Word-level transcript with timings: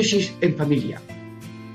Catequesis 0.00 0.32
en 0.40 0.56
familia. 0.56 0.98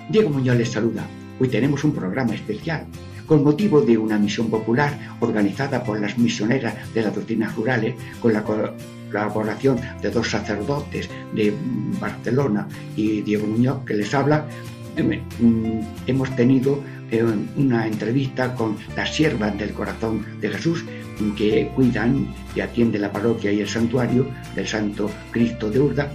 Diego 0.09 0.31
Muñoz 0.31 0.57
les 0.57 0.71
saluda. 0.71 1.05
Hoy 1.39 1.47
tenemos 1.47 1.83
un 1.83 1.93
programa 1.93 2.33
especial 2.33 2.87
con 3.27 3.43
motivo 3.43 3.81
de 3.81 3.99
una 3.99 4.17
misión 4.17 4.49
popular 4.49 5.15
organizada 5.19 5.83
por 5.83 5.99
las 5.99 6.17
misioneras 6.17 6.73
de 6.91 7.03
las 7.03 7.13
doctrinas 7.13 7.55
rurales 7.55 7.93
con 8.19 8.33
la 8.33 8.43
colaboración 8.43 9.79
de 10.01 10.09
dos 10.09 10.27
sacerdotes 10.27 11.07
de 11.35 11.53
Barcelona 12.01 12.67
y 12.95 13.21
Diego 13.21 13.45
Muñoz 13.45 13.85
que 13.85 13.93
les 13.93 14.11
habla. 14.15 14.47
Mm, 14.97 15.81
hemos 16.07 16.35
tenido 16.35 16.81
eh, 17.11 17.23
una 17.57 17.85
entrevista 17.85 18.55
con 18.55 18.75
las 18.95 19.13
siervas 19.13 19.55
del 19.55 19.71
corazón 19.73 20.25
de 20.41 20.49
Jesús 20.49 20.83
que 21.37 21.69
cuidan 21.75 22.33
y 22.55 22.61
atienden 22.61 23.03
la 23.03 23.11
parroquia 23.11 23.51
y 23.51 23.61
el 23.61 23.67
santuario 23.67 24.25
del 24.55 24.67
Santo 24.67 25.11
Cristo 25.31 25.69
de 25.69 25.79
Urda 25.79 26.11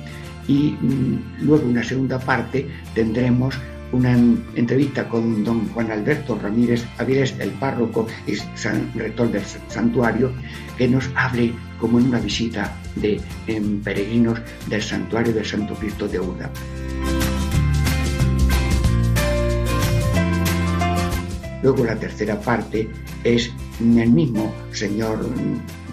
y 0.51 0.77
mm, 0.81 1.45
luego 1.47 1.65
una 1.69 1.85
segunda 1.85 2.19
parte 2.19 2.67
tendremos 2.93 3.55
una 3.93 4.13
entrevista 4.57 5.09
con 5.09 5.45
don 5.45 5.69
Juan 5.69 5.93
Alberto 5.93 6.37
Ramírez 6.37 6.85
Avilés, 6.99 7.37
el 7.39 7.51
párroco 7.51 8.09
y 8.27 8.35
san, 8.35 8.91
rector 8.95 9.31
del 9.31 9.43
santuario, 9.69 10.33
que 10.77 10.89
nos 10.89 11.09
hable 11.15 11.53
como 11.79 12.01
en 12.01 12.07
una 12.07 12.19
visita 12.19 12.77
de 12.97 13.21
peregrinos 13.85 14.41
del 14.69 14.83
santuario 14.83 15.33
del 15.33 15.47
Santo 15.47 15.75
Cristo 15.75 16.09
de 16.09 16.19
Urda. 16.19 16.51
Luego 21.63 21.85
la 21.85 21.97
tercera 21.97 22.41
parte 22.41 22.89
es 23.23 23.53
el 23.81 24.11
mismo 24.11 24.53
señor 24.73 25.29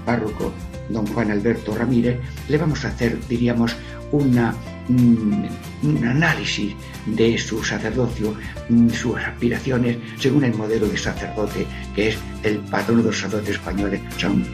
párroco, 0.07 0.53
don 0.89 1.05
Juan 1.07 1.31
Alberto 1.31 1.75
Ramírez, 1.75 2.17
le 2.47 2.57
vamos 2.57 2.85
a 2.85 2.87
hacer, 2.87 3.19
diríamos, 3.27 3.75
una, 4.11 4.55
mm, 4.87 5.45
un 5.83 6.05
análisis 6.05 6.73
de 7.05 7.37
su 7.37 7.61
sacerdocio, 7.61 8.33
mm, 8.69 8.89
sus 8.89 9.17
aspiraciones, 9.17 9.97
según 10.17 10.45
el 10.45 10.55
modelo 10.55 10.87
de 10.87 10.97
sacerdote 10.97 11.67
que 11.93 12.09
es 12.09 12.17
el 12.43 12.59
patrono 12.59 13.01
de 13.01 13.09
los 13.09 13.19
sacerdotes 13.19 13.55
españoles, 13.55 13.99
San 14.17 14.45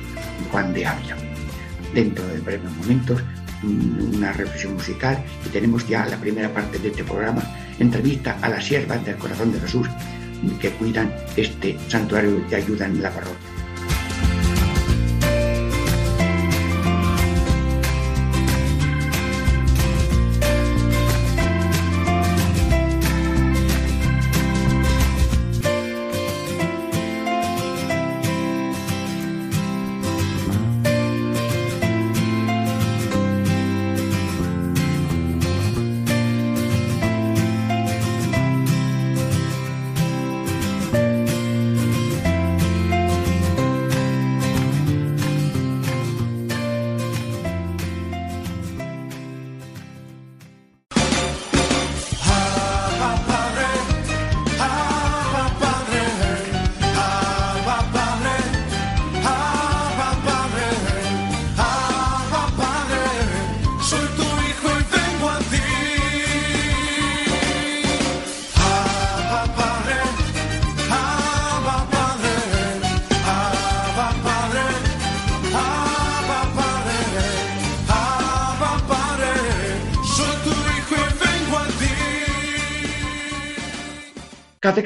Juan 0.51 0.73
de 0.73 0.87
Ávila. 0.87 1.15
Dentro 1.93 2.25
de 2.27 2.39
breves 2.39 2.71
momentos, 2.79 3.21
mm, 3.61 4.15
una 4.15 4.33
reflexión 4.33 4.73
musical 4.73 5.23
y 5.45 5.49
tenemos 5.49 5.87
ya 5.87 6.07
la 6.07 6.17
primera 6.17 6.51
parte 6.51 6.79
de 6.79 6.87
este 6.87 7.03
programa, 7.03 7.43
entrevista 7.77 8.37
a 8.41 8.49
las 8.49 8.65
siervas 8.65 9.05
del 9.05 9.17
corazón 9.17 9.51
de 9.53 9.59
Jesús 9.59 9.87
que 10.59 10.71
cuidan 10.71 11.13
este 11.37 11.77
santuario 11.87 12.41
y 12.49 12.55
ayudan 12.55 12.95
en 12.95 13.03
la 13.03 13.11
parroquia. 13.11 13.52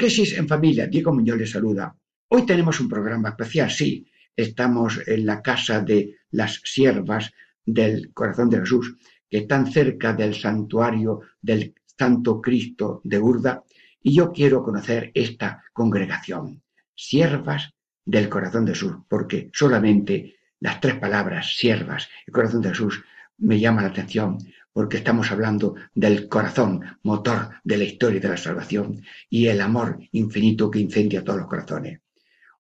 Catequesis 0.08 0.38
en 0.38 0.48
familia, 0.48 0.88
Diego 0.88 1.14
Muñoz 1.14 1.38
les 1.38 1.52
saluda. 1.52 1.94
Hoy 2.30 2.46
tenemos 2.46 2.80
un 2.80 2.88
programa 2.88 3.28
especial, 3.28 3.70
sí, 3.70 4.10
estamos 4.38 5.02
en 5.06 5.26
la 5.26 5.42
casa 5.42 5.82
de 5.82 6.16
las 6.32 6.62
siervas 6.64 7.34
del 7.66 8.14
corazón 8.14 8.50
de 8.50 8.60
Jesús, 8.60 8.96
que 9.30 9.40
están 9.40 9.70
cerca 9.70 10.14
del 10.14 10.34
santuario 10.34 11.24
del 11.42 11.76
Santo 11.86 12.40
Cristo 12.40 13.02
de 13.04 13.20
Urda, 13.20 13.66
y 14.02 14.16
yo 14.16 14.32
quiero 14.32 14.64
conocer 14.64 15.12
esta 15.14 15.62
congregación, 15.74 16.64
siervas 16.96 17.74
del 18.06 18.30
corazón 18.30 18.64
de 18.64 18.76
Jesús, 18.76 18.94
porque 19.10 19.50
solamente 19.54 20.38
las 20.62 20.80
tres 20.80 20.96
palabras, 20.96 21.54
siervas 21.58 22.08
y 22.26 22.32
corazón 22.32 22.62
de 22.62 22.70
Jesús, 22.70 23.04
me 23.40 23.60
llama 23.60 23.82
la 23.82 23.90
atención, 23.90 24.38
porque 24.78 24.98
estamos 24.98 25.32
hablando 25.32 25.74
del 25.96 26.28
corazón, 26.28 26.84
motor 27.02 27.50
de 27.64 27.78
la 27.78 27.84
historia 27.84 28.20
de 28.20 28.30
la 28.30 28.38
salvación, 28.38 29.02
y 29.28 29.48
el 29.48 29.60
amor 29.60 29.98
infinito 30.12 30.70
que 30.70 30.78
incendia 30.78 31.24
todos 31.24 31.40
los 31.40 31.48
corazones. 31.48 32.02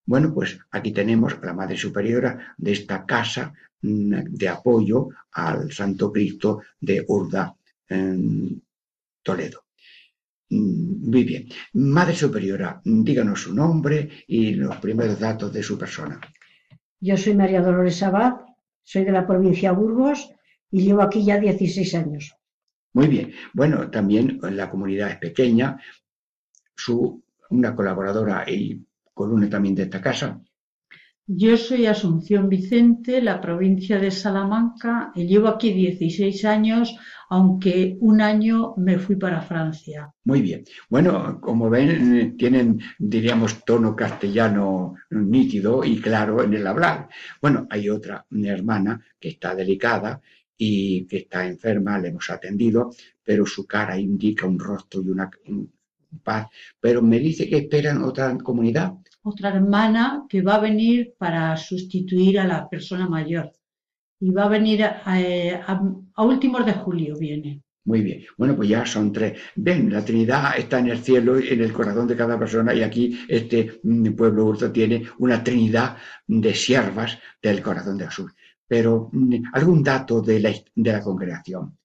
Bueno, 0.04 0.34
pues 0.34 0.58
aquí 0.72 0.92
tenemos 0.92 1.36
a 1.36 1.46
la 1.46 1.54
Madre 1.54 1.78
Superiora 1.78 2.56
de 2.58 2.72
esta 2.72 3.06
casa 3.06 3.54
mm, 3.84 4.32
de 4.32 4.50
apoyo 4.50 5.10
al 5.32 5.72
Santo 5.72 6.12
Cristo 6.12 6.64
de 6.82 7.06
Urda, 7.08 7.54
en 7.88 8.64
Toledo. 9.22 9.66
Mm, 10.50 11.12
muy 11.12 11.24
bien. 11.24 11.48
Madre 11.74 12.16
Superiora, 12.16 12.82
díganos 12.84 13.44
su 13.44 13.54
nombre 13.54 14.10
y 14.26 14.56
los 14.56 14.78
primeros 14.78 15.20
datos 15.20 15.54
de 15.54 15.62
su 15.62 15.78
persona. 15.78 16.20
Yo 17.00 17.16
soy 17.16 17.36
María 17.36 17.62
Dolores 17.62 18.02
Abad, 18.02 18.38
soy 18.82 19.06
de 19.06 19.12
la 19.12 19.28
provincia 19.28 19.70
de 19.70 19.76
Burgos 19.76 20.32
y 20.72 20.82
llevo 20.82 21.02
aquí 21.02 21.24
ya 21.24 21.40
16 21.40 21.96
años. 21.96 22.36
Muy 22.94 23.08
bien. 23.08 23.32
Bueno, 23.54 23.90
también 23.90 24.40
la 24.42 24.70
comunidad 24.70 25.12
es 25.12 25.18
pequeña. 25.18 25.80
Su, 26.76 27.24
una 27.50 27.76
colaboradora 27.76 28.50
y 28.50 28.84
columna 29.14 29.50
también 29.50 29.76
de 29.76 29.84
esta 29.84 30.02
casa. 30.02 30.42
Yo 31.30 31.58
soy 31.58 31.86
Asunción 31.86 32.48
Vicente, 32.48 33.22
la 33.22 33.42
provincia 33.42 34.00
de 34.00 34.12
Salamanca, 34.12 35.12
y 35.14 35.28
llevo 35.28 35.50
aquí 35.50 35.74
16 35.74 36.46
años, 36.46 36.96
aunque 37.30 37.98
un 38.00 38.22
año 38.22 38.74
me 38.78 38.98
fui 38.98 39.18
para 39.18 39.42
Francia. 39.42 40.10
Muy 40.24 40.42
bien. 40.42 40.64
Bueno, 40.90 41.42
como 41.42 41.70
ven, 41.70 42.38
tienen, 42.38 42.80
diríamos, 42.98 43.66
tono 43.66 43.94
castellano 43.94 44.96
nítido 45.10 45.84
y 45.84 46.00
claro 46.00 46.42
en 46.44 46.54
el 46.54 46.66
hablar. 46.66 47.10
Bueno, 47.42 47.68
hay 47.70 47.90
otra 47.90 48.26
hermana 48.32 49.04
que 49.20 49.28
está 49.28 49.54
delicada 49.54 50.22
y 50.58 51.06
que 51.06 51.18
está 51.18 51.46
enferma, 51.46 52.00
le 52.00 52.10
hemos 52.10 52.30
atendido, 52.30 52.92
pero 53.24 53.46
su 53.46 53.66
cara 53.68 54.00
indica 54.00 54.48
un 54.48 54.60
rostro 54.60 55.02
y 55.02 55.10
una 55.10 55.30
paz. 56.24 56.48
Pero 56.80 57.02
me 57.02 57.20
dice 57.20 57.48
que 57.48 57.58
esperan 57.58 58.04
otra 58.04 58.36
comunidad. 58.38 58.94
Otra 59.22 59.50
hermana 59.50 60.26
que 60.28 60.42
va 60.42 60.56
a 60.56 60.60
venir 60.60 61.14
para 61.18 61.56
sustituir 61.58 62.40
a 62.40 62.48
la 62.48 62.68
persona 62.68 63.08
mayor. 63.08 63.52
Y 64.20 64.32
va 64.32 64.46
a 64.46 64.50
venir 64.50 64.84
a, 64.84 65.82
últimos 66.18 66.66
de 66.66 66.74
julio, 66.74 67.18
viene. 67.20 67.62
Muy 67.86 68.02
bien. 68.02 68.26
Bueno, 68.36 68.56
pues 68.56 68.68
ya 68.68 68.86
son 68.86 69.14
tres. 69.14 69.40
Ven, 69.56 69.94
la 69.94 70.04
Trinidad 70.04 70.58
está 70.58 70.80
en 70.80 70.88
el 70.88 70.98
cielo, 70.98 71.38
en 71.38 71.62
el 71.62 71.72
corazón 71.72 72.08
de 72.08 72.18
cada 72.18 72.38
persona, 72.38 72.74
y 72.74 72.82
aquí 72.82 73.18
este 73.28 73.80
mm, 73.84 74.14
pueblo 74.14 74.46
hurto 74.46 74.72
tiene 74.72 75.04
una 75.20 75.44
Trinidad 75.44 75.98
de 76.26 76.54
siervas 76.54 77.18
del 77.42 77.62
corazón 77.62 77.98
de 77.98 78.06
Jesús 78.06 78.32
pero 78.68 79.10
mm, 79.12 79.46
algún 79.54 79.84
dato 79.84 80.22
de 80.22 80.40
la, 80.40 80.52
de 80.76 80.92
la 80.92 81.02
congregación. 81.02 81.78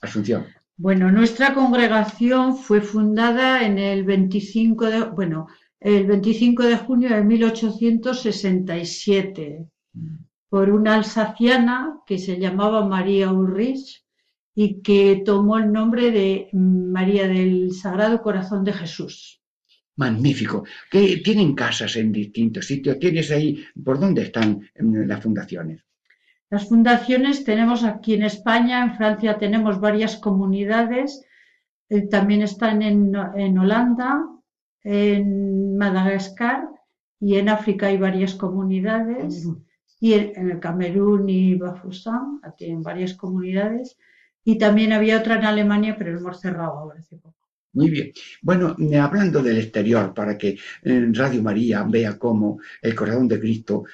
Asunción. 0.00 0.46
Bueno, 0.76 1.10
nuestra 1.12 1.54
congregación 1.54 2.56
fue 2.56 2.80
fundada 2.80 3.66
en 3.66 3.78
el 3.78 4.04
25 4.04 4.86
de, 4.86 5.02
bueno, 5.04 5.46
el 5.78 6.06
25 6.06 6.62
de 6.64 6.78
junio 6.78 7.10
de 7.10 7.22
1867 7.22 9.68
por 10.48 10.70
una 10.70 10.94
alsaciana 10.96 12.00
que 12.06 12.18
se 12.18 12.38
llamaba 12.38 12.86
María 12.86 13.30
Ulrich 13.32 14.04
y 14.54 14.80
que 14.82 15.22
tomó 15.24 15.58
el 15.58 15.72
nombre 15.72 16.10
de 16.10 16.48
María 16.52 17.28
del 17.28 17.72
Sagrado 17.72 18.20
Corazón 18.20 18.64
de 18.64 18.72
Jesús. 18.72 19.40
Magnífico. 19.96 20.64
Que 20.90 21.18
tienen 21.18 21.54
casas 21.54 21.94
en 21.96 22.10
distintos 22.10 22.66
sitios. 22.66 22.98
¿Tienes 22.98 23.30
ahí 23.30 23.62
por 23.84 24.00
dónde 24.00 24.22
están 24.22 24.60
mm, 24.78 25.06
las 25.06 25.22
fundaciones? 25.22 25.84
Las 26.50 26.68
fundaciones 26.68 27.44
tenemos 27.44 27.84
aquí 27.84 28.14
en 28.14 28.24
España, 28.24 28.82
en 28.82 28.96
Francia 28.96 29.38
tenemos 29.38 29.80
varias 29.80 30.16
comunidades, 30.16 31.24
eh, 31.88 32.08
también 32.08 32.42
están 32.42 32.82
en, 32.82 33.12
en, 33.36 33.56
Holanda, 33.56 34.26
en 34.82 35.76
Madagascar 35.76 36.68
y 37.20 37.36
en 37.36 37.48
África 37.48 37.86
hay 37.86 37.98
varias 37.98 38.34
comunidades 38.34 39.46
y 40.00 40.14
en, 40.14 40.50
el 40.50 40.58
Camerún 40.58 41.28
y 41.28 41.54
Bafusán 41.54 42.40
tienen 42.56 42.82
varias 42.82 43.14
comunidades 43.14 43.96
y 44.42 44.58
también 44.58 44.92
había 44.92 45.18
otra 45.18 45.36
en 45.36 45.44
Alemania 45.44 45.94
pero 45.96 46.18
hemos 46.18 46.40
cerrado 46.40 46.78
ahora 46.78 46.98
hace 46.98 47.16
poco. 47.16 47.36
Muy 47.72 47.90
bien. 47.90 48.12
Bueno, 48.42 48.74
hablando 49.00 49.40
del 49.40 49.58
exterior, 49.58 50.12
para 50.12 50.36
que 50.36 50.58
en 50.82 51.14
Radio 51.14 51.40
María 51.40 51.84
vea 51.84 52.18
cómo 52.18 52.58
el 52.82 52.96
Corazón 52.96 53.28
de 53.28 53.38
Cristo 53.38 53.84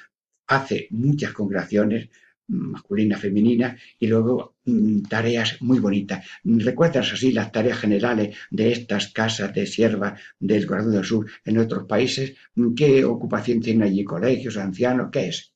hace 0.47 0.87
muchas 0.89 1.31
congregaciones, 1.33 2.09
masculina, 2.47 3.17
femenina, 3.17 3.77
y 3.99 4.07
luego 4.07 4.55
mm, 4.65 5.01
tareas 5.03 5.61
muy 5.61 5.79
bonitas. 5.79 6.25
¿Recuerdas 6.43 7.13
así 7.13 7.31
las 7.31 7.51
tareas 7.51 7.79
generales 7.79 8.35
de 8.49 8.71
estas 8.71 9.11
casas 9.11 9.53
de 9.53 9.65
sierva 9.65 10.15
del 10.39 10.65
Corazón 10.65 10.93
del 10.93 11.05
Sur 11.05 11.29
en 11.45 11.57
otros 11.57 11.85
países? 11.85 12.35
¿Qué 12.75 13.05
ocupación 13.05 13.61
tienen 13.61 13.83
allí? 13.83 14.03
¿Colegios, 14.03 14.57
ancianos? 14.57 15.09
¿Qué 15.11 15.27
es? 15.27 15.53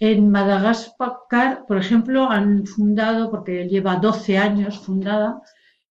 En 0.00 0.30
Madagascar, 0.30 1.64
por 1.66 1.76
ejemplo, 1.76 2.30
han 2.30 2.66
fundado, 2.66 3.30
porque 3.30 3.68
lleva 3.68 3.96
12 3.96 4.38
años 4.38 4.78
fundada, 4.78 5.42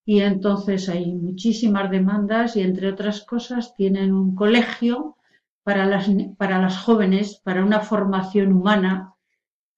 y 0.05 0.21
entonces 0.21 0.87
hay 0.87 1.13
muchísimas 1.13 1.91
demandas 1.91 2.55
y 2.55 2.61
entre 2.61 2.87
otras 2.87 3.25
cosas 3.25 3.75
tienen 3.75 4.13
un 4.13 4.35
colegio 4.35 5.17
para 5.63 5.85
las, 5.85 6.09
para 6.37 6.61
las 6.61 6.77
jóvenes, 6.77 7.41
para 7.43 7.65
una 7.65 7.81
formación 7.81 8.53
humana 8.53 9.16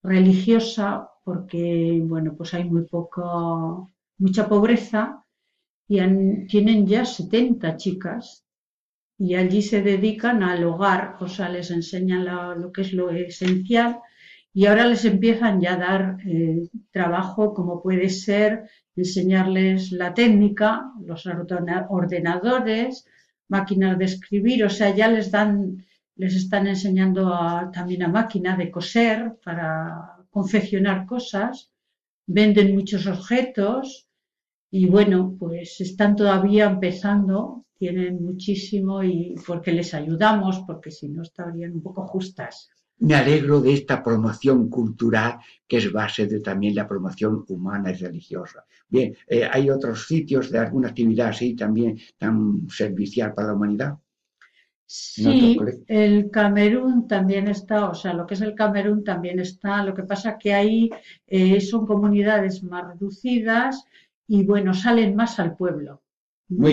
religiosa 0.03 1.09
porque, 1.23 2.01
bueno, 2.03 2.35
pues 2.35 2.53
hay 2.53 2.63
muy 2.65 2.83
poco, 2.85 3.91
mucha 4.17 4.47
pobreza 4.47 5.23
y 5.87 5.97
tienen 6.47 6.87
ya 6.87 7.05
70 7.05 7.77
chicas 7.77 8.45
y 9.17 9.35
allí 9.35 9.61
se 9.61 9.81
dedican 9.81 10.43
al 10.43 10.63
hogar, 10.63 11.17
o 11.19 11.27
sea, 11.27 11.49
les 11.49 11.71
enseñan 11.71 12.25
lo 12.61 12.71
que 12.71 12.81
es 12.81 12.93
lo 12.93 13.09
esencial 13.09 13.99
y 14.53 14.65
ahora 14.65 14.85
les 14.87 15.05
empiezan 15.05 15.61
ya 15.61 15.73
a 15.73 15.77
dar 15.77 16.17
eh, 16.25 16.69
trabajo 16.91 17.53
como 17.53 17.81
puede 17.81 18.09
ser 18.09 18.69
enseñarles 18.95 19.91
la 19.91 20.13
técnica, 20.13 20.91
los 21.05 21.25
ordenadores, 21.25 23.05
máquinas 23.47 23.97
de 23.97 24.05
escribir, 24.05 24.63
o 24.63 24.69
sea, 24.69 24.95
ya 24.95 25.07
les 25.07 25.31
dan 25.31 25.85
les 26.19 26.35
están 26.35 26.67
enseñando 26.67 27.21
también 27.71 28.03
a 28.03 28.09
máquina 28.19 28.57
de 28.57 28.69
coser 28.69 29.39
para 29.45 30.17
confeccionar 30.29 31.05
cosas, 31.05 31.71
venden 32.27 32.75
muchos 32.75 33.07
objetos 33.07 34.09
y 34.69 34.85
bueno, 34.85 35.37
pues 35.39 35.79
están 35.79 36.17
todavía 36.17 36.65
empezando, 36.65 37.65
tienen 37.77 38.21
muchísimo 38.21 39.01
y 39.01 39.33
porque 39.47 39.71
les 39.71 39.93
ayudamos, 39.93 40.59
porque 40.67 40.91
si 40.91 41.07
no 41.07 41.21
estarían 41.21 41.71
un 41.71 41.81
poco 41.81 42.05
justas. 42.05 42.69
Me 42.97 43.15
alegro 43.15 43.61
de 43.61 43.71
esta 43.75 44.03
promoción 44.03 44.69
cultural 44.69 45.39
que 45.65 45.77
es 45.77 45.89
base 45.89 46.27
de 46.27 46.41
también 46.41 46.75
la 46.75 46.85
promoción 46.85 47.45
humana 47.47 47.91
y 47.91 47.95
religiosa. 47.95 48.65
Bien, 48.89 49.15
eh, 49.25 49.47
¿hay 49.49 49.69
otros 49.69 50.05
sitios 50.05 50.51
de 50.51 50.59
alguna 50.59 50.89
actividad 50.89 51.29
así 51.29 51.55
también 51.55 51.97
tan 52.17 52.67
servicial 52.69 53.33
para 53.33 53.47
la 53.47 53.53
humanidad? 53.53 53.97
Sí, 54.91 55.55
el 55.85 56.31
Camerún 56.31 57.07
también 57.07 57.47
está, 57.47 57.91
o 57.91 57.93
sea, 57.93 58.11
lo 58.11 58.25
que 58.25 58.33
es 58.33 58.41
el 58.41 58.55
Camerún 58.55 59.03
también 59.03 59.39
está, 59.39 59.83
lo 59.83 59.93
que 59.93 60.01
pasa 60.01 60.39
que 60.39 60.51
ahí 60.51 60.89
eh, 61.27 61.61
son 61.61 61.85
comunidades 61.85 62.63
más 62.63 62.87
reducidas 62.87 63.85
y 64.27 64.43
bueno, 64.43 64.73
salen 64.73 65.15
más 65.15 65.39
al 65.39 65.55
pueblo. 65.55 66.01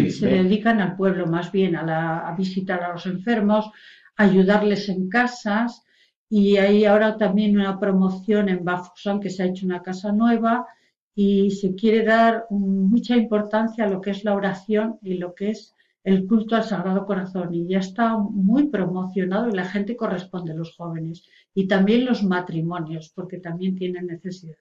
Se 0.09 0.29
dedican 0.29 0.81
al 0.81 0.97
pueblo 0.97 1.27
más 1.27 1.53
bien, 1.53 1.77
a, 1.77 2.35
visitar 2.39 2.83
a 2.83 2.95
los 2.95 3.05
enfermos, 3.05 3.71
ayudarles 4.17 4.89
en 4.89 5.11
casas. 5.11 5.83
Y 6.31 6.57
hay 6.57 6.87
ahora 6.87 7.19
también 7.19 7.59
una 7.59 7.79
promoción 7.79 8.49
en 8.49 8.65
Bafusán 8.65 9.21
que 9.21 9.29
se 9.29 9.43
ha 9.43 9.47
hecho 9.47 9.67
una 9.67 9.83
casa 9.83 10.11
nueva 10.11 10.67
y 11.15 11.51
se 11.51 11.75
quiere 11.75 12.03
dar 12.03 12.47
mucha 12.49 13.15
importancia 13.15 13.85
a 13.85 13.89
lo 13.89 14.01
que 14.01 14.13
es 14.13 14.25
la 14.25 14.35
oración 14.35 14.99
y 15.03 15.19
lo 15.19 15.35
que 15.35 15.51
es 15.51 15.76
el 16.07 16.25
culto 16.29 16.55
al 16.55 16.63
Sagrado 16.63 17.05
Corazón 17.05 17.53
y 17.53 17.67
ya 17.67 17.81
está 17.81 18.17
muy 18.17 18.69
promocionado 18.69 19.49
y 19.49 19.53
la 19.53 19.65
gente 19.65 19.97
corresponde, 19.97 20.55
los 20.55 20.77
jóvenes, 20.77 21.25
y 21.53 21.67
también 21.67 22.05
los 22.05 22.23
matrimonios, 22.23 23.11
porque 23.13 23.39
también 23.39 23.75
tienen 23.75 24.07
necesidad. 24.07 24.55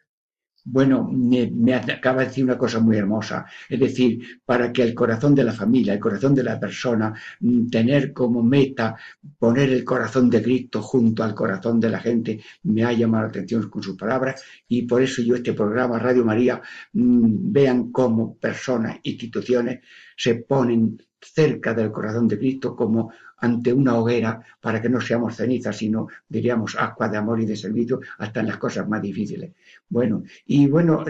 Bueno, 0.68 1.08
me, 1.08 1.76
acaba 1.76 2.22
de 2.22 2.30
decir 2.30 2.44
una 2.44 2.58
cosa 2.58 2.80
muy 2.80 2.98
hermosa, 2.98 3.46
es 3.70 3.80
decir, 3.80 4.42
para 4.44 4.74
que 4.74 4.82
el 4.82 4.96
corazón 4.96 5.36
de 5.36 5.44
la 5.44 5.52
familia, 5.52 5.94
el 5.94 6.00
corazón 6.00 6.34
de 6.34 6.42
la 6.42 6.60
persona, 6.60 7.14
mm, 7.42 7.70
tener 7.70 8.12
como 8.12 8.42
meta 8.42 8.96
poner 9.38 9.70
el 9.70 9.84
corazón 9.84 10.32
de 10.32 10.42
Cristo 10.42 10.82
junto 10.82 11.24
al 11.24 11.36
corazón 11.36 11.80
de 11.80 11.92
la 11.92 12.00
gente, 12.00 12.42
me 12.64 12.84
ha 12.84 12.92
llamado 12.92 13.26
la 13.26 13.30
atención 13.30 13.70
con 13.70 13.84
sus 13.84 13.96
palabras 13.96 14.44
y 14.68 14.82
por 14.88 15.04
eso 15.04 15.22
yo 15.22 15.36
este 15.36 15.54
programa 15.54 16.00
Radio 16.00 16.26
María 16.26 16.60
mm, 16.94 17.52
vean 17.52 17.92
cómo 17.92 18.36
personas, 18.36 18.98
instituciones 19.04 19.82
se 20.18 20.36
ponen 20.36 20.98
cerca 21.34 21.74
del 21.74 21.92
corazón 21.92 22.28
de 22.28 22.38
Cristo 22.38 22.76
como 22.76 23.12
ante 23.38 23.74
una 23.74 23.98
hoguera 23.98 24.42
para 24.62 24.82
que 24.82 24.90
no 24.90 25.02
seamos 25.02 25.36
cenizas, 25.36 25.78
sino 25.78 26.08
diríamos 26.28 26.76
agua 26.78 27.10
de 27.10 27.18
amor 27.18 27.42
y 27.42 27.46
de 27.46 27.56
servicio 27.56 28.00
hasta 28.18 28.40
en 28.40 28.48
las 28.48 28.58
cosas 28.58 28.88
más 28.88 29.02
difíciles. 29.02 29.52
Bueno, 29.90 30.24
y 30.46 30.68
bueno, 30.68 31.04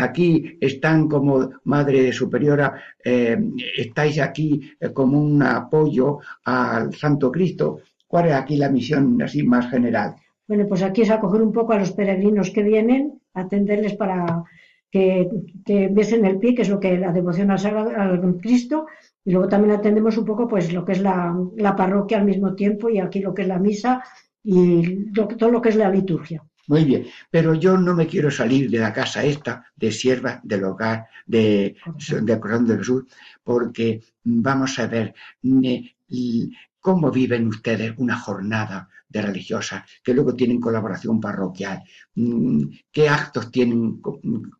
aquí 0.00 0.58
están 0.60 1.08
como 1.08 1.50
Madre 1.64 2.12
Superiora, 2.12 2.74
eh, 3.04 3.38
estáis 3.76 4.18
aquí 4.20 4.72
eh, 4.80 4.90
como 4.92 5.20
un 5.20 5.42
apoyo 5.42 6.18
al 6.44 6.94
Santo 6.94 7.30
Cristo. 7.30 7.80
¿Cuál 8.06 8.28
es 8.28 8.34
aquí 8.34 8.56
la 8.56 8.70
misión 8.70 9.20
así 9.22 9.42
más 9.42 9.70
general? 9.70 10.16
Bueno, 10.48 10.66
pues 10.66 10.82
aquí 10.82 11.02
es 11.02 11.10
acoger 11.10 11.42
un 11.42 11.52
poco 11.52 11.72
a 11.72 11.78
los 11.78 11.92
peregrinos 11.92 12.50
que 12.50 12.64
vienen, 12.64 13.20
atenderles 13.34 13.94
para 13.94 14.42
que, 14.90 15.30
que 15.64 15.88
besen 15.88 16.24
el 16.24 16.38
pie, 16.38 16.56
que 16.56 16.62
es 16.62 16.68
lo 16.68 16.80
que 16.80 16.98
la 16.98 17.12
devoción 17.12 17.52
al, 17.52 17.66
al 17.66 18.36
Cristo, 18.38 18.86
y 19.30 19.32
luego 19.32 19.48
también 19.48 19.76
atendemos 19.76 20.18
un 20.18 20.24
poco 20.24 20.48
pues 20.48 20.72
lo 20.72 20.84
que 20.84 20.90
es 20.90 21.00
la, 21.00 21.32
parroquia 21.76 22.18
al 22.18 22.24
mismo 22.24 22.56
tiempo 22.56 22.88
y 22.90 22.98
aquí 22.98 23.20
lo 23.20 23.32
que 23.32 23.42
es 23.42 23.48
la 23.48 23.60
misa 23.60 24.02
y 24.42 25.12
todo 25.12 25.52
lo 25.52 25.62
que 25.62 25.68
es 25.68 25.76
la 25.76 25.88
liturgia. 25.88 26.42
Muy 26.66 26.84
bien, 26.84 27.06
pero 27.30 27.54
yo 27.54 27.76
no 27.76 27.94
me 27.94 28.08
quiero 28.08 28.28
salir 28.32 28.68
de 28.68 28.80
la 28.80 28.92
casa 28.92 29.22
esta, 29.22 29.66
de 29.76 29.92
sierva, 29.92 30.40
del 30.42 30.64
hogar, 30.64 31.06
de, 31.26 31.76
de 32.22 32.40
Corazón 32.40 32.66
del 32.66 32.84
Sur, 32.84 33.06
porque 33.44 34.02
vamos 34.24 34.76
a 34.80 34.88
ver, 34.88 35.14
cómo 36.80 37.10
viven 37.10 37.46
ustedes 37.46 37.94
una 37.98 38.18
jornada 38.18 38.88
de 39.08 39.22
religiosas 39.22 39.84
que 40.02 40.14
luego 40.14 40.34
tienen 40.34 40.60
colaboración 40.60 41.20
parroquial, 41.20 41.82
mm, 42.14 42.64
qué 42.90 43.08
actos 43.08 43.50
tienen 43.50 44.00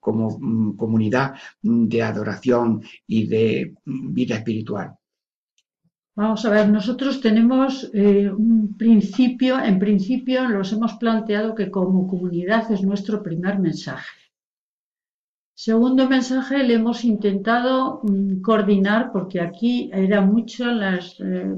como 0.01 0.39
mm, 0.39 0.77
comunidad 0.77 1.35
de 1.63 2.03
adoración 2.03 2.83
y 3.07 3.27
de 3.27 3.75
mm, 3.85 4.13
vida 4.13 4.37
espiritual. 4.37 4.97
Vamos 6.17 6.45
a 6.45 6.51
ver, 6.51 6.69
nosotros 6.69 7.21
tenemos 7.21 7.89
eh, 7.95 8.31
un 8.31 8.77
principio, 8.77 9.59
en 9.59 9.79
principio 9.79 10.49
nos 10.49 10.73
hemos 10.73 10.95
planteado 10.95 11.55
que 11.55 11.71
como 11.71 12.09
comunidad 12.09 12.71
es 12.73 12.83
nuestro 12.83 13.23
primer 13.23 13.59
mensaje. 13.59 14.21
Segundo 15.55 16.09
mensaje, 16.09 16.63
le 16.65 16.75
hemos 16.75 17.05
intentado 17.05 18.01
coordinar, 18.43 19.13
porque 19.13 19.41
aquí 19.41 19.91
era 19.93 20.23
mucho 20.23 20.65
las, 20.65 21.21
eh, 21.21 21.55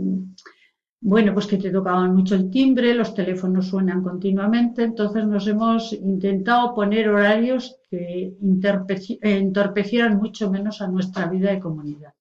bueno, 1.05 1.35
pues 1.35 1.47
que 1.47 1.59
te 1.59 1.71
tocaban 1.71 2.15
mucho 2.15 2.37
el 2.37 2.49
timbre, 2.49 2.95
los 2.95 3.13
teléfonos 3.15 3.67
suenan 3.67 4.03
continuamente, 4.03 4.85
entonces 4.85 5.27
nos 5.27 5.47
hemos 5.49 5.93
intentado 5.93 6.75
poner 6.75 7.09
horarios 7.09 7.77
que 7.91 8.37
entorpecieran 8.41 10.17
mucho 10.17 10.51
menos 10.51 10.81
a 10.81 10.87
nuestra 10.87 11.27
vida 11.27 11.51
de 11.51 11.61
comunidad. 11.61 12.15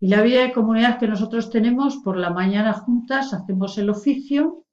Y 0.00 0.08
la 0.08 0.22
vida 0.22 0.42
de 0.42 0.52
comunidad 0.52 0.98
que 0.98 1.08
nosotros 1.08 1.50
tenemos, 1.50 1.96
por 1.96 2.16
la 2.16 2.30
mañana 2.30 2.72
juntas 2.72 3.34
hacemos 3.34 3.76
el 3.78 3.90
oficio, 3.90 4.64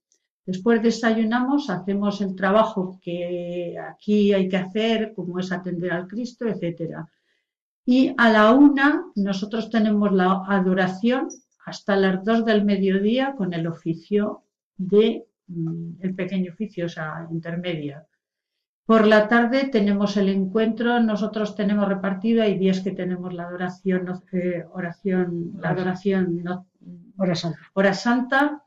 Después 0.45 0.83
desayunamos, 0.83 1.71
hacemos 1.71 2.21
el 2.21 2.35
trabajo 2.35 2.99
que 3.01 3.75
aquí 3.79 4.31
hay 4.31 4.47
que 4.47 4.57
hacer, 4.57 5.13
como 5.15 5.39
es 5.39 5.51
atender 5.51 5.91
al 5.91 6.07
Cristo, 6.07 6.45
etcétera. 6.45 7.09
Y 7.83 8.13
a 8.15 8.29
la 8.29 8.51
una 8.51 9.05
nosotros 9.15 9.71
tenemos 9.71 10.11
la 10.11 10.43
adoración 10.47 11.29
hasta 11.65 11.95
las 11.95 12.23
dos 12.23 12.45
del 12.45 12.63
mediodía 12.63 13.35
con 13.35 13.53
el 13.53 13.67
oficio 13.67 14.43
de 14.77 15.25
mm, 15.47 16.01
el 16.01 16.15
pequeño 16.15 16.51
oficio, 16.53 16.85
o 16.85 16.89
sea, 16.89 17.27
intermedia. 17.31 18.05
Por 18.85 19.07
la 19.07 19.27
tarde 19.27 19.69
tenemos 19.71 20.15
el 20.15 20.29
encuentro, 20.29 20.99
nosotros 20.99 21.55
tenemos 21.55 21.87
repartido, 21.89 22.43
hay 22.43 22.59
días 22.59 22.81
que 22.81 22.91
tenemos 22.91 23.33
la 23.33 23.47
adoración, 23.47 24.21
eh, 24.31 24.63
oración, 24.71 25.53
la 25.59 25.69
adoración, 25.69 26.43
hora 27.73 27.93
santa 27.93 28.61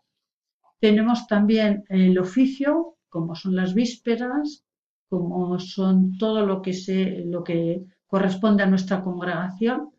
tenemos 0.81 1.27
también 1.27 1.85
el 1.89 2.19
oficio, 2.19 2.97
como 3.09 3.35
son 3.35 3.57
las 3.57 3.75
vísperas, 3.75 4.65
como 5.09 5.59
son 5.59 6.17
todo 6.19 6.47
lo 6.47 6.63
que, 6.63 6.73
se, 6.73 7.25
lo 7.25 7.43
que 7.43 7.85
corresponde 8.07 8.63
a 8.63 8.67
nuestra 8.67 9.03
congregación. 9.03 9.91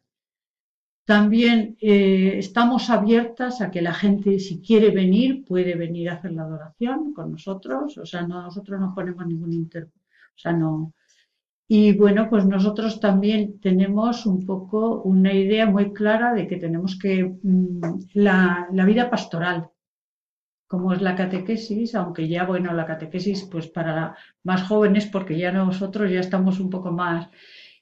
También 1.09 1.75
eh, 1.81 2.37
estamos 2.37 2.91
abiertas 2.91 3.61
a 3.61 3.71
que 3.71 3.81
la 3.81 3.95
gente, 3.95 4.37
si 4.37 4.61
quiere 4.61 4.91
venir, 4.91 5.43
puede 5.43 5.73
venir 5.73 6.07
a 6.07 6.13
hacer 6.13 6.33
la 6.33 6.43
adoración 6.43 7.15
con 7.15 7.31
nosotros. 7.31 7.97
O 7.97 8.05
sea, 8.05 8.21
nosotros 8.27 8.79
no 8.79 8.93
ponemos 8.93 9.25
ningún 9.25 9.51
inter... 9.51 9.85
O 9.85 10.37
sea, 10.41 10.53
no. 10.53 10.93
Y 11.67 11.93
bueno, 11.93 12.29
pues 12.29 12.45
nosotros 12.45 12.99
también 12.99 13.59
tenemos 13.59 14.27
un 14.27 14.45
poco 14.45 15.01
una 15.01 15.33
idea 15.33 15.65
muy 15.65 15.93
clara 15.93 16.35
de 16.35 16.45
que 16.47 16.57
tenemos 16.57 16.95
que 16.99 17.23
mm, 17.41 17.81
la 18.13 18.85
vida 18.85 19.09
pastoral, 19.09 19.67
como 20.67 20.93
es 20.93 21.01
la 21.01 21.15
catequesis, 21.15 21.95
aunque 21.95 22.27
ya, 22.27 22.45
bueno, 22.45 22.71
la 22.73 22.85
catequesis 22.85 23.45
pues 23.51 23.65
para 23.65 24.15
más 24.43 24.61
jóvenes, 24.67 25.07
porque 25.07 25.39
ya 25.39 25.51
nosotros 25.51 26.11
ya 26.11 26.19
estamos 26.19 26.59
un 26.59 26.69
poco 26.69 26.91
más. 26.91 27.29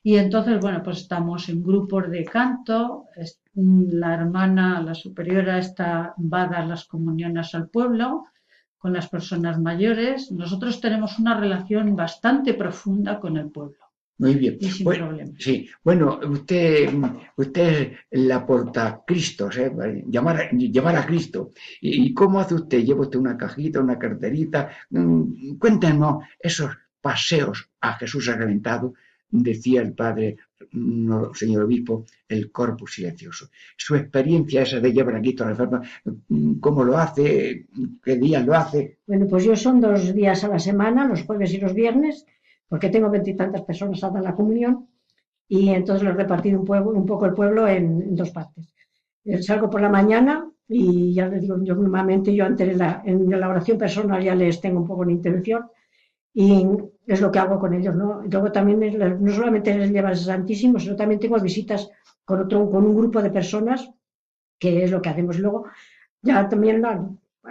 Y 0.03 0.17
entonces, 0.17 0.59
bueno, 0.61 0.81
pues 0.83 0.99
estamos 0.99 1.49
en 1.49 1.63
grupos 1.63 2.09
de 2.09 2.23
canto, 2.23 3.05
la 3.55 4.13
hermana, 4.13 4.81
la 4.81 4.93
superiora 4.93 5.57
está, 5.57 6.13
va 6.17 6.43
a 6.43 6.47
dar 6.47 6.67
las 6.67 6.85
comuniones 6.85 7.53
al 7.55 7.69
pueblo 7.69 8.23
con 8.77 8.93
las 8.93 9.09
personas 9.09 9.59
mayores. 9.59 10.31
Nosotros 10.31 10.79
tenemos 10.79 11.19
una 11.19 11.39
relación 11.39 11.95
bastante 11.95 12.53
profunda 12.53 13.19
con 13.19 13.37
el 13.37 13.49
pueblo. 13.49 13.77
Muy 14.19 14.33
bien. 14.33 14.57
bueno, 14.83 15.15
Sí, 15.37 15.69
bueno, 15.83 16.19
usted, 16.27 16.89
usted 17.35 17.93
la 18.11 18.45
porta 18.45 19.03
Cristo, 19.05 19.49
¿eh? 19.55 20.03
llamar, 20.07 20.49
llevar 20.51 20.95
a 20.95 21.05
Cristo. 21.05 21.51
¿Y 21.81 22.13
cómo 22.13 22.39
hace 22.39 22.55
usted? 22.55 22.83
¿Lleva 22.83 23.01
usted 23.01 23.19
una 23.19 23.37
cajita, 23.37 23.79
una 23.79 23.99
carterita? 23.99 24.69
Mm, 24.89 25.57
cuéntenos 25.59 26.23
esos 26.39 26.71
paseos 26.99 27.69
a 27.81 27.93
Jesús 27.93 28.25
sacramentado, 28.25 28.95
decía 29.29 29.81
el 29.81 29.93
padre, 29.93 30.37
señor 31.33 31.63
obispo, 31.63 32.05
el 32.27 32.51
corpus 32.51 32.95
silencioso. 32.95 33.49
Su 33.75 33.95
experiencia 33.95 34.61
esa 34.61 34.79
de 34.79 34.93
llevar 34.93 35.15
a 35.15 35.21
Cristo 35.21 35.43
a 35.43 35.47
la 35.47 35.51
enferma, 35.51 35.81
mm, 36.29 36.59
¿cómo 36.59 36.83
lo 36.83 36.97
hace? 36.97 37.67
¿Qué 38.03 38.15
días 38.17 38.45
lo 38.45 38.53
hace? 38.53 38.99
Bueno, 39.07 39.27
pues 39.27 39.43
yo 39.43 39.55
son 39.55 39.79
dos 39.81 40.13
días 40.13 40.43
a 40.43 40.49
la 40.49 40.59
semana, 40.59 41.07
los 41.07 41.23
jueves 41.23 41.53
y 41.53 41.59
los 41.59 41.73
viernes 41.73 42.25
porque 42.67 42.89
tengo 42.89 43.09
veintitantas 43.09 43.61
personas 43.61 44.03
a 44.03 44.09
dar 44.09 44.23
la 44.23 44.35
comunión 44.35 44.87
y 45.47 45.69
entonces 45.69 46.03
lo 46.03 46.11
he 46.11 46.13
repartido 46.13 46.59
un, 46.59 47.05
poco 47.05 47.25
el 47.25 47.33
pueblo 47.33 47.67
en, 47.67 48.15
dos 48.15 48.31
partes. 48.31 48.73
Eh, 49.23 49.41
salgo 49.41 49.69
por 49.69 49.81
la 49.81 49.89
mañana 49.89 50.49
y 50.67 51.13
ya 51.13 51.27
les 51.27 51.41
digo, 51.41 51.57
yo 51.63 51.75
normalmente 51.75 52.35
yo 52.35 52.45
antes 52.45 52.67
en 52.67 52.77
la, 52.77 53.01
en 53.05 53.29
la 53.29 53.47
oración 53.47 53.77
personal 53.77 54.21
ya 54.21 54.35
les 54.35 54.59
tengo 54.59 54.81
un 54.81 54.87
poco 54.87 55.05
de 55.05 55.13
intervención 55.13 55.67
y 56.39 56.67
es 57.07 57.19
lo 57.19 57.31
que 57.31 57.39
hago 57.39 57.57
con 57.57 57.73
ellos, 57.73 57.95
¿no? 57.95 58.21
luego 58.21 58.51
también 58.51 58.79
no 59.19 59.33
solamente 59.33 59.75
les 59.75 59.89
lleva 59.89 60.11
el 60.11 60.17
Santísimo, 60.17 60.77
sino 60.77 60.95
también 60.95 61.19
tengo 61.19 61.39
visitas 61.39 61.89
con 62.23 62.41
otro, 62.41 62.69
con 62.69 62.85
un 62.85 62.95
grupo 62.95 63.23
de 63.23 63.31
personas, 63.31 63.89
que 64.59 64.83
es 64.83 64.91
lo 64.91 65.01
que 65.01 65.09
hacemos 65.09 65.39
luego. 65.39 65.65
Ya 66.21 66.47
también 66.47 66.83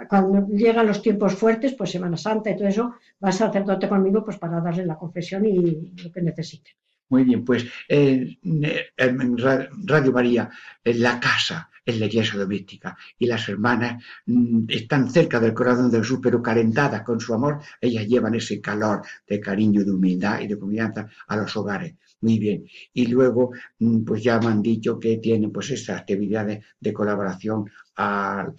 cuando 0.07 0.47
llegan 0.47 0.87
los 0.87 1.01
tiempos 1.01 1.35
fuertes, 1.35 1.73
pues 1.73 1.91
Semana 1.91 2.15
Santa 2.15 2.49
y 2.49 2.55
todo 2.55 2.69
eso, 2.69 2.95
va 3.21 3.27
a 3.27 3.33
sacerdote 3.33 3.89
conmigo 3.89 4.23
pues 4.23 4.37
para 4.37 4.61
darle 4.61 4.85
la 4.85 4.97
confesión 4.97 5.43
y 5.43 5.91
lo 6.01 6.09
que 6.09 6.21
necesite. 6.21 6.71
Muy 7.09 7.25
bien, 7.25 7.43
pues 7.43 7.65
eh, 7.89 8.37
en 8.41 9.37
Radio 9.85 10.13
María, 10.13 10.49
la 10.85 11.19
casa, 11.19 11.69
en 11.87 11.99
la 11.99 12.05
iglesia 12.05 12.37
doméstica, 12.39 12.95
y 13.17 13.25
las 13.25 13.49
hermanas 13.49 14.03
mm, 14.27 14.65
están 14.67 15.09
cerca 15.09 15.39
del 15.39 15.53
corazón 15.53 15.89
de 15.89 15.99
Jesús, 15.99 16.19
pero 16.21 16.41
calentadas 16.41 17.01
con 17.01 17.19
su 17.19 17.33
amor, 17.33 17.59
ellas 17.81 18.05
llevan 18.07 18.35
ese 18.35 18.61
calor 18.61 19.01
de 19.27 19.39
cariño, 19.39 19.83
de 19.83 19.91
humildad 19.91 20.41
y 20.41 20.47
de 20.47 20.59
confianza 20.59 21.07
a 21.27 21.37
los 21.37 21.55
hogares. 21.57 21.95
Muy 22.21 22.39
bien. 22.39 22.65
Y 22.93 23.07
luego, 23.07 23.51
mm, 23.79 24.03
pues 24.03 24.23
ya 24.23 24.39
me 24.39 24.47
han 24.47 24.61
dicho 24.61 24.99
que 24.99 25.17
tienen 25.17 25.51
pues 25.51 25.71
esas 25.71 26.01
actividades 26.01 26.63
de 26.79 26.93
colaboración 26.93 27.69
al 27.95 28.53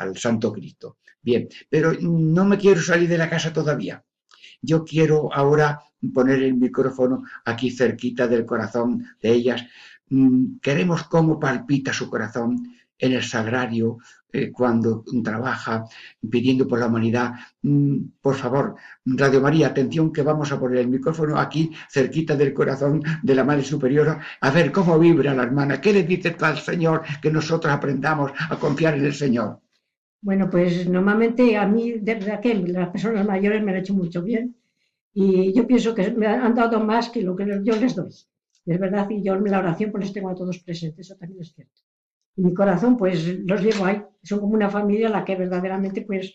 al 0.00 0.16
Santo 0.16 0.52
Cristo. 0.52 0.98
Bien, 1.22 1.48
pero 1.68 1.92
no 2.00 2.44
me 2.44 2.58
quiero 2.58 2.80
salir 2.80 3.08
de 3.08 3.18
la 3.18 3.28
casa 3.28 3.52
todavía. 3.52 4.02
Yo 4.62 4.84
quiero 4.84 5.32
ahora 5.32 5.80
poner 6.14 6.42
el 6.42 6.54
micrófono 6.54 7.24
aquí 7.44 7.70
cerquita 7.70 8.26
del 8.26 8.46
corazón 8.46 9.04
de 9.22 9.30
ellas. 9.30 9.62
Mm, 10.10 10.58
queremos 10.60 11.04
cómo 11.04 11.38
palpita 11.38 11.92
su 11.92 12.10
corazón 12.10 12.56
en 12.98 13.12
el 13.12 13.22
sagrario 13.22 13.98
eh, 14.32 14.52
cuando 14.52 15.04
trabaja 15.24 15.84
pidiendo 16.28 16.66
por 16.68 16.78
la 16.78 16.86
humanidad. 16.86 17.32
Mm, 17.62 17.96
por 18.20 18.34
favor, 18.34 18.74
Radio 19.04 19.40
María, 19.40 19.68
atención 19.68 20.12
que 20.12 20.22
vamos 20.22 20.52
a 20.52 20.60
poner 20.60 20.78
el 20.78 20.88
micrófono 20.88 21.38
aquí 21.38 21.70
cerquita 21.88 22.36
del 22.36 22.52
corazón 22.52 23.02
de 23.22 23.34
la 23.34 23.44
Madre 23.44 23.64
Superiora 23.64 24.20
a 24.40 24.50
ver 24.50 24.70
cómo 24.72 24.98
vibra 24.98 25.34
la 25.34 25.44
hermana. 25.44 25.80
¿Qué 25.80 25.92
le 25.92 26.02
dice 26.02 26.36
al 26.40 26.58
Señor 26.58 27.02
que 27.22 27.30
nosotros 27.30 27.72
aprendamos 27.72 28.32
a 28.50 28.56
confiar 28.56 28.94
en 28.94 29.04
el 29.04 29.14
Señor? 29.14 29.60
Bueno, 30.22 30.50
pues 30.50 30.86
normalmente 30.88 31.56
a 31.56 31.66
mí, 31.66 31.94
desde 32.00 32.32
aquel, 32.32 32.72
las 32.72 32.90
personas 32.90 33.26
mayores 33.26 33.62
me 33.62 33.72
han 33.72 33.78
hecho 33.78 33.94
mucho 33.94 34.22
bien 34.22 34.54
y 35.14 35.52
yo 35.54 35.66
pienso 35.66 35.94
que 35.94 36.10
me 36.12 36.26
han 36.26 36.54
dado 36.54 36.78
más 36.80 37.08
que 37.08 37.22
lo 37.22 37.34
que 37.34 37.46
yo 37.64 37.76
les 37.76 37.96
doy. 37.96 38.10
Es 38.70 38.78
verdad, 38.78 39.10
y 39.10 39.22
yo 39.22 39.34
en 39.34 39.50
la 39.50 39.58
oración 39.58 39.90
pues 39.90 40.04
les 40.04 40.12
tengo 40.12 40.30
a 40.30 40.34
todos 40.34 40.60
presentes, 40.60 41.06
eso 41.06 41.16
también 41.16 41.42
es 41.42 41.52
cierto. 41.52 41.80
Y 42.36 42.42
mi 42.42 42.54
corazón 42.54 42.96
pues 42.96 43.26
los 43.40 43.62
llevo 43.62 43.84
ahí, 43.84 44.02
son 44.22 44.38
como 44.38 44.54
una 44.54 44.70
familia 44.70 45.08
a 45.08 45.10
la 45.10 45.24
que 45.24 45.34
verdaderamente 45.34 46.02
pues 46.02 46.32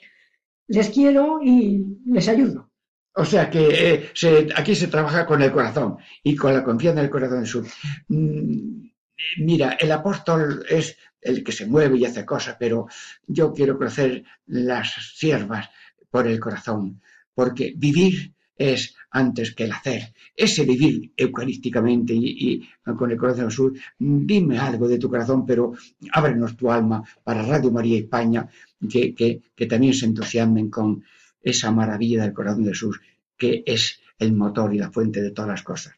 les 0.68 0.90
quiero 0.90 1.40
y 1.42 1.86
les 2.06 2.28
ayudo. 2.28 2.70
O 3.14 3.24
sea 3.24 3.50
que 3.50 4.12
eh, 4.22 4.48
aquí 4.58 4.76
se 4.76 4.88
trabaja 4.88 5.26
con 5.26 5.42
el 5.42 5.54
corazón 5.54 5.98
y 6.22 6.36
con 6.36 6.54
la 6.54 6.66
confianza 6.66 7.02
del 7.02 7.10
corazón 7.10 7.42
de 7.42 7.46
su. 7.46 7.66
Mm, 8.10 8.90
mira, 9.38 9.78
el 9.80 9.92
apóstol 9.94 10.66
es 10.68 10.98
el 11.22 11.42
que 11.42 11.54
se 11.54 11.66
mueve 11.66 11.98
y 11.98 12.06
hace 12.06 12.26
cosas, 12.26 12.58
pero 12.60 12.88
yo 13.26 13.54
quiero 13.54 13.78
conocer 13.78 14.26
las 14.48 15.14
siervas 15.16 15.70
por 16.10 16.28
el 16.28 16.42
corazón, 16.42 17.02
porque 17.34 17.74
vivir 17.78 18.35
es 18.58 18.96
antes 19.12 19.54
que 19.54 19.66
el 19.66 19.72
hacer. 19.72 20.14
Ese 20.36 20.66
vivir 20.66 21.12
eucarísticamente 21.16 22.14
y, 22.14 22.68
con 22.98 23.12
el 23.12 23.18
corazón 23.18 23.48
azul, 23.48 23.80
dime 23.98 24.58
algo 24.60 24.88
de 24.88 24.98
tu 24.98 25.10
corazón, 25.10 25.46
pero 25.46 25.74
ábrenos 26.12 26.56
tu 26.56 26.72
alma 26.72 27.04
para 27.24 27.44
Radio 27.44 27.72
María 27.72 28.00
España, 28.00 28.48
que, 28.90 29.14
que 29.14 29.66
también 29.66 29.94
se 29.94 30.06
entusiasmen 30.06 30.70
con 30.70 31.04
esa 31.42 31.72
maravilla 31.72 32.24
del 32.24 32.34
corazón 32.34 32.64
de 32.64 32.70
Jesús, 32.70 33.00
que 33.38 33.64
es 33.66 34.00
el 34.20 34.34
motor 34.34 34.74
y 34.74 34.80
la 34.80 34.92
fuente 34.92 35.22
de 35.22 35.32
todas 35.32 35.50
las 35.50 35.64
cosas. 35.64 35.96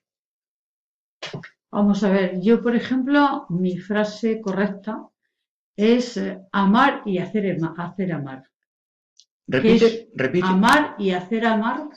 Vamos 1.71 2.03
a 2.03 2.11
ver, 2.11 2.41
yo 2.41 2.61
por 2.61 2.75
ejemplo, 2.75 3.45
mi 3.49 3.77
frase 3.77 4.41
correcta 4.41 5.09
es 5.75 6.17
eh, 6.17 6.39
amar 6.51 7.03
y 7.05 7.19
hacer, 7.19 7.57
hacer 7.77 8.13
amar. 8.13 8.49
Repite, 9.47 10.09
repite. 10.15 10.47
Amar 10.47 10.95
y 10.97 11.11
hacer 11.11 11.45
amar, 11.45 11.89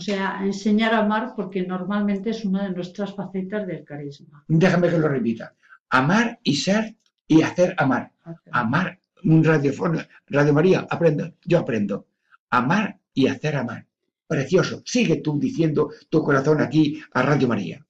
o 0.00 0.02
sea, 0.02 0.40
enseñar 0.42 0.94
a 0.94 1.00
amar 1.00 1.34
porque 1.36 1.62
normalmente 1.62 2.30
es 2.30 2.42
una 2.46 2.62
de 2.62 2.70
nuestras 2.70 3.14
facetas 3.14 3.66
del 3.66 3.84
carisma. 3.84 4.42
Déjame 4.48 4.88
que 4.88 4.98
lo 4.98 5.08
repita. 5.08 5.54
Amar 5.90 6.40
y 6.42 6.56
ser 6.56 6.96
y 7.28 7.42
hacer 7.42 7.74
amar. 7.76 8.10
Amar, 8.50 8.98
un 9.24 9.44
radiofono, 9.44 10.00
Radio 10.28 10.54
María, 10.54 10.86
aprendo, 10.88 11.34
yo 11.44 11.58
aprendo. 11.58 12.06
Amar 12.48 12.98
y 13.12 13.26
hacer 13.26 13.56
amar. 13.56 13.84
Precioso. 14.26 14.80
Sigue 14.86 15.16
tú 15.16 15.38
diciendo 15.38 15.90
tu 16.08 16.22
corazón 16.22 16.62
aquí 16.62 17.02
a 17.12 17.20
Radio 17.20 17.48
María. 17.48 17.86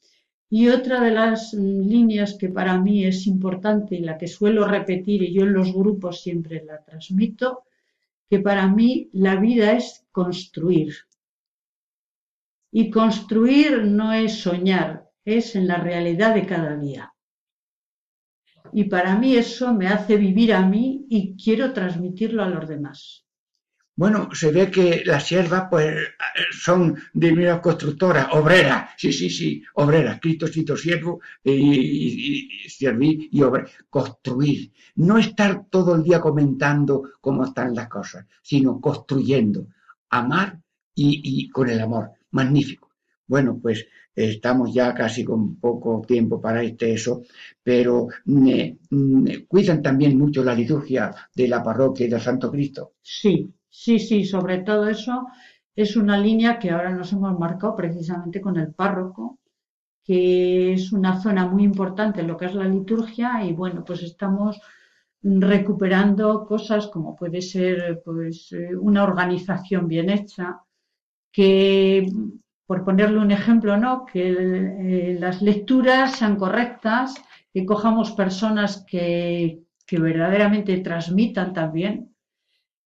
Y 0.49 0.67
otra 0.67 1.01
de 1.01 1.13
las 1.13 1.55
líneas 1.55 2.35
que 2.35 2.49
para 2.49 2.77
mí 2.77 3.05
es 3.05 3.29
importante 3.29 3.95
y 3.95 4.01
la 4.01 4.19
que 4.19 4.27
suelo 4.27 4.67
repetir 4.67 5.23
y 5.23 5.33
yo 5.33 5.45
en 5.45 5.53
los 5.53 5.73
grupos 5.73 6.23
siempre 6.23 6.65
la 6.67 6.83
transmito, 6.83 7.63
que 8.29 8.41
para 8.41 8.67
mí 8.67 9.11
la 9.13 9.37
vida 9.37 9.75
es 9.75 10.05
construir. 10.11 10.93
Y 12.73 12.91
construir 12.91 13.85
no 13.85 14.13
es 14.13 14.41
soñar, 14.41 15.11
es 15.25 15.57
en 15.57 15.67
la 15.67 15.79
realidad 15.79 16.35
de 16.35 16.47
cada 16.47 16.77
día. 16.77 17.13
Y 18.73 18.85
para 18.85 19.19
mí 19.19 19.37
eso 19.37 19.75
me 19.75 19.89
hace 19.89 20.17
vivir 20.17 20.55
a 20.55 20.65
mí 20.65 21.07
y 21.09 21.37
quiero 21.37 21.73
transmitirlo 21.73 22.43
a 22.43 22.49
los 22.49 22.69
demás. 22.69 23.27
Bueno, 23.97 24.31
se 24.33 24.51
ve 24.51 24.71
que 24.71 25.03
las 25.05 25.27
siervas 25.27 25.65
pues 25.69 25.95
son 26.53 26.97
divinas 27.13 27.61
constructoras, 27.61 28.29
obreras, 28.33 28.93
sí, 28.97 29.13
sí, 29.13 29.29
sí, 29.29 29.63
obreras, 29.75 30.19
Cristo, 30.23 30.47
Cristo, 30.47 30.75
siervo 30.75 31.21
y, 31.45 32.65
y, 32.65 32.69
servir 32.71 33.29
y 33.31 33.43
obrar, 33.43 33.69
construir. 33.91 34.73
No 34.95 35.19
estar 35.19 35.67
todo 35.69 35.97
el 35.97 36.03
día 36.03 36.19
comentando 36.19 37.11
cómo 37.21 37.45
están 37.45 37.75
las 37.75 37.89
cosas, 37.89 38.25
sino 38.41 38.81
construyendo, 38.81 39.67
amar 40.09 40.59
y, 40.95 41.21
y 41.23 41.51
con 41.51 41.69
el 41.69 41.81
amor. 41.81 42.13
Magnífico. 42.33 42.91
Bueno, 43.27 43.59
pues 43.63 43.87
estamos 44.15 44.75
ya 44.75 44.93
casi 44.95 45.25
con 45.25 45.57
poco 45.61 46.03
tiempo 46.07 46.41
para 46.41 46.63
este 46.63 46.93
eso, 46.93 47.23
pero 47.63 48.09
me, 48.25 48.79
me 48.91 49.47
cuidan 49.47 49.83
también 49.83 50.19
mucho 50.19 50.43
la 50.43 50.55
liturgia 50.55 51.15
de 51.35 51.49
la 51.49 51.63
parroquia 51.63 52.07
y 52.07 52.11
del 52.11 52.21
Santo 52.21 52.51
Cristo. 52.51 52.95
Sí, 53.03 53.55
sí, 53.69 53.99
sí, 53.99 54.25
sobre 54.25 54.59
todo 54.59 54.89
eso 54.89 55.27
es 55.77 55.97
una 55.97 56.19
línea 56.19 56.59
que 56.59 56.71
ahora 56.71 56.93
nos 56.93 57.13
hemos 57.13 57.39
marcado 57.39 57.77
precisamente 57.77 58.41
con 58.41 58.57
el 58.57 58.75
párroco, 58.75 59.39
que 60.05 60.73
es 60.75 60.93
una 60.93 61.21
zona 61.23 61.47
muy 61.47 61.65
importante 61.65 62.21
en 62.21 62.29
lo 62.29 62.37
que 62.37 62.47
es 62.47 62.55
la 62.55 62.67
liturgia 62.69 63.45
y 63.45 63.53
bueno, 63.53 63.85
pues 63.85 64.03
estamos 64.03 64.61
recuperando 65.23 66.47
cosas 66.47 66.89
como 66.89 67.17
puede 67.17 67.43
ser 67.43 68.03
pues 68.05 68.53
eh, 68.53 68.75
una 68.77 69.05
organización 69.05 69.87
bien 69.89 70.11
hecha, 70.11 70.61
que 71.33 72.07
por 72.67 72.85
ponerle 72.85 73.19
un 73.19 73.33
ejemplo, 73.33 73.77
¿no? 73.77 74.05
que 74.07 74.31
eh, 74.31 75.17
las 75.19 75.43
lecturas 75.43 76.17
sean 76.17 76.37
correctas, 76.37 77.15
que 77.53 77.67
cojamos 77.67 78.13
personas 78.13 78.85
que, 78.89 79.61
que 79.87 79.99
verdaderamente 79.99 80.79
transmitan 80.79 81.53
también. 81.53 82.15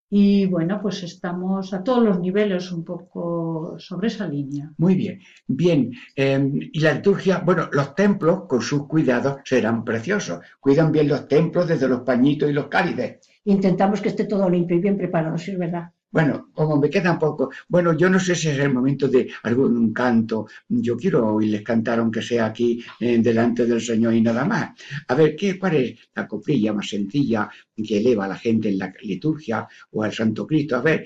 Y 0.09 0.47
bueno, 0.47 0.81
pues 0.81 1.03
estamos 1.03 1.75
a 1.75 1.83
todos 1.83 2.03
los 2.03 2.21
niveles 2.21 2.71
un 2.73 2.85
poco 2.85 3.75
sobre 3.79 4.09
esa 4.09 4.27
línea. 4.27 4.73
Muy 4.79 4.95
bien, 4.95 5.21
bien. 5.47 5.93
eh, 6.15 6.51
y 6.73 6.81
la 6.81 6.95
liturgia, 6.95 7.43
bueno, 7.45 7.69
los 7.73 7.95
templos 7.95 8.45
con 8.47 8.63
sus 8.63 8.87
cuidados 8.87 9.41
serán 9.45 9.85
preciosos. 9.85 10.41
Cuidan 10.61 10.93
bien 10.93 11.09
los 11.09 11.27
templos 11.27 11.69
desde 11.69 11.89
los 11.89 12.03
pañitos 12.03 12.49
y 12.49 12.53
los 12.53 12.69
cálices. 12.69 13.19
Intentamos 13.45 14.01
que 14.01 14.09
esté 14.11 14.25
todo 14.25 14.49
limpio 14.49 14.77
y 14.77 14.81
bien 14.81 14.97
preparado, 14.97 15.37
si 15.37 15.51
es 15.51 15.59
verdad. 15.59 15.91
Bueno, 16.15 16.35
como 16.55 16.77
me 16.77 16.89
quedan 16.89 17.19
poco, 17.19 17.51
bueno, 17.69 17.93
yo 18.01 18.09
no 18.09 18.21
sé 18.21 18.35
si 18.37 18.49
es 18.49 18.59
el 18.61 18.73
momento 18.73 19.09
de 19.09 19.29
algún 19.43 19.93
canto. 19.93 20.47
Yo 20.69 20.97
quiero 20.97 21.35
oírles 21.35 21.63
cantar, 21.63 21.99
aunque 21.99 22.23
sea 22.23 22.47
aquí 22.47 22.69
eh, 23.01 23.19
delante 23.19 23.67
del 23.67 23.81
Señor 23.81 24.15
y 24.15 24.23
nada 24.23 24.45
más. 24.45 24.71
A 25.09 25.15
ver, 25.17 25.35
¿qué, 25.37 25.59
¿cuál 25.59 25.75
es 25.77 25.99
la 26.15 26.29
coplilla 26.29 26.73
más 26.73 26.89
sencilla 26.89 27.51
que 27.83 27.99
eleva 27.99 28.27
a 28.27 28.29
la 28.29 28.37
gente 28.37 28.69
en 28.69 28.79
la 28.79 28.93
liturgia 29.03 29.67
o 29.93 30.03
al 30.03 30.13
Santo 30.13 30.47
Cristo? 30.47 30.77
A 30.77 30.81
ver, 30.83 31.05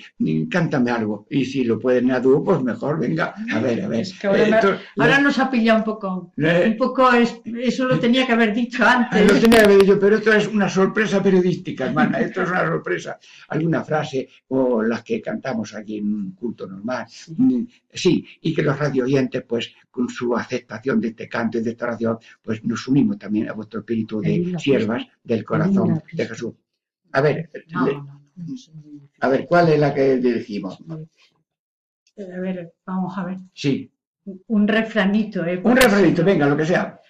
cántame 0.51 0.91
algo. 0.91 1.27
Y 1.31 1.45
si 1.45 1.65
lo 1.65 1.79
pueden 1.79 2.11
a 2.11 2.21
dúo, 2.21 2.43
pues 2.45 2.63
mejor, 2.63 2.99
venga. 3.01 3.35
A 3.53 3.61
ver, 3.61 3.83
a 3.83 3.89
ver. 3.89 4.01
Es 4.01 4.13
que 4.19 4.27
ahora, 4.27 5.19
Eh, 5.19 5.23
nos 5.23 5.39
ha 5.39 5.51
pillado 5.51 5.79
un 5.79 5.85
poco. 5.85 6.33
Eh. 6.37 6.69
Un 6.71 6.77
poco, 6.77 7.11
es- 7.13 7.41
eso 7.63 7.87
lo 7.87 7.99
tenía 7.99 8.27
que 8.27 8.33
haber 8.33 8.55
dicho 8.55 8.83
Ah, 8.85 9.09
antes. 9.11 9.33
Lo 9.33 9.41
tenía 9.41 9.61
que 9.61 9.65
haber 9.67 9.81
dicho, 9.81 9.99
pero 9.99 10.17
esto 10.17 10.33
es 10.33 10.47
una 10.49 10.69
sorpresa 10.69 11.23
periodística, 11.23 11.87
hermana. 11.87 12.21
Esto 12.21 12.43
es 12.43 12.51
una 12.51 12.67
sorpresa. 12.67 13.19
Alguna 13.49 13.83
frase 13.85 14.29
o 14.49 14.83
las 14.83 15.03
que 15.03 15.21
cantamos 15.21 15.75
aquí 15.75 15.99
en 15.99 16.13
un 16.13 16.33
culto 16.33 16.67
normal. 16.67 17.07
Sí, 17.93 18.25
y 18.43 18.55
que 18.55 18.63
los 18.63 18.79
radio 18.79 19.05
oyentes, 19.05 19.43
pues, 19.47 19.73
con 19.91 20.09
su 20.09 20.37
aceptación 20.37 21.01
de 21.01 21.09
este 21.09 21.29
canto 21.29 21.59
y 21.59 21.63
de 21.63 21.71
esta 21.71 21.87
oración, 21.87 22.19
pues 22.43 22.63
nos 22.65 22.87
unimos 22.87 23.19
también 23.19 23.49
a 23.49 23.53
vuestro 23.53 23.81
espíritu 23.81 24.21
de 24.21 24.55
siervas 24.59 25.05
del 25.25 25.45
corazón 25.45 26.03
de. 26.13 26.27
Jesús. 26.27 26.53
A 27.13 27.21
ver, 27.21 27.51
No, 27.69 27.87
le- 27.87 28.01
a 29.21 29.29
ver, 29.29 29.47
¿cuál 29.47 29.69
es 29.71 29.79
la 29.79 29.93
que 29.95 30.17
dirigimos? 30.17 30.79
Eh, 32.17 32.33
A 32.37 32.41
ver, 32.41 32.57
vamos 32.87 33.17
a 33.17 33.25
ver. 33.25 33.39
Sí, 33.55 33.91
Un 34.59 34.69
refranito, 34.69 35.45
¿eh? 35.47 35.61
un 35.63 35.77
refranito, 35.77 36.25
venga, 36.25 36.47
lo 36.47 36.57
que 36.57 36.67
sea. 36.67 37.01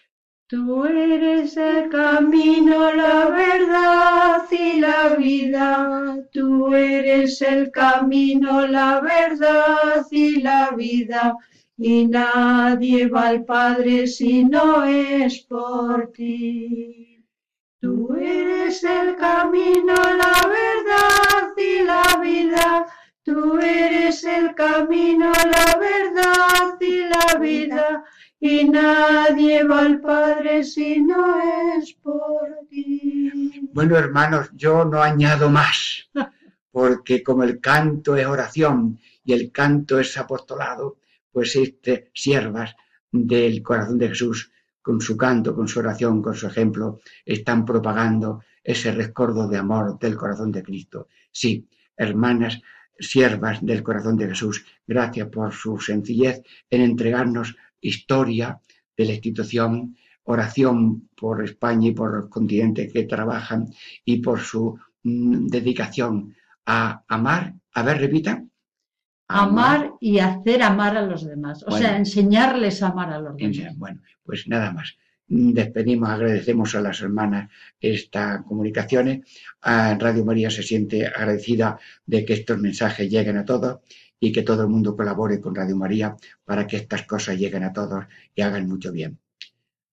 Tú 0.46 0.84
eres 0.84 1.56
el 1.56 1.88
camino, 1.90 2.92
la 2.94 3.28
verdad 3.28 4.42
y 4.50 4.80
la 4.80 5.14
vida. 5.16 6.16
Tú 6.32 6.74
eres 6.74 7.40
el 7.42 7.70
camino, 7.70 8.66
la 8.66 9.00
verdad 9.00 10.06
y 10.11 10.40
la 10.40 10.70
vida. 10.76 11.34
Y 11.76 12.06
nadie 12.06 13.08
va 13.08 13.28
al 13.28 13.44
Padre 13.44 14.06
si 14.06 14.44
no 14.44 14.84
es 14.84 15.40
por 15.42 16.11
ti. 16.12 17.07
Tú 17.80 18.12
eres 18.14 18.82
el 18.82 19.16
camino, 19.16 19.94
la 19.94 20.48
verdad 20.48 21.52
y 21.56 21.84
la 21.84 22.20
vida. 22.20 22.86
Tú 23.22 23.58
eres 23.58 24.24
el 24.24 24.54
camino, 24.54 25.30
la 25.30 25.78
verdad 25.78 26.80
y 26.80 27.04
la 27.04 27.38
vida. 27.38 28.04
Y 28.40 28.68
nadie 28.68 29.62
va 29.64 29.80
al 29.80 30.00
Padre 30.00 30.64
si 30.64 31.00
no 31.00 31.38
es 31.76 31.92
por 31.94 32.66
ti. 32.68 33.68
Bueno, 33.72 33.96
hermanos, 33.96 34.50
yo 34.54 34.84
no 34.84 35.00
añado 35.00 35.48
más, 35.48 36.08
porque 36.72 37.22
como 37.22 37.44
el 37.44 37.60
canto 37.60 38.16
es 38.16 38.26
oración 38.26 38.98
y 39.24 39.34
el 39.34 39.52
canto 39.52 40.00
es 40.00 40.16
apostolado, 40.16 40.98
pues 41.30 41.54
este 41.54 42.10
siervas 42.12 42.74
del 43.12 43.62
corazón 43.62 43.98
de 43.98 44.08
Jesús, 44.08 44.50
con 44.82 45.00
su 45.00 45.16
canto, 45.16 45.54
con 45.54 45.68
su 45.68 45.80
oración, 45.80 46.22
con 46.22 46.34
su 46.34 46.46
ejemplo, 46.46 47.00
están 47.24 47.64
propagando 47.64 48.42
ese 48.62 48.92
rescordo 48.92 49.48
de 49.48 49.58
amor 49.58 49.98
del 49.98 50.16
corazón 50.16 50.52
de 50.52 50.62
Cristo. 50.62 51.08
Sí, 51.30 51.68
hermanas, 51.96 52.60
siervas 52.98 53.64
del 53.64 53.82
corazón 53.82 54.16
de 54.16 54.28
Jesús, 54.28 54.64
gracias 54.86 55.28
por 55.28 55.52
su 55.52 55.78
sencillez 55.78 56.42
en 56.70 56.82
entregarnos 56.82 57.56
historia 57.80 58.60
de 58.96 59.04
la 59.04 59.12
institución, 59.12 59.96
oración 60.24 61.08
por 61.14 61.44
España 61.44 61.88
y 61.88 61.92
por 61.92 62.14
los 62.14 62.28
continentes 62.28 62.92
que 62.92 63.04
trabajan 63.04 63.68
y 64.04 64.20
por 64.20 64.40
su 64.40 64.78
mm, 65.02 65.46
dedicación 65.46 66.34
a 66.66 67.04
amar. 67.08 67.54
A 67.72 67.82
ver, 67.82 67.98
repita. 67.98 68.44
Amar 69.28 69.92
y 70.00 70.18
hacer 70.18 70.62
amar 70.62 70.96
a 70.96 71.02
los 71.02 71.24
demás. 71.26 71.62
O 71.64 71.70
Bueno. 71.70 71.86
sea, 71.86 71.96
enseñarles 71.96 72.82
a 72.82 72.88
amar 72.88 73.12
a 73.12 73.20
los 73.20 73.36
demás. 73.36 73.76
Bueno, 73.76 74.00
pues 74.24 74.48
nada 74.48 74.72
más. 74.72 74.96
Despedimos, 75.30 76.08
agradecemos 76.08 76.74
a 76.74 76.80
las 76.80 77.02
hermanas 77.02 77.50
estas 77.78 78.42
comunicaciones. 78.44 79.26
A 79.60 79.94
Radio 79.98 80.24
María 80.24 80.50
se 80.50 80.62
siente 80.62 81.06
agradecida 81.06 81.78
de 82.06 82.24
que 82.24 82.32
estos 82.32 82.58
mensajes 82.58 83.10
lleguen 83.10 83.36
a 83.36 83.44
todos 83.44 83.80
y 84.18 84.32
que 84.32 84.42
todo 84.42 84.62
el 84.62 84.68
mundo 84.68 84.96
colabore 84.96 85.38
con 85.40 85.54
Radio 85.54 85.76
María 85.76 86.16
para 86.44 86.66
que 86.66 86.78
estas 86.78 87.02
cosas 87.02 87.36
lleguen 87.38 87.62
a 87.64 87.72
todos 87.74 88.06
y 88.34 88.40
hagan 88.40 88.66
mucho 88.66 88.90
bien. 88.90 89.18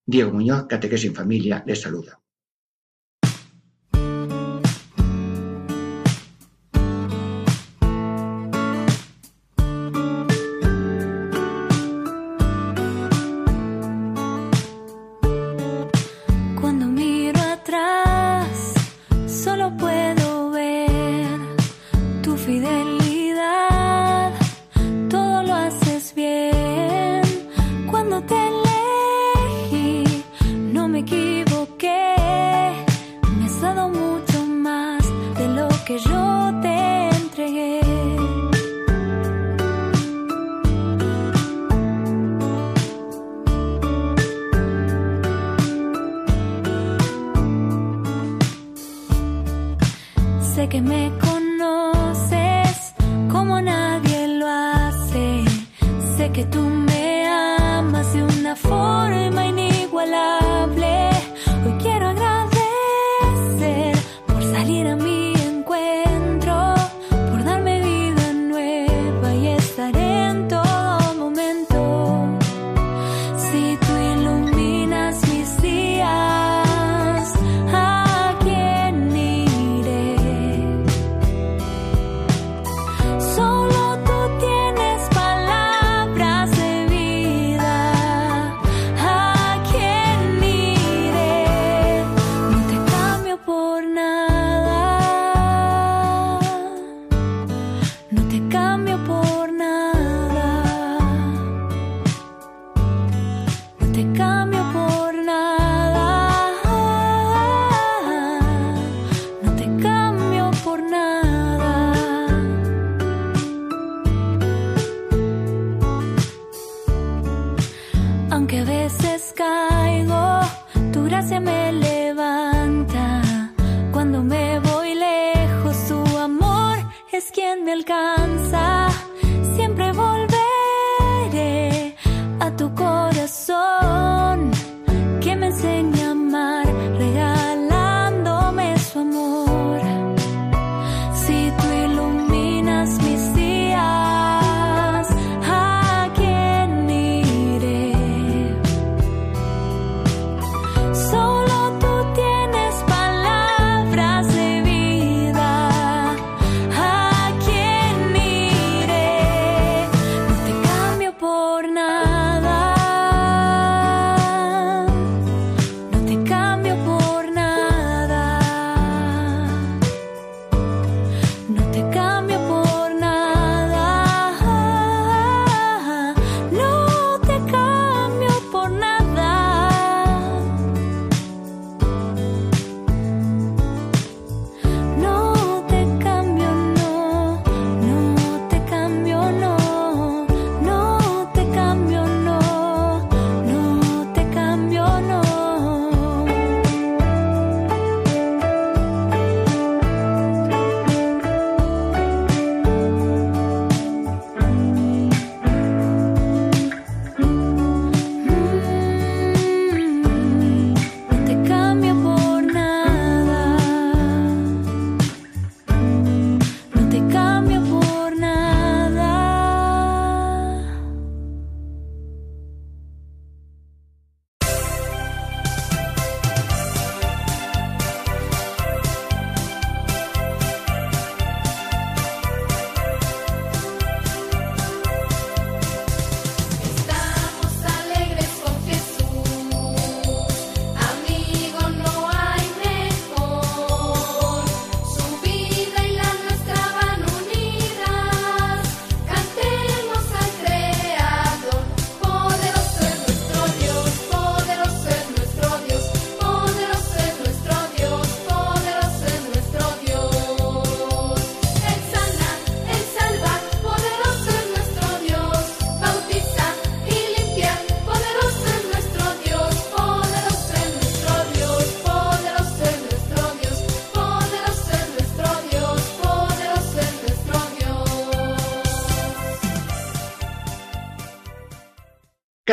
Diego 0.06 0.32
Muñoz, 0.32 0.68
Catequesis 0.68 1.10
en 1.10 1.16
Familia, 1.16 1.64
les 1.66 1.82
saluda. 1.82 2.20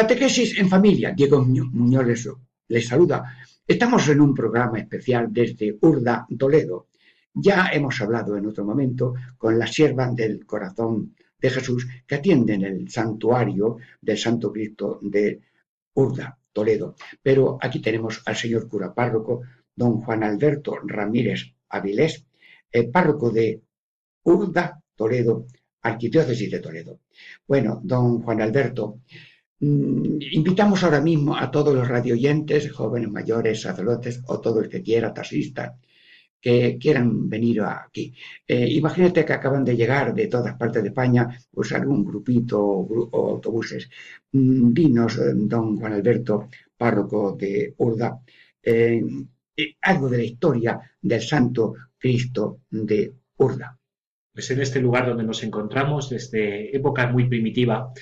Catequesis 0.02 0.58
en 0.58 0.68
familia. 0.68 1.12
Diego 1.12 1.44
Muñoz 1.44 2.34
les, 2.66 2.88
saluda. 2.88 3.36
Estamos 3.64 4.08
en 4.08 4.20
un 4.20 4.34
programa 4.34 4.80
especial 4.80 5.28
desde 5.30 5.78
Urda, 5.80 6.26
Toledo. 6.36 6.88
Ya 7.32 7.68
hemos 7.72 8.00
hablado 8.00 8.36
en 8.36 8.46
otro 8.46 8.64
momento 8.64 9.14
con 9.38 9.56
las 9.56 9.72
siervas 9.72 10.12
del 10.16 10.44
corazón 10.44 11.14
de 11.38 11.50
Jesús 11.50 11.86
que 12.04 12.16
atienden 12.16 12.64
el 12.64 12.90
santuario 12.90 13.76
del 14.00 14.18
Santo 14.18 14.50
Cristo 14.50 14.98
de 15.02 15.40
Urda, 15.94 16.36
Toledo. 16.52 16.96
Pero 17.22 17.58
aquí 17.60 17.80
tenemos 17.80 18.22
al 18.26 18.34
señor 18.34 18.68
cura 18.68 18.92
párroco, 18.92 19.42
don 19.76 20.00
Juan 20.00 20.24
Alberto 20.24 20.80
Ramírez 20.84 21.54
Avilés, 21.68 22.24
el 22.72 22.90
párroco 22.90 23.30
de 23.30 23.62
Urda, 24.24 24.82
Toledo, 24.96 25.46
Arquidiócesis 25.80 26.50
de 26.50 26.58
Toledo. 26.58 26.98
Bueno, 27.46 27.80
don 27.84 28.20
Juan 28.22 28.40
Alberto, 28.40 28.98
invitamos 29.62 30.82
ahora 30.82 31.00
mismo 31.00 31.36
a 31.36 31.50
todos 31.50 31.74
los 31.74 31.86
radioyentes, 31.86 32.70
jóvenes, 32.72 33.10
mayores, 33.10 33.62
sacerdotes 33.62 34.20
o 34.26 34.40
todo 34.40 34.60
el 34.60 34.68
que 34.68 34.82
quiera, 34.82 35.14
taxista, 35.14 35.78
que 36.40 36.76
quieran 36.80 37.28
venir 37.28 37.62
aquí. 37.62 38.12
Eh, 38.46 38.66
imagínate 38.70 39.24
que 39.24 39.32
acaban 39.32 39.64
de 39.64 39.76
llegar 39.76 40.12
de 40.12 40.26
todas 40.26 40.56
partes 40.56 40.82
de 40.82 40.88
España, 40.88 41.28
pues 41.52 41.72
algún 41.72 42.04
grupito 42.04 42.60
o, 42.60 43.30
autobuses. 43.30 43.88
Mm, 44.32 44.72
Dinos, 44.72 45.18
eh, 45.18 45.32
don 45.34 45.78
Juan 45.78 45.92
Alberto, 45.92 46.48
párroco 46.76 47.36
de 47.38 47.74
Urda, 47.78 48.20
eh, 48.62 49.00
algo 49.82 50.08
de 50.08 50.16
la 50.18 50.24
historia 50.24 50.80
del 51.00 51.20
Santo 51.20 51.74
Cristo 51.96 52.62
de 52.70 53.12
Urda. 53.36 53.78
Pues 54.32 54.50
en 54.50 54.60
este 54.62 54.80
lugar 54.80 55.06
donde 55.06 55.24
nos 55.24 55.44
encontramos, 55.44 56.08
desde 56.08 56.74
época 56.74 57.06
muy 57.06 57.28
primitiva, 57.28 57.92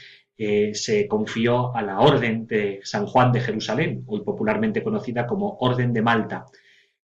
se 0.73 1.07
confió 1.07 1.77
a 1.77 1.83
la 1.83 2.01
Orden 2.01 2.47
de 2.47 2.81
San 2.83 3.05
Juan 3.05 3.31
de 3.31 3.41
Jerusalén, 3.41 4.05
hoy 4.07 4.23
popularmente 4.23 4.83
conocida 4.83 5.27
como 5.27 5.59
Orden 5.61 5.93
de 5.93 6.01
Malta, 6.01 6.47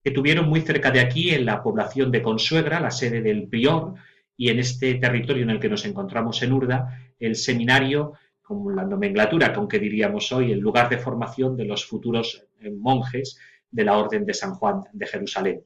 que 0.04 0.12
tuvieron 0.12 0.48
muy 0.48 0.60
cerca 0.60 0.90
de 0.90 1.00
aquí, 1.00 1.30
en 1.30 1.44
la 1.44 1.62
población 1.62 2.12
de 2.12 2.22
Consuegra, 2.22 2.78
la 2.78 2.90
sede 2.90 3.22
del 3.22 3.48
prior, 3.48 3.94
y 4.36 4.50
en 4.50 4.58
este 4.58 4.94
territorio 4.96 5.42
en 5.42 5.50
el 5.50 5.58
que 5.58 5.68
nos 5.68 5.84
encontramos 5.84 6.42
en 6.42 6.52
Urda, 6.52 7.12
el 7.18 7.34
seminario, 7.34 8.12
con 8.42 8.76
la 8.76 8.84
nomenclatura 8.84 9.52
con 9.52 9.66
que 9.66 9.78
diríamos 9.78 10.30
hoy, 10.30 10.52
el 10.52 10.58
lugar 10.58 10.88
de 10.90 10.98
formación 10.98 11.56
de 11.56 11.64
los 11.64 11.86
futuros 11.86 12.46
eh, 12.60 12.70
monjes 12.70 13.38
de 13.70 13.84
la 13.84 13.96
Orden 13.96 14.26
de 14.26 14.34
San 14.34 14.54
Juan 14.54 14.82
de 14.92 15.06
Jerusalén. 15.06 15.64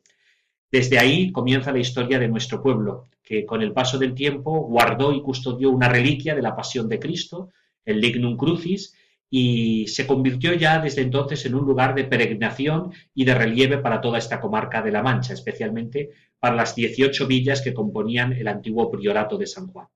Desde 0.71 0.99
ahí 0.99 1.33
comienza 1.33 1.73
la 1.73 1.81
historia 1.81 2.19
de 2.19 2.29
nuestro 2.29 2.63
pueblo, 2.63 3.09
que 3.23 3.45
con 3.45 3.63
el 3.63 3.73
paso 3.73 3.99
del 3.99 4.15
tiempo 4.15 4.61
guardó 4.61 5.13
y 5.13 5.21
custodió 5.21 5.71
una 5.71 5.89
reliquia 5.89 6.35
de 6.35 6.43
la 6.43 6.55
pasión 6.55 6.89
de 6.89 7.01
Cristo, 7.01 7.51
el 7.89 8.01
Lignum 8.01 8.37
Crucis, 8.37 8.95
y 9.31 9.87
se 9.89 10.07
convirtió 10.07 10.55
ya 10.55 10.79
desde 10.79 11.03
entonces 11.03 11.45
en 11.45 11.55
un 11.55 11.67
lugar 11.67 11.95
de 11.95 12.05
peregrinación 12.05 12.93
y 13.15 13.25
de 13.25 13.35
relieve 13.35 13.79
para 13.79 14.01
toda 14.01 14.19
esta 14.19 14.41
comarca 14.41 14.81
de 14.81 14.91
La 14.91 15.03
Mancha, 15.03 15.35
especialmente 15.35 16.11
para 16.39 16.55
las 16.55 16.75
18 16.75 17.27
villas 17.27 17.61
que 17.61 17.75
componían 17.75 18.33
el 18.33 18.49
antiguo 18.49 18.91
priorato 18.91 19.37
de 19.37 19.47
San 19.47 19.67
Juan. 19.67 19.89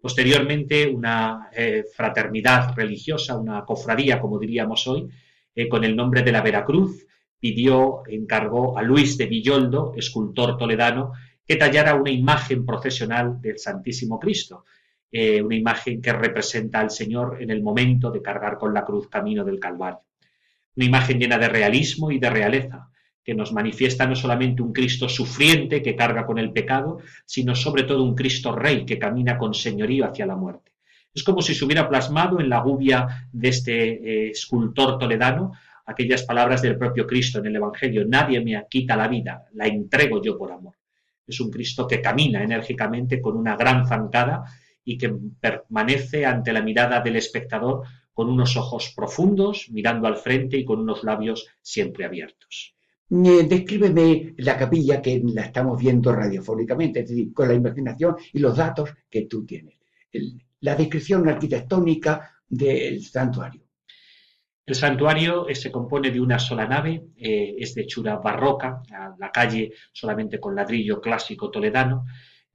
Posteriormente, 0.00 0.86
una 0.86 1.48
eh, 1.52 1.84
fraternidad 1.94 2.74
religiosa, 2.76 3.38
una 3.38 3.64
cofradía, 3.64 4.20
como 4.20 4.38
diríamos 4.38 4.86
hoy, 4.86 5.08
eh, 5.54 5.68
con 5.68 5.82
el 5.82 5.96
nombre 5.96 6.22
de 6.22 6.32
la 6.32 6.42
Veracruz, 6.42 7.06
pidió, 7.40 8.02
encargó 8.06 8.78
a 8.78 8.82
Luis 8.82 9.16
de 9.16 9.26
Villoldo, 9.26 9.94
escultor 9.96 10.56
toledano, 10.56 11.12
que 11.44 11.56
tallara 11.56 11.94
una 11.94 12.10
imagen 12.10 12.66
procesional 12.66 13.40
del 13.40 13.58
Santísimo 13.58 14.18
Cristo, 14.18 14.64
eh, 15.10 15.40
una 15.40 15.56
imagen 15.56 16.02
que 16.02 16.12
representa 16.12 16.80
al 16.80 16.90
Señor 16.90 17.38
en 17.40 17.50
el 17.50 17.62
momento 17.62 18.10
de 18.10 18.22
cargar 18.22 18.58
con 18.58 18.74
la 18.74 18.84
cruz 18.84 19.08
camino 19.08 19.44
del 19.44 19.58
Calvario. 19.58 20.02
Una 20.76 20.86
imagen 20.86 21.18
llena 21.18 21.38
de 21.38 21.48
realismo 21.48 22.10
y 22.10 22.18
de 22.18 22.30
realeza, 22.30 22.90
que 23.24 23.34
nos 23.34 23.52
manifiesta 23.52 24.06
no 24.06 24.16
solamente 24.16 24.62
un 24.62 24.72
Cristo 24.72 25.08
sufriente 25.08 25.82
que 25.82 25.94
carga 25.94 26.24
con 26.24 26.38
el 26.38 26.52
pecado, 26.52 26.98
sino 27.26 27.54
sobre 27.54 27.82
todo 27.82 28.02
un 28.02 28.14
Cristo 28.14 28.52
Rey 28.52 28.86
que 28.86 28.98
camina 28.98 29.36
con 29.36 29.52
señorío 29.52 30.06
hacia 30.06 30.24
la 30.24 30.36
muerte. 30.36 30.72
Es 31.14 31.24
como 31.24 31.42
si 31.42 31.54
se 31.54 31.64
hubiera 31.64 31.88
plasmado 31.88 32.40
en 32.40 32.48
la 32.48 32.60
gubia 32.60 33.28
de 33.32 33.48
este 33.48 33.74
eh, 33.74 34.30
escultor 34.30 34.98
toledano 34.98 35.52
aquellas 35.84 36.22
palabras 36.22 36.62
del 36.62 36.76
propio 36.76 37.06
Cristo 37.06 37.38
en 37.38 37.46
el 37.46 37.56
Evangelio. 37.56 38.04
Nadie 38.06 38.40
me 38.40 38.62
quita 38.68 38.94
la 38.94 39.08
vida, 39.08 39.44
la 39.54 39.66
entrego 39.66 40.22
yo 40.22 40.36
por 40.36 40.52
amor. 40.52 40.74
Es 41.26 41.40
un 41.40 41.50
Cristo 41.50 41.86
que 41.86 42.00
camina 42.00 42.42
enérgicamente 42.42 43.20
con 43.20 43.36
una 43.36 43.56
gran 43.56 43.86
zancada 43.86 44.44
y 44.88 44.96
que 44.96 45.14
permanece 45.38 46.24
ante 46.24 46.50
la 46.50 46.62
mirada 46.62 47.02
del 47.02 47.16
espectador 47.16 47.82
con 48.10 48.30
unos 48.30 48.56
ojos 48.56 48.94
profundos, 48.96 49.66
mirando 49.70 50.08
al 50.08 50.16
frente 50.16 50.56
y 50.56 50.64
con 50.64 50.80
unos 50.80 51.04
labios 51.04 51.46
siempre 51.60 52.06
abiertos. 52.06 52.74
Eh, 53.10 53.44
descríbeme 53.46 54.34
la 54.38 54.56
capilla 54.56 55.02
que 55.02 55.20
la 55.22 55.42
estamos 55.42 55.78
viendo 55.78 56.10
radiofónicamente, 56.10 57.00
es 57.00 57.08
decir, 57.10 57.34
con 57.34 57.48
la 57.48 57.54
imaginación 57.54 58.16
y 58.32 58.38
los 58.38 58.56
datos 58.56 58.90
que 59.10 59.26
tú 59.26 59.44
tienes. 59.44 59.76
La 60.60 60.74
descripción 60.74 61.28
arquitectónica 61.28 62.32
del 62.48 63.04
santuario. 63.04 63.68
El 64.64 64.74
santuario 64.74 65.48
eh, 65.48 65.54
se 65.54 65.70
compone 65.70 66.10
de 66.10 66.20
una 66.20 66.38
sola 66.38 66.66
nave, 66.66 67.08
eh, 67.14 67.56
es 67.58 67.74
de 67.74 67.82
hechura 67.82 68.16
barroca, 68.16 68.82
la 69.18 69.30
calle 69.30 69.70
solamente 69.92 70.40
con 70.40 70.54
ladrillo 70.54 70.98
clásico 70.98 71.50
toledano. 71.50 72.06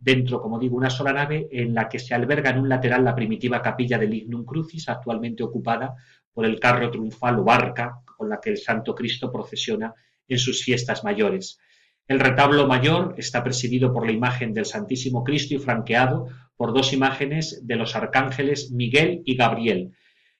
Dentro, 0.03 0.41
como 0.41 0.59
digo, 0.59 0.75
una 0.75 0.89
sola 0.89 1.13
nave 1.13 1.47
en 1.49 1.73
la 1.73 1.87
que 1.87 1.97
se 1.97 2.13
alberga 2.13 2.49
en 2.49 2.59
un 2.59 2.67
lateral 2.67 3.05
la 3.05 3.15
primitiva 3.15 3.61
capilla 3.61 3.97
del 3.97 4.13
Ignum 4.13 4.43
Crucis, 4.43 4.89
actualmente 4.89 5.43
ocupada 5.43 5.95
por 6.33 6.45
el 6.45 6.59
carro 6.59 6.91
triunfal 6.91 7.39
o 7.39 7.45
barca 7.45 8.01
con 8.17 8.27
la 8.27 8.41
que 8.41 8.49
el 8.49 8.57
Santo 8.57 8.93
Cristo 8.93 9.31
procesiona 9.31 9.93
en 10.27 10.37
sus 10.37 10.61
fiestas 10.61 11.05
mayores. 11.05 11.57
El 12.05 12.19
retablo 12.19 12.67
mayor 12.67 13.15
está 13.17 13.45
presidido 13.45 13.93
por 13.93 14.05
la 14.05 14.11
imagen 14.11 14.53
del 14.53 14.65
Santísimo 14.65 15.23
Cristo 15.23 15.53
y 15.53 15.59
franqueado 15.59 16.27
por 16.57 16.73
dos 16.73 16.91
imágenes 16.91 17.65
de 17.65 17.77
los 17.77 17.95
arcángeles 17.95 18.71
Miguel 18.71 19.21
y 19.23 19.37
Gabriel. 19.37 19.93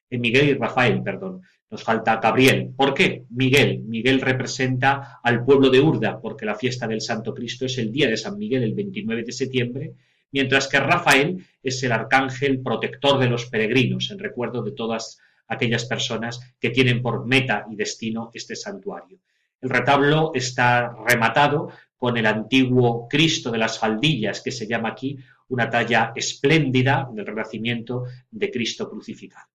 Eh, 0.09 0.17
Miguel 0.17 0.49
y 0.49 0.53
Rafael, 0.55 1.01
perdón. 1.03 1.41
Nos 1.73 1.83
falta 1.83 2.17
Gabriel. 2.17 2.71
¿Por 2.77 2.93
qué? 2.93 3.25
Miguel. 3.31 3.79
Miguel 3.79 4.21
representa 4.21 5.19
al 5.23 5.43
pueblo 5.43 5.71
de 5.71 5.79
Urda, 5.79 6.21
porque 6.21 6.45
la 6.45 6.53
fiesta 6.53 6.85
del 6.85 7.01
Santo 7.01 7.33
Cristo 7.33 7.65
es 7.65 7.79
el 7.79 7.91
día 7.91 8.07
de 8.07 8.15
San 8.15 8.37
Miguel, 8.37 8.61
el 8.61 8.75
29 8.75 9.23
de 9.23 9.31
septiembre, 9.31 9.93
mientras 10.31 10.67
que 10.67 10.79
Rafael 10.79 11.43
es 11.63 11.81
el 11.81 11.91
arcángel 11.91 12.61
protector 12.61 13.17
de 13.17 13.27
los 13.27 13.47
peregrinos, 13.47 14.11
en 14.11 14.19
recuerdo 14.19 14.61
de 14.61 14.73
todas 14.73 15.17
aquellas 15.47 15.85
personas 15.85 16.39
que 16.59 16.69
tienen 16.69 17.01
por 17.01 17.25
meta 17.25 17.65
y 17.71 17.75
destino 17.75 18.29
este 18.35 18.55
santuario. 18.55 19.17
El 19.59 19.71
retablo 19.71 20.31
está 20.35 20.95
rematado 21.07 21.69
con 21.97 22.17
el 22.17 22.27
antiguo 22.27 23.07
Cristo 23.09 23.49
de 23.49 23.57
las 23.57 23.79
faldillas, 23.79 24.41
que 24.41 24.51
se 24.51 24.67
llama 24.67 24.89
aquí 24.89 25.17
una 25.47 25.71
talla 25.71 26.11
espléndida 26.15 27.09
del 27.11 27.25
Renacimiento 27.25 28.03
de 28.29 28.51
Cristo 28.51 28.87
crucificado. 28.87 29.52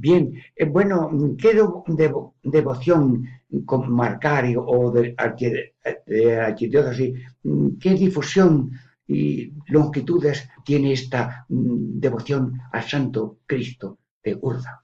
Bien, 0.00 0.22
eh, 0.54 0.64
bueno, 0.64 1.10
¿qué 1.40 1.50
devo- 1.58 1.82
devo- 1.86 2.34
devoción 2.42 3.26
comarcal 3.64 4.44
y- 4.50 4.54
o 4.56 4.92
de, 4.92 5.14
de 6.06 7.10
mm, 7.44 7.78
qué 7.80 7.90
difusión 7.94 8.70
y 9.06 9.52
longitudes 9.68 10.48
tiene 10.64 10.92
esta 10.92 11.46
mm, 11.48 11.98
devoción 12.04 12.60
al 12.72 12.82
Santo 12.84 13.38
Cristo 13.46 13.98
de 14.22 14.38
Urda? 14.40 14.80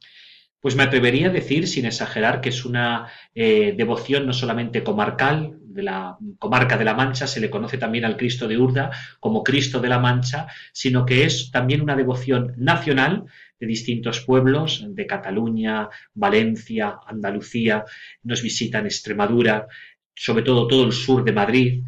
Pues 0.60 0.76
me 0.76 0.84
atrevería 0.84 1.28
a 1.28 1.32
decir, 1.32 1.68
sin 1.68 1.84
exagerar, 1.86 2.40
que 2.40 2.48
es 2.48 2.64
una 2.64 3.08
eh, 3.34 3.74
devoción 3.76 4.26
no 4.26 4.32
solamente 4.32 4.82
comarcal, 4.82 5.58
de 5.60 5.82
la 5.82 6.16
comarca 6.38 6.78
de 6.78 6.84
la 6.84 6.94
Mancha, 6.94 7.26
se 7.26 7.40
le 7.40 7.50
conoce 7.50 7.78
también 7.78 8.04
al 8.04 8.16
Cristo 8.16 8.46
de 8.46 8.56
Urda 8.56 8.92
como 9.20 9.42
Cristo 9.42 9.80
de 9.80 9.88
la 9.88 9.98
Mancha, 9.98 10.46
sino 10.72 11.04
que 11.04 11.24
es 11.24 11.50
también 11.50 11.82
una 11.82 11.96
devoción 11.96 12.54
nacional 12.56 13.24
de 13.58 13.66
distintos 13.66 14.20
pueblos, 14.20 14.84
de 14.88 15.06
Cataluña, 15.06 15.88
Valencia, 16.14 16.98
Andalucía, 17.06 17.84
nos 18.22 18.42
visitan 18.42 18.86
Extremadura, 18.86 19.66
sobre 20.14 20.42
todo 20.42 20.66
todo 20.66 20.84
el 20.84 20.92
sur 20.92 21.24
de 21.24 21.32
Madrid, 21.32 21.82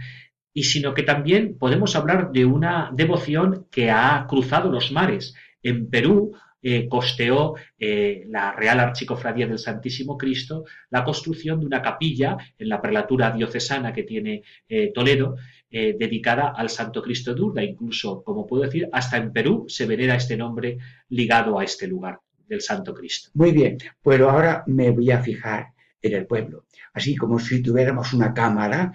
y 0.52 0.62
sino 0.62 0.94
que 0.94 1.02
también 1.02 1.58
podemos 1.58 1.96
hablar 1.96 2.32
de 2.32 2.44
una 2.44 2.90
devoción 2.94 3.66
que 3.70 3.90
ha 3.90 4.26
cruzado 4.28 4.70
los 4.70 4.90
mares. 4.90 5.34
En 5.62 5.90
Perú 5.90 6.32
eh, 6.62 6.88
costeó 6.88 7.54
eh, 7.78 8.24
la 8.28 8.52
Real 8.52 8.80
Archicofradía 8.80 9.46
del 9.46 9.58
Santísimo 9.58 10.16
Cristo 10.16 10.64
la 10.90 11.04
construcción 11.04 11.60
de 11.60 11.66
una 11.66 11.82
capilla 11.82 12.36
en 12.58 12.68
la 12.68 12.80
prelatura 12.80 13.30
diocesana 13.30 13.92
que 13.92 14.02
tiene 14.02 14.42
eh, 14.68 14.90
Toledo, 14.92 15.36
eh, 15.70 15.96
dedicada 15.98 16.52
al 16.56 16.70
Santo 16.70 17.02
Cristo 17.02 17.34
de 17.34 17.42
Urda. 17.42 17.62
Incluso, 17.62 18.22
como 18.22 18.46
puedo 18.46 18.64
decir, 18.64 18.88
hasta 18.92 19.16
en 19.16 19.32
Perú 19.32 19.66
se 19.68 19.86
venera 19.86 20.16
este 20.16 20.36
nombre 20.36 20.78
ligado 21.08 21.58
a 21.58 21.64
este 21.64 21.86
lugar 21.86 22.20
del 22.46 22.60
Santo 22.60 22.94
Cristo. 22.94 23.30
Muy 23.34 23.52
bien, 23.52 23.78
pero 24.02 24.30
ahora 24.30 24.62
me 24.66 24.90
voy 24.90 25.10
a 25.10 25.20
fijar 25.20 25.72
en 26.00 26.14
el 26.14 26.26
pueblo, 26.26 26.66
así 26.92 27.16
como 27.16 27.38
si 27.38 27.62
tuviéramos 27.62 28.12
una 28.12 28.32
cámara, 28.32 28.92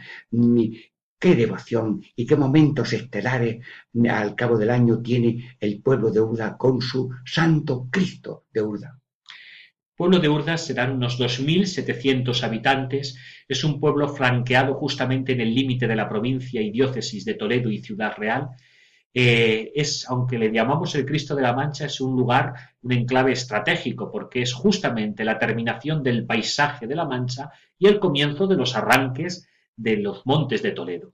qué 1.20 1.36
devoción 1.36 2.02
y 2.16 2.26
qué 2.26 2.36
momentos 2.36 2.94
estelares 2.94 3.64
al 4.10 4.36
cabo 4.36 4.58
del 4.58 4.70
año 4.70 5.02
tiene 5.02 5.58
el 5.60 5.82
pueblo 5.82 6.10
de 6.10 6.22
Urda 6.22 6.58
con 6.58 6.82
su 6.82 7.10
Santo 7.26 7.88
Cristo 7.92 8.46
de 8.54 8.62
Urda. 8.62 9.01
Pueblo 9.96 10.20
de 10.20 10.30
Urda 10.30 10.58
serán 10.58 10.92
unos 10.92 11.20
2.700 11.20 12.44
habitantes. 12.44 13.18
Es 13.48 13.64
un 13.64 13.80
pueblo 13.80 14.10
flanqueado 14.10 14.74
justamente 14.76 15.34
en 15.34 15.42
el 15.42 15.54
límite 15.54 15.88
de 15.88 15.96
la 15.96 16.10
provincia 16.10 16.62
y 16.62 16.72
diócesis 16.72 17.26
de 17.26 17.36
Toledo 17.36 17.70
y 17.70 17.80
Ciudad 17.80 18.14
Real. 18.18 18.50
Eh, 19.14 19.72
es, 19.76 20.08
aunque 20.10 20.38
le 20.38 20.52
llamamos 20.52 20.96
el 20.96 21.06
Cristo 21.06 21.36
de 21.36 21.42
la 21.42 21.54
Mancha, 21.54 21.86
es 21.86 22.00
un 22.00 22.16
lugar, 22.16 22.54
un 22.82 22.94
enclave 22.94 23.34
estratégico, 23.34 24.10
porque 24.10 24.42
es 24.42 24.54
justamente 24.54 25.26
la 25.26 25.38
terminación 25.38 26.02
del 26.02 26.26
paisaje 26.26 26.88
de 26.88 26.96
la 26.96 27.06
Mancha 27.06 27.52
y 27.78 27.88
el 27.88 28.00
comienzo 28.00 28.48
de 28.48 28.56
los 28.56 28.76
arranques 28.76 29.50
de 29.76 29.98
los 29.98 30.26
montes 30.26 30.64
de 30.64 30.72
Toledo. 30.72 31.14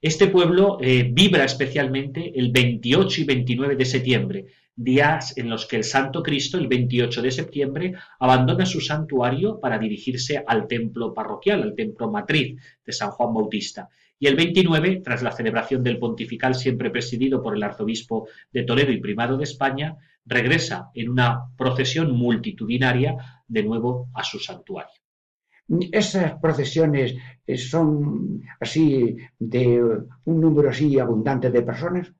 Este 0.00 0.28
pueblo 0.28 0.78
eh, 0.80 1.08
vibra 1.10 1.44
especialmente 1.44 2.38
el 2.38 2.52
28 2.52 3.22
y 3.22 3.24
29 3.24 3.76
de 3.76 3.84
septiembre, 3.84 4.46
días 4.78 5.36
en 5.36 5.50
los 5.50 5.66
que 5.66 5.76
el 5.76 5.84
Santo 5.84 6.22
Cristo, 6.22 6.56
el 6.56 6.68
28 6.68 7.20
de 7.20 7.32
septiembre, 7.32 7.94
abandona 8.20 8.64
su 8.64 8.80
santuario 8.80 9.58
para 9.58 9.78
dirigirse 9.78 10.42
al 10.46 10.68
templo 10.68 11.12
parroquial, 11.12 11.62
al 11.62 11.74
templo 11.74 12.10
matriz 12.10 12.56
de 12.86 12.92
San 12.92 13.10
Juan 13.10 13.34
Bautista. 13.34 13.88
Y 14.20 14.28
el 14.28 14.36
29, 14.36 15.00
tras 15.04 15.22
la 15.22 15.32
celebración 15.32 15.82
del 15.82 15.98
pontifical 15.98 16.54
siempre 16.54 16.90
presidido 16.90 17.42
por 17.42 17.56
el 17.56 17.62
arzobispo 17.62 18.28
de 18.52 18.62
Toledo 18.62 18.92
y 18.92 19.00
primado 19.00 19.36
de 19.36 19.44
España, 19.44 19.96
regresa 20.24 20.90
en 20.94 21.08
una 21.08 21.48
procesión 21.56 22.12
multitudinaria 22.12 23.42
de 23.48 23.62
nuevo 23.64 24.08
a 24.14 24.22
su 24.22 24.38
santuario. 24.38 24.92
Esas 25.92 26.38
procesiones 26.40 27.14
eh, 27.46 27.58
son 27.58 28.42
así 28.60 29.16
de 29.38 29.82
un 30.24 30.40
número 30.40 30.70
así 30.70 30.98
abundante 30.98 31.50
de 31.50 31.62
personas. 31.62 32.12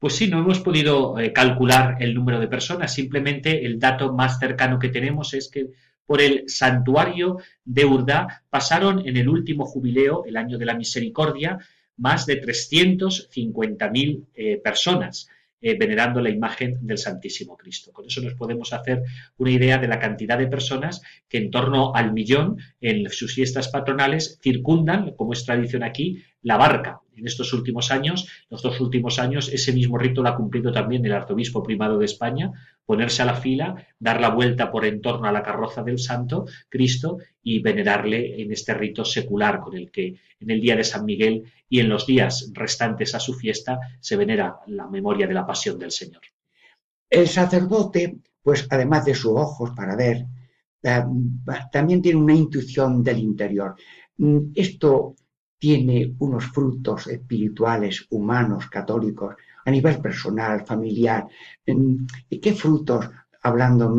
Pues 0.00 0.16
sí, 0.16 0.28
no 0.28 0.38
hemos 0.38 0.60
podido 0.60 1.18
eh, 1.18 1.30
calcular 1.30 1.98
el 2.00 2.14
número 2.14 2.40
de 2.40 2.48
personas, 2.48 2.94
simplemente 2.94 3.66
el 3.66 3.78
dato 3.78 4.14
más 4.14 4.38
cercano 4.38 4.78
que 4.78 4.88
tenemos 4.88 5.34
es 5.34 5.50
que 5.50 5.66
por 6.06 6.22
el 6.22 6.44
santuario 6.48 7.36
de 7.66 7.84
Urda 7.84 8.44
pasaron 8.48 9.06
en 9.06 9.18
el 9.18 9.28
último 9.28 9.66
jubileo, 9.66 10.24
el 10.24 10.38
año 10.38 10.56
de 10.56 10.64
la 10.64 10.74
misericordia, 10.74 11.58
más 11.98 12.24
de 12.24 12.40
350.000 12.40 14.24
eh, 14.34 14.56
personas 14.64 15.28
eh, 15.60 15.76
venerando 15.78 16.22
la 16.22 16.30
imagen 16.30 16.78
del 16.80 16.96
Santísimo 16.96 17.54
Cristo. 17.54 17.92
Con 17.92 18.06
eso 18.06 18.22
nos 18.22 18.32
podemos 18.32 18.72
hacer 18.72 19.02
una 19.36 19.50
idea 19.50 19.76
de 19.76 19.88
la 19.88 19.98
cantidad 19.98 20.38
de 20.38 20.46
personas 20.46 21.02
que 21.28 21.36
en 21.36 21.50
torno 21.50 21.94
al 21.94 22.14
millón 22.14 22.56
en 22.80 23.10
sus 23.10 23.34
fiestas 23.34 23.68
patronales 23.68 24.38
circundan, 24.42 25.14
como 25.14 25.34
es 25.34 25.44
tradición 25.44 25.82
aquí, 25.82 26.24
la 26.42 26.56
barca. 26.56 27.00
En 27.16 27.26
estos 27.26 27.52
últimos 27.52 27.90
años, 27.90 28.28
los 28.48 28.62
dos 28.62 28.80
últimos 28.80 29.18
años, 29.18 29.50
ese 29.52 29.72
mismo 29.72 29.98
rito 29.98 30.22
lo 30.22 30.30
ha 30.30 30.36
cumplido 30.36 30.72
también 30.72 31.04
el 31.04 31.12
arzobispo 31.12 31.62
primado 31.62 31.98
de 31.98 32.06
España, 32.06 32.50
ponerse 32.86 33.22
a 33.22 33.26
la 33.26 33.34
fila, 33.34 33.86
dar 33.98 34.20
la 34.20 34.30
vuelta 34.30 34.70
por 34.70 34.86
en 34.86 35.02
torno 35.02 35.28
a 35.28 35.32
la 35.32 35.42
carroza 35.42 35.82
del 35.82 35.98
Santo 35.98 36.46
Cristo 36.68 37.18
y 37.42 37.60
venerarle 37.60 38.40
en 38.40 38.52
este 38.52 38.72
rito 38.72 39.04
secular 39.04 39.60
con 39.60 39.76
el 39.76 39.90
que 39.90 40.16
en 40.40 40.50
el 40.50 40.60
día 40.60 40.76
de 40.76 40.84
San 40.84 41.04
Miguel 41.04 41.44
y 41.68 41.80
en 41.80 41.90
los 41.90 42.06
días 42.06 42.50
restantes 42.54 43.14
a 43.14 43.20
su 43.20 43.34
fiesta 43.34 43.78
se 44.00 44.16
venera 44.16 44.56
la 44.66 44.88
memoria 44.88 45.26
de 45.26 45.34
la 45.34 45.46
pasión 45.46 45.78
del 45.78 45.90
Señor. 45.90 46.22
El 47.10 47.28
sacerdote, 47.28 48.16
pues 48.42 48.66
además 48.70 49.04
de 49.04 49.14
sus 49.14 49.32
ojos 49.32 49.72
para 49.76 49.94
ver, 49.94 50.24
eh, 50.82 51.02
también 51.70 52.00
tiene 52.00 52.18
una 52.18 52.34
intuición 52.34 53.02
del 53.02 53.18
interior. 53.18 53.74
Mm, 54.16 54.52
Esto 54.54 55.16
tiene 55.60 56.14
unos 56.18 56.46
frutos 56.46 57.06
espirituales, 57.06 58.06
humanos, 58.08 58.68
católicos, 58.68 59.36
a 59.64 59.70
nivel 59.70 60.00
personal, 60.00 60.64
familiar. 60.64 61.26
¿Y 62.30 62.40
qué 62.40 62.54
frutos, 62.54 63.08
hablando 63.42 63.94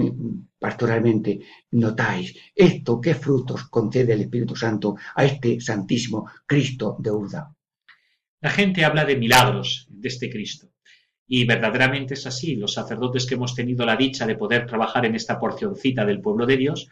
pastoralmente, 0.58 1.40
notáis? 1.72 2.36
¿Esto 2.56 3.00
qué 3.00 3.14
frutos 3.14 3.66
concede 3.70 4.14
el 4.14 4.22
Espíritu 4.22 4.56
Santo 4.56 4.96
a 5.16 5.24
este 5.24 5.62
Santísimo 5.62 6.28
Cristo 6.48 6.98
de 7.00 7.12
Urda? 7.12 7.56
La 8.42 8.50
gente 8.50 8.84
habla 8.84 9.06
de 9.06 9.18
milagros 9.18 9.86
de 9.88 10.08
este 10.08 10.32
Cristo. 10.32 10.72
Y 11.28 11.46
verdaderamente 11.46 12.16
es 12.16 12.26
así. 12.26 12.56
Los 12.56 12.74
sacerdotes 12.74 13.28
que 13.28 13.36
hemos 13.36 13.54
tenido 13.54 13.86
la 13.86 13.96
dicha 13.96 14.26
de 14.26 14.36
poder 14.36 14.66
trabajar 14.66 15.06
en 15.06 15.14
esta 15.14 15.40
porcioncita 15.40 16.06
del 16.06 16.22
pueblo 16.22 16.48
de 16.48 16.58
Dios, 16.58 16.90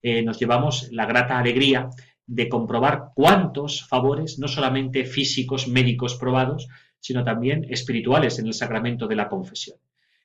eh, 0.00 0.22
nos 0.22 0.38
llevamos 0.38 0.90
la 0.92 1.06
grata 1.06 1.38
alegría 1.38 1.90
de 2.34 2.48
comprobar 2.48 3.10
cuántos 3.14 3.86
favores, 3.86 4.38
no 4.38 4.48
solamente 4.48 5.04
físicos, 5.04 5.68
médicos 5.68 6.14
probados, 6.14 6.66
sino 6.98 7.24
también 7.24 7.66
espirituales 7.68 8.38
en 8.38 8.46
el 8.46 8.54
sacramento 8.54 9.06
de 9.06 9.16
la 9.16 9.28
confesión. 9.28 9.76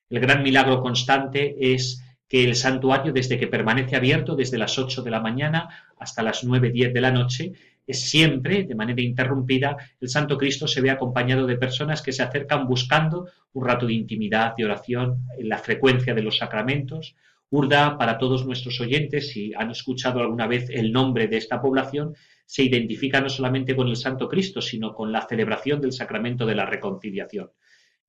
El 0.10 0.22
gran 0.22 0.42
milagro 0.42 0.82
constante 0.82 1.74
es 1.74 2.02
que 2.30 2.46
el 2.46 2.56
santuario, 2.56 3.12
desde 3.12 3.38
que 3.38 3.48
permanece 3.48 3.98
abierto, 3.98 4.38
desde 4.38 4.58
las 4.58 4.78
8 4.80 5.02
de 5.02 5.12
la 5.12 5.20
mañana 5.20 5.68
hasta 5.98 6.24
las 6.24 6.46
9, 6.46 6.72
10 6.72 6.94
de 6.94 7.02
la 7.02 7.12
noche, 7.12 7.52
es 7.86 8.02
siempre, 8.10 8.64
de 8.64 8.76
manera 8.76 9.02
interrumpida, 9.02 9.76
el 10.00 10.08
Santo 10.08 10.38
Cristo 10.38 10.68
se 10.68 10.82
ve 10.82 10.90
acompañado 10.90 11.46
de 11.46 11.58
personas 11.58 12.02
que 12.02 12.14
se 12.14 12.24
acercan 12.24 12.68
buscando 12.68 13.30
un 13.54 13.66
rato 13.66 13.86
de 13.86 13.94
intimidad, 13.94 14.56
de 14.58 14.64
oración, 14.64 15.26
en 15.38 15.50
la 15.50 15.58
frecuencia 15.58 16.14
de 16.14 16.22
los 16.22 16.38
sacramentos. 16.38 17.16
Urda, 17.50 17.98
para 17.98 18.18
todos 18.18 18.46
nuestros 18.46 18.80
oyentes, 18.82 19.30
si 19.30 19.54
han 19.54 19.72
escuchado 19.72 20.20
alguna 20.20 20.48
vez 20.48 20.70
el 20.70 20.92
nombre 20.92 21.28
de 21.28 21.38
esta 21.38 21.62
población, 21.62 22.16
se 22.46 22.64
identifica 22.64 23.22
no 23.22 23.30
solamente 23.30 23.76
con 23.76 23.88
el 23.88 23.96
Santo 23.96 24.28
Cristo, 24.28 24.62
sino 24.62 24.94
con 24.94 25.12
la 25.12 25.26
celebración 25.28 25.80
del 25.80 25.94
sacramento 25.94 26.46
de 26.46 26.56
la 26.56 26.66
reconciliación. 26.66 27.52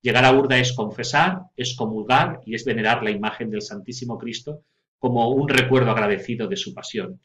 Llegar 0.01 0.25
a 0.25 0.33
Urda 0.33 0.57
es 0.57 0.73
confesar, 0.73 1.41
es 1.55 1.75
comulgar 1.75 2.41
y 2.45 2.55
es 2.55 2.63
venerar 2.65 3.03
la 3.03 3.11
imagen 3.11 3.49
del 3.49 3.61
Santísimo 3.61 4.17
Cristo 4.17 4.63
como 4.97 5.29
un 5.29 5.47
recuerdo 5.47 5.91
agradecido 5.91 6.47
de 6.47 6.57
su 6.57 6.73
pasión. 6.73 7.19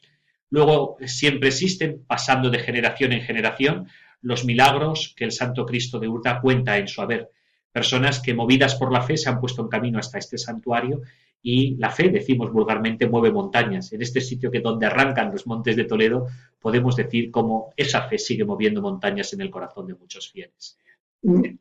Luego 0.49 0.97
siempre 1.05 1.49
existen, 1.49 2.03
pasando 2.05 2.49
de 2.49 2.59
generación 2.59 3.11
en 3.11 3.21
generación, 3.21 3.87
los 4.21 4.45
milagros 4.45 5.13
que 5.15 5.25
el 5.25 5.31
Santo 5.31 5.65
Cristo 5.65 5.99
de 5.99 6.07
Urda 6.07 6.39
cuenta 6.41 6.77
en 6.77 6.87
su 6.87 7.01
haber. 7.01 7.29
Personas 7.75 8.21
que 8.21 8.33
movidas 8.33 8.75
por 8.75 8.89
la 8.93 9.01
fe 9.01 9.17
se 9.17 9.27
han 9.27 9.41
puesto 9.41 9.61
en 9.61 9.67
camino 9.67 9.99
hasta 9.99 10.17
este 10.17 10.37
santuario 10.37 11.01
y 11.41 11.75
la 11.75 11.89
fe, 11.89 12.07
decimos 12.07 12.49
vulgarmente, 12.49 13.09
mueve 13.09 13.33
montañas. 13.33 13.91
En 13.91 14.01
este 14.01 14.21
sitio 14.21 14.49
que 14.49 14.61
donde 14.61 14.85
arrancan 14.85 15.29
los 15.29 15.45
montes 15.45 15.75
de 15.75 15.83
Toledo, 15.83 16.25
podemos 16.57 16.95
decir 16.95 17.31
cómo 17.31 17.73
esa 17.75 18.03
fe 18.03 18.17
sigue 18.17 18.45
moviendo 18.45 18.81
montañas 18.81 19.33
en 19.33 19.41
el 19.41 19.49
corazón 19.49 19.87
de 19.87 19.95
muchos 19.95 20.31
fieles. 20.31 20.77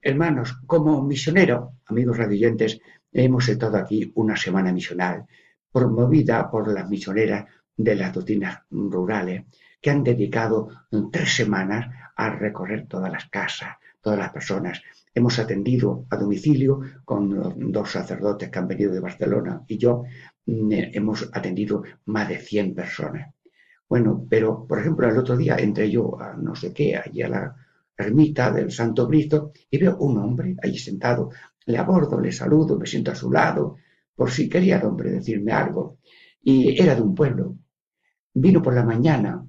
Hermanos, 0.03 0.57
como 0.67 1.03
misionero, 1.03 1.79
amigos 1.87 2.17
radioyentes, 2.17 2.81
hemos 3.13 3.49
estado 3.49 3.77
aquí 3.77 4.13
una 4.15 4.37
semana 4.37 4.73
misional, 4.73 5.27
promovida 5.73 6.49
por 6.49 6.73
las 6.73 6.89
misioneras 6.89 7.47
de 7.77 7.97
las 7.97 8.13
doctrinas 8.13 8.61
rurales, 8.71 9.47
que 9.81 9.91
han 9.91 10.05
dedicado 10.05 10.69
tres 11.11 11.35
semanas 11.35 11.93
a 12.15 12.31
recorrer 12.31 12.87
todas 12.87 13.11
las 13.11 13.25
casas, 13.25 13.79
todas 14.05 14.19
las 14.19 14.33
personas. 14.33 14.83
Hemos 15.15 15.39
atendido 15.39 16.07
a 16.11 16.17
domicilio 16.17 16.81
con 17.05 17.73
dos 17.73 17.91
sacerdotes 17.91 18.51
que 18.51 18.59
han 18.59 18.69
venido 18.69 18.93
de 18.93 19.01
Barcelona 19.01 19.65
y 19.67 19.79
yo 19.79 20.05
mm, 20.47 20.73
hemos 20.93 21.31
atendido 21.33 21.83
más 22.05 22.29
de 22.29 22.39
100 22.39 22.75
personas. 22.75 23.35
Bueno, 23.89 24.27
pero 24.29 24.67
por 24.67 24.79
ejemplo 24.79 25.09
el 25.09 25.17
otro 25.17 25.37
día 25.37 25.57
entré 25.57 25.91
yo 25.91 26.21
a 26.21 26.35
no 26.35 26.55
sé 26.55 26.73
qué, 26.73 26.97
allí 26.97 27.23
a 27.23 27.29
la 27.29 27.57
ermita 27.97 28.51
del 28.53 28.71
Santo 28.71 29.09
Cristo 29.09 29.53
y 29.71 29.79
veo 29.79 29.97
un 29.97 30.19
hombre 30.19 30.55
allí 30.63 30.79
sentado. 30.79 31.31
Le 31.67 31.79
abordo, 31.79 32.21
le 32.21 32.31
saludo, 32.31 32.79
me 32.79 32.87
siento 32.87 33.11
a 33.13 33.15
su 33.15 33.33
lado, 33.33 33.77
por 34.15 34.31
si 34.31 34.49
quería 34.51 34.77
el 34.77 34.85
hombre 34.85 35.11
decirme 35.11 35.53
algo. 35.53 35.99
Y 36.43 36.79
era 36.81 36.95
de 36.95 37.01
un 37.01 37.15
pueblo. 37.15 37.57
Vino 38.35 38.61
por 38.61 38.75
la 38.75 38.85
mañana, 38.85 39.47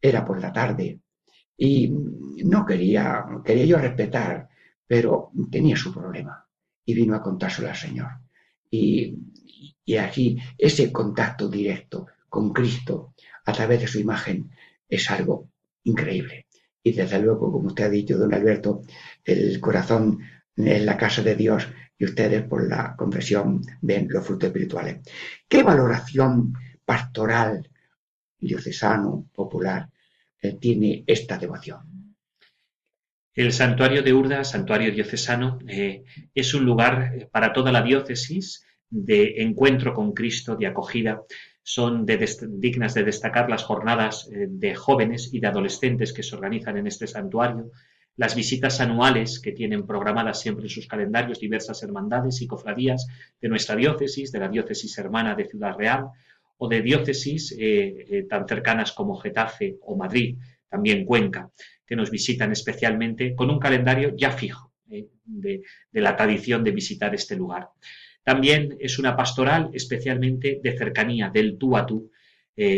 era 0.00 0.24
por 0.24 0.38
la 0.40 0.52
tarde, 0.52 1.00
y 1.56 1.88
no 2.44 2.66
quería, 2.66 3.24
quería 3.44 3.64
yo 3.64 3.78
respetar, 3.78 4.48
pero 4.86 5.30
tenía 5.50 5.76
su 5.76 5.92
problema. 5.92 6.46
Y 6.84 6.94
vino 6.94 7.14
a 7.16 7.22
contárselo 7.22 7.68
al 7.68 7.76
Señor. 7.76 8.08
Y, 8.70 9.16
y 9.84 9.96
aquí 9.96 10.38
ese 10.58 10.92
contacto 10.92 11.48
directo 11.48 12.06
con 12.28 12.52
Cristo 12.52 13.14
a 13.44 13.52
través 13.52 13.80
de 13.80 13.86
su 13.86 13.98
imagen 13.98 14.50
es 14.88 15.10
algo 15.10 15.48
increíble. 15.84 16.46
Y 16.82 16.92
desde 16.92 17.20
luego, 17.20 17.50
como 17.50 17.68
usted 17.68 17.84
ha 17.84 17.88
dicho, 17.88 18.16
don 18.16 18.32
Alberto, 18.32 18.82
el 19.24 19.60
corazón 19.60 20.20
en 20.56 20.86
la 20.86 20.96
casa 20.96 21.22
de 21.22 21.34
Dios 21.34 21.68
y 21.98 22.04
ustedes 22.04 22.42
por 22.44 22.68
la 22.68 22.94
confesión 22.96 23.62
ven 23.80 24.06
los 24.08 24.24
frutos 24.24 24.48
espirituales. 24.48 25.00
¿Qué 25.48 25.62
valoración 25.62 26.52
pastoral, 26.84 27.68
diocesano, 28.38 29.28
popular, 29.34 29.88
tiene 30.60 31.04
esta 31.06 31.38
devoción? 31.38 31.96
El 33.36 33.52
santuario 33.52 34.02
de 34.02 34.14
Urda, 34.14 34.44
santuario 34.44 34.90
diocesano, 34.90 35.58
eh, 35.68 36.04
es 36.34 36.54
un 36.54 36.64
lugar 36.64 37.12
eh, 37.14 37.28
para 37.30 37.52
toda 37.52 37.70
la 37.70 37.82
diócesis 37.82 38.66
de 38.88 39.42
encuentro 39.42 39.92
con 39.92 40.14
Cristo, 40.14 40.56
de 40.56 40.66
acogida. 40.66 41.20
Son 41.62 42.06
dignas 42.06 42.94
de 42.94 43.04
destacar 43.04 43.50
las 43.50 43.62
jornadas 43.62 44.26
eh, 44.32 44.46
de 44.48 44.74
jóvenes 44.74 45.34
y 45.34 45.40
de 45.40 45.48
adolescentes 45.48 46.14
que 46.14 46.22
se 46.22 46.34
organizan 46.34 46.78
en 46.78 46.86
este 46.86 47.06
santuario, 47.06 47.72
las 48.16 48.34
visitas 48.34 48.80
anuales 48.80 49.38
que 49.38 49.52
tienen 49.52 49.86
programadas 49.86 50.40
siempre 50.40 50.64
en 50.64 50.70
sus 50.70 50.86
calendarios 50.86 51.38
diversas 51.38 51.82
hermandades 51.82 52.40
y 52.40 52.46
cofradías 52.46 53.06
de 53.38 53.50
nuestra 53.50 53.76
diócesis, 53.76 54.32
de 54.32 54.38
la 54.38 54.48
diócesis 54.48 54.96
hermana 54.96 55.34
de 55.34 55.44
Ciudad 55.44 55.76
Real 55.76 56.06
o 56.58 56.68
de 56.68 56.82
diócesis 56.82 57.52
eh, 57.52 58.06
eh, 58.08 58.22
tan 58.28 58.46
cercanas 58.46 58.92
como 58.92 59.16
Getafe 59.16 59.76
o 59.82 59.96
Madrid, 59.96 60.38
también 60.68 61.04
Cuenca, 61.04 61.50
que 61.86 61.96
nos 61.96 62.10
visitan 62.10 62.52
especialmente 62.52 63.34
con 63.34 63.50
un 63.50 63.58
calendario 63.58 64.14
ya 64.16 64.30
fijo 64.32 64.72
eh, 64.90 65.06
de, 65.24 65.62
de 65.90 66.00
la 66.00 66.16
tradición 66.16 66.64
de 66.64 66.72
visitar 66.72 67.14
este 67.14 67.36
lugar. 67.36 67.68
También 68.22 68.76
es 68.80 68.98
una 68.98 69.16
pastoral 69.16 69.70
especialmente 69.72 70.60
de 70.62 70.76
cercanía, 70.76 71.30
del 71.30 71.58
tú 71.58 71.76
a 71.76 71.86
tú, 71.86 72.10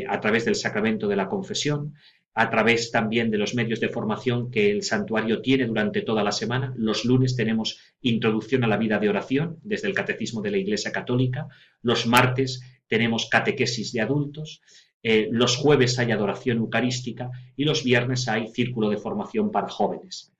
a 0.08 0.20
través 0.20 0.44
del 0.44 0.56
sacramento 0.56 1.06
de 1.06 1.14
la 1.14 1.28
confesión, 1.28 1.94
a 2.38 2.50
través 2.50 2.92
también 2.92 3.32
de 3.32 3.38
los 3.38 3.56
medios 3.56 3.80
de 3.80 3.88
formación 3.88 4.48
que 4.50 4.70
el 4.70 4.84
santuario 4.84 5.42
tiene 5.42 5.66
durante 5.66 6.02
toda 6.02 6.22
la 6.22 6.30
semana. 6.30 6.72
Los 6.76 7.04
lunes 7.04 7.34
tenemos 7.34 7.80
introducción 8.00 8.62
a 8.62 8.68
la 8.68 8.76
vida 8.76 9.00
de 9.00 9.08
oración 9.08 9.58
desde 9.64 9.88
el 9.88 9.94
Catecismo 9.94 10.40
de 10.40 10.52
la 10.52 10.58
Iglesia 10.58 10.92
Católica. 10.92 11.48
Los 11.82 12.06
martes 12.06 12.60
tenemos 12.88 13.28
catequesis 13.30 13.92
de 13.92 14.00
adultos. 14.00 14.60
Eh, 15.02 15.28
los 15.30 15.56
jueves 15.56 15.98
hay 15.98 16.10
adoración 16.10 16.58
eucarística 16.58 17.30
y 17.56 17.64
los 17.64 17.84
viernes 17.84 18.28
hay 18.28 18.48
círculo 18.48 18.90
de 18.90 18.96
formación 18.96 19.50
para 19.52 19.68
jóvenes. 19.68 20.32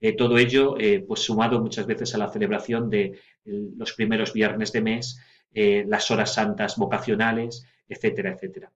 Eh, 0.00 0.12
todo 0.12 0.36
ello, 0.36 0.76
eh, 0.78 1.02
pues 1.06 1.20
sumado 1.20 1.60
muchas 1.60 1.86
veces 1.86 2.14
a 2.14 2.18
la 2.18 2.28
celebración 2.28 2.90
de 2.90 3.18
los 3.44 3.92
primeros 3.92 4.32
viernes 4.32 4.72
de 4.72 4.80
mes, 4.80 5.18
las 5.54 6.10
horas 6.10 6.34
santas 6.34 6.76
vocacionales, 6.76 7.64
etcétera, 7.88 8.32
etcétera. 8.32 8.72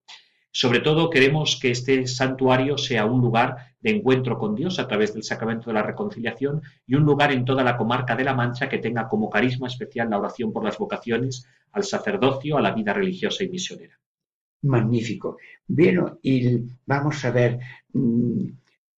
Sobre 0.60 0.80
todo 0.80 1.08
queremos 1.08 1.56
que 1.62 1.70
este 1.70 2.08
santuario 2.08 2.76
sea 2.76 3.04
un 3.04 3.20
lugar 3.20 3.76
de 3.80 3.92
encuentro 3.92 4.36
con 4.40 4.56
Dios 4.56 4.80
a 4.80 4.88
través 4.88 5.14
del 5.14 5.22
sacramento 5.22 5.70
de 5.70 5.74
la 5.74 5.84
reconciliación 5.84 6.62
y 6.84 6.96
un 6.96 7.04
lugar 7.04 7.30
en 7.30 7.44
toda 7.44 7.62
la 7.62 7.76
comarca 7.76 8.16
de 8.16 8.24
La 8.24 8.34
Mancha 8.34 8.68
que 8.68 8.78
tenga 8.78 9.06
como 9.06 9.30
carisma 9.30 9.68
especial 9.68 10.10
la 10.10 10.18
oración 10.18 10.52
por 10.52 10.64
las 10.64 10.76
vocaciones 10.76 11.46
al 11.70 11.84
sacerdocio, 11.84 12.58
a 12.58 12.60
la 12.60 12.72
vida 12.72 12.92
religiosa 12.92 13.44
y 13.44 13.50
misionera. 13.50 14.00
Magnífico. 14.62 15.36
Bueno, 15.68 16.18
y 16.22 16.58
vamos 16.84 17.24
a 17.24 17.30
ver, 17.30 17.60
mm, 17.92 18.44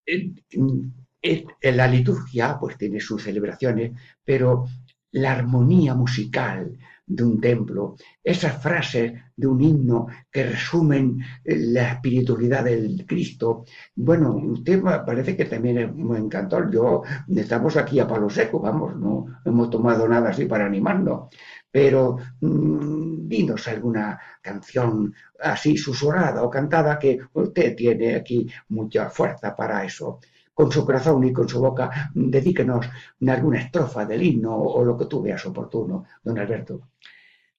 eh, 0.07 0.33
mm, 0.57 0.81
eh, 1.21 1.45
en 1.61 1.77
la 1.77 1.87
liturgia 1.89 2.57
pues 2.59 2.79
tiene 2.79 3.01
sus 3.01 3.23
celebraciones, 3.23 3.93
pero 4.25 4.65
la 5.11 5.33
armonía 5.33 5.95
musical 5.95 6.79
de 7.17 7.23
un 7.25 7.41
templo, 7.41 7.97
esas 8.23 8.63
frases 8.63 9.13
de 9.37 9.47
un 9.47 9.61
himno 9.61 10.07
que 10.31 10.45
resumen 10.45 11.19
eh, 11.45 11.57
la 11.57 11.93
espiritualidad 11.95 12.65
del 12.65 13.05
Cristo. 13.07 13.65
Bueno, 13.97 14.35
usted 14.37 14.81
pa- 14.83 15.05
parece 15.05 15.37
que 15.37 15.45
también 15.47 15.79
es 15.79 15.95
muy 15.95 16.19
encantador. 16.19 16.71
Yo, 16.71 17.03
estamos 17.37 17.77
aquí 17.77 17.99
a 18.01 18.07
palo 18.07 18.29
seco, 18.31 18.61
vamos, 18.61 18.97
no 18.97 19.27
hemos 19.45 19.71
tomado 19.71 20.07
nada 20.09 20.31
así 20.31 20.45
para 20.47 20.67
animarnos. 20.67 21.29
Pero 21.71 22.17
mm, 22.41 23.29
dinos 23.29 23.69
alguna 23.69 24.19
canción 24.43 25.15
así 25.41 25.77
susurrada 25.77 26.43
o 26.43 26.51
cantada 26.51 26.99
que 26.99 27.19
usted 27.33 27.77
tiene 27.77 28.15
aquí 28.17 28.49
mucha 28.69 29.09
fuerza 29.11 29.55
para 29.57 29.85
eso. 29.85 30.21
Con 30.53 30.71
su 30.71 30.85
corazón 30.85 31.25
y 31.25 31.33
con 31.33 31.49
su 31.49 31.61
boca, 31.61 32.11
dedíquenos 32.15 32.87
alguna 33.27 33.61
estrofa 33.61 34.05
del 34.05 34.23
himno 34.23 34.57
o 34.57 34.85
lo 34.85 34.97
que 34.97 35.07
tú 35.07 35.23
veas 35.23 35.45
oportuno, 35.47 36.05
don 36.23 36.39
Alberto. 36.39 36.89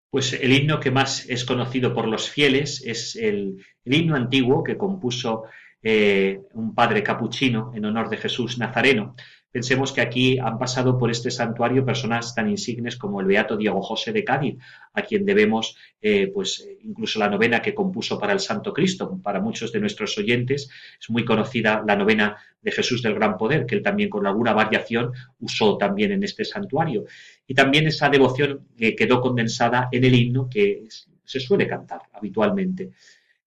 Pues 0.09 0.33
el 0.33 0.51
himno 0.51 0.79
que 0.79 0.91
más 0.91 1.27
es 1.29 1.45
conocido 1.45 1.93
por 1.93 2.07
los 2.07 2.29
fieles 2.29 2.83
es 2.85 3.15
el, 3.15 3.63
el 3.85 3.93
himno 3.93 4.15
antiguo 4.15 4.63
que 4.63 4.77
compuso 4.77 5.45
eh, 5.83 6.41
un 6.53 6.75
padre 6.75 7.01
capuchino 7.01 7.71
en 7.73 7.85
honor 7.85 8.09
de 8.09 8.17
Jesús 8.17 8.59
Nazareno, 8.59 9.15
Pensemos 9.51 9.91
que 9.91 9.99
aquí 9.99 10.39
han 10.39 10.57
pasado 10.57 10.97
por 10.97 11.11
este 11.11 11.29
santuario 11.29 11.85
personas 11.85 12.33
tan 12.33 12.49
insignes 12.49 12.95
como 12.95 13.19
el 13.19 13.27
beato 13.27 13.57
Diego 13.57 13.81
José 13.81 14.13
de 14.13 14.23
Cádiz, 14.23 14.57
a 14.93 15.01
quien 15.01 15.25
debemos 15.25 15.75
eh, 16.01 16.31
pues 16.33 16.67
incluso 16.83 17.19
la 17.19 17.29
novena 17.29 17.61
que 17.61 17.73
compuso 17.73 18.17
para 18.17 18.31
el 18.31 18.39
Santo 18.39 18.71
Cristo. 18.71 19.19
Para 19.21 19.41
muchos 19.41 19.73
de 19.73 19.81
nuestros 19.81 20.17
oyentes 20.17 20.69
es 20.99 21.09
muy 21.09 21.25
conocida 21.25 21.83
la 21.85 21.97
novena 21.97 22.37
de 22.61 22.71
Jesús 22.71 23.01
del 23.01 23.15
Gran 23.15 23.37
Poder, 23.37 23.65
que 23.65 23.75
él 23.75 23.81
también 23.81 24.09
con 24.09 24.25
alguna 24.25 24.53
variación 24.53 25.11
usó 25.39 25.77
también 25.77 26.13
en 26.13 26.23
este 26.23 26.45
santuario. 26.45 27.03
Y 27.45 27.53
también 27.53 27.87
esa 27.87 28.07
devoción 28.07 28.67
que 28.77 28.95
quedó 28.95 29.19
condensada 29.19 29.89
en 29.91 30.05
el 30.05 30.15
himno 30.15 30.47
que 30.49 30.83
se 31.25 31.39
suele 31.41 31.67
cantar 31.67 32.03
habitualmente. 32.13 32.91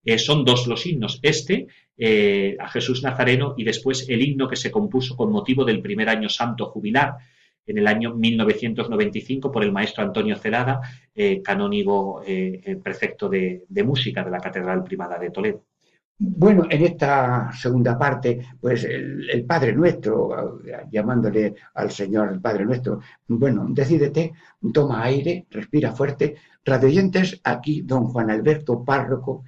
Eh, 0.03 0.19
son 0.19 0.45
dos 0.45 0.67
los 0.67 0.85
himnos, 0.85 1.19
este 1.23 1.67
eh, 1.97 2.57
a 2.59 2.67
Jesús 2.67 3.03
Nazareno 3.03 3.53
y 3.57 3.63
después 3.63 4.07
el 4.09 4.21
himno 4.21 4.49
que 4.49 4.55
se 4.55 4.71
compuso 4.71 5.15
con 5.15 5.31
motivo 5.31 5.63
del 5.63 5.81
primer 5.81 6.09
año 6.09 6.27
santo 6.27 6.65
jubilar 6.65 7.15
en 7.65 7.77
el 7.77 7.87
año 7.87 8.13
1995 8.13 9.51
por 9.51 9.63
el 9.63 9.71
maestro 9.71 10.03
Antonio 10.03 10.35
Cerada, 10.35 10.81
eh, 11.15 11.41
canónigo 11.41 12.21
prefecto 12.83 13.27
de, 13.27 13.65
música 13.83 14.23
de 14.23 14.31
la 14.31 14.39
Catedral 14.39 14.83
Primada 14.83 15.17
de 15.17 15.31
Toledo. 15.31 15.63
Bueno, 16.17 16.65
en 16.69 16.83
esta 16.83 17.51
segunda 17.53 17.97
parte, 17.97 18.39
pues 18.61 18.83
el, 18.83 19.43
Padre 19.45 19.73
Nuestro, 19.73 20.61
llamándole 20.91 21.55
al 21.73 21.91
Señor 21.91 22.31
el 22.31 22.39
Padre 22.39 22.65
Nuestro, 22.65 22.99
bueno, 23.27 23.65
decídete, 23.69 24.33
toma 24.73 25.03
aire, 25.03 25.45
respira 25.49 25.91
fuerte. 25.91 26.35
Radioyentes, 26.63 27.41
aquí 27.43 27.81
don 27.81 28.05
Juan 28.05 28.29
Alberto 28.29 28.83
Párroco 28.83 29.43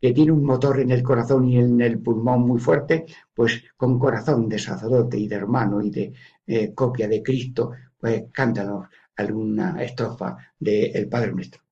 que 0.00 0.12
tiene 0.12 0.32
un 0.32 0.44
motor 0.44 0.80
en 0.80 0.90
el 0.90 1.02
corazón 1.02 1.48
y 1.48 1.58
en 1.58 1.80
el 1.80 2.00
pulmón 2.00 2.42
muy 2.46 2.58
fuerte, 2.58 3.06
pues 3.34 3.62
con 3.76 3.98
corazón 3.98 4.48
de 4.48 4.58
sacerdote 4.58 5.18
y 5.18 5.28
de 5.28 5.36
hermano 5.36 5.82
y 5.82 5.90
de 5.90 6.12
eh, 6.46 6.72
copia 6.74 7.06
de 7.06 7.22
Cristo, 7.22 7.72
pues 7.98 8.24
cántanos 8.32 8.86
alguna 9.16 9.82
estrofa 9.82 10.36
del 10.58 10.96
El 10.96 11.08
Padre 11.08 11.32
Nuestro. 11.32 11.62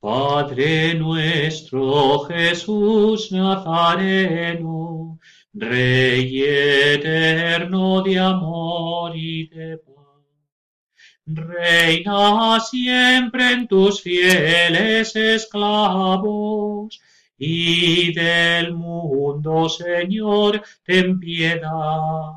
Padre 0.00 0.94
nuestro 0.94 2.20
Jesús 2.20 3.32
Nazareno, 3.32 5.18
Rey 5.52 6.40
eterno 6.40 8.00
de 8.02 8.18
amor 8.20 9.16
y 9.16 9.48
de 9.48 9.78
paz. 9.78 9.94
Reina 11.26 12.60
siempre 12.60 13.52
en 13.52 13.66
tus 13.66 14.00
fieles 14.00 15.16
esclavos, 15.16 17.00
y 17.38 18.12
del 18.12 18.74
mundo, 18.74 19.68
Señor, 19.68 20.62
ten 20.84 21.18
piedad. 21.20 22.32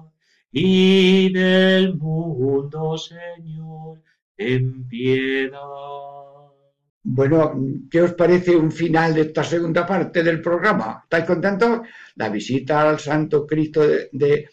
Y 0.52 1.32
del 1.34 1.96
mundo, 1.96 2.98
Señor, 2.98 4.02
ten 4.36 4.88
piedad. 4.88 5.60
Bueno, 7.04 7.54
¿qué 7.90 8.02
os 8.02 8.14
parece 8.14 8.56
un 8.56 8.72
final 8.72 9.16
de 9.16 9.22
esta 9.22 9.44
segunda 9.44 9.86
parte 9.88 10.22
del 10.24 10.40
programa? 10.40 11.02
¿Estáis 11.04 11.26
contentos? 11.26 11.82
La 12.16 12.30
visita 12.30 12.88
al 12.88 13.00
Santo 13.00 13.48
Cristo 13.48 13.82
de, 13.82 14.10
de 14.12 14.50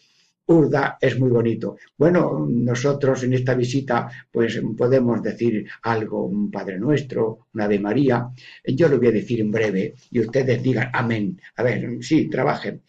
Urda 0.49 0.97
es 0.99 1.19
muy 1.19 1.29
bonito. 1.29 1.77
Bueno, 1.95 2.47
nosotros 2.49 3.23
en 3.23 3.33
esta 3.33 3.53
visita 3.53 4.09
pues 4.31 4.59
podemos 4.75 5.21
decir 5.21 5.69
algo, 5.83 6.25
un 6.25 6.49
Padre 6.49 6.79
Nuestro, 6.79 7.47
una 7.53 7.65
Ave 7.65 7.79
María. 7.79 8.29
Yo 8.65 8.89
lo 8.89 8.97
voy 8.97 9.09
a 9.09 9.11
decir 9.11 9.41
en 9.41 9.51
breve 9.51 9.93
y 10.09 10.19
ustedes 10.19 10.63
digan 10.63 10.89
amén. 10.91 11.39
A 11.55 11.61
ver, 11.61 11.97
sí, 12.01 12.27
trabajen. 12.29 12.81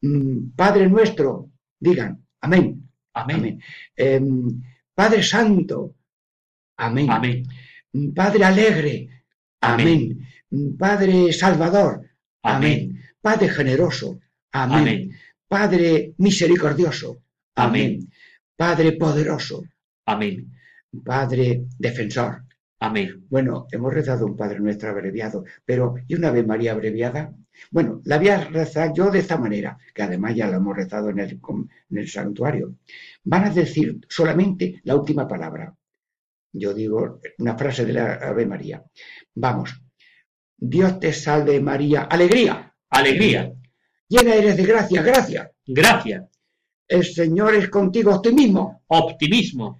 Mm, 0.00 0.50
Padre 0.54 0.88
Nuestro, 0.88 1.50
digan 1.80 2.24
amén. 2.40 2.88
Amén. 3.14 3.60
Eh, 3.96 4.20
Padre 4.94 5.22
Santo, 5.24 5.96
amén. 6.76 7.10
Amén. 7.10 7.42
Padre 8.14 8.44
Alegre, 8.44 9.08
amén. 9.60 10.22
amén. 10.52 10.76
Padre 10.78 11.32
Salvador, 11.32 12.02
amén. 12.44 12.92
amén. 12.92 13.02
Padre 13.20 13.48
Generoso, 13.48 14.20
amén. 14.52 15.10
Padre 15.48 16.12
misericordioso. 16.18 17.22
Amén. 17.54 18.10
Padre 18.54 18.92
poderoso. 18.92 19.64
Amén. 20.04 20.52
Padre 21.02 21.64
defensor. 21.78 22.44
Amén. 22.80 23.26
Bueno, 23.30 23.66
hemos 23.72 23.92
rezado 23.92 24.26
un 24.26 24.36
Padre 24.36 24.60
Nuestro 24.60 24.90
abreviado, 24.90 25.44
pero 25.64 25.94
¿y 26.06 26.14
una 26.14 26.28
Ave 26.28 26.44
María 26.44 26.72
abreviada? 26.72 27.34
Bueno, 27.70 28.00
la 28.04 28.18
voy 28.18 28.28
a 28.28 28.44
rezar 28.44 28.92
yo 28.92 29.10
de 29.10 29.20
esta 29.20 29.38
manera, 29.38 29.78
que 29.94 30.02
además 30.02 30.34
ya 30.36 30.46
la 30.48 30.58
hemos 30.58 30.76
rezado 30.76 31.08
en 31.10 31.18
el, 31.18 31.40
en 31.90 31.98
el 31.98 32.08
santuario. 32.08 32.76
Van 33.24 33.44
a 33.44 33.50
decir 33.50 34.00
solamente 34.08 34.80
la 34.84 34.96
última 34.96 35.26
palabra. 35.26 35.74
Yo 36.52 36.72
digo 36.74 37.20
una 37.38 37.56
frase 37.56 37.84
de 37.84 37.94
la 37.94 38.14
Ave 38.14 38.46
María. 38.46 38.84
Vamos. 39.34 39.82
Dios 40.56 41.00
te 41.00 41.12
salve 41.12 41.60
María. 41.60 42.02
Alegría. 42.02 42.74
Alegría. 42.90 43.52
Llena 44.08 44.34
eres 44.34 44.56
de 44.56 44.64
gracia, 44.64 45.02
gracia. 45.02 45.52
Gracia. 45.66 46.28
El 46.86 47.04
Señor 47.04 47.54
es 47.54 47.68
contigo, 47.68 48.14
optimismo. 48.14 48.84
Optimismo. 48.86 49.78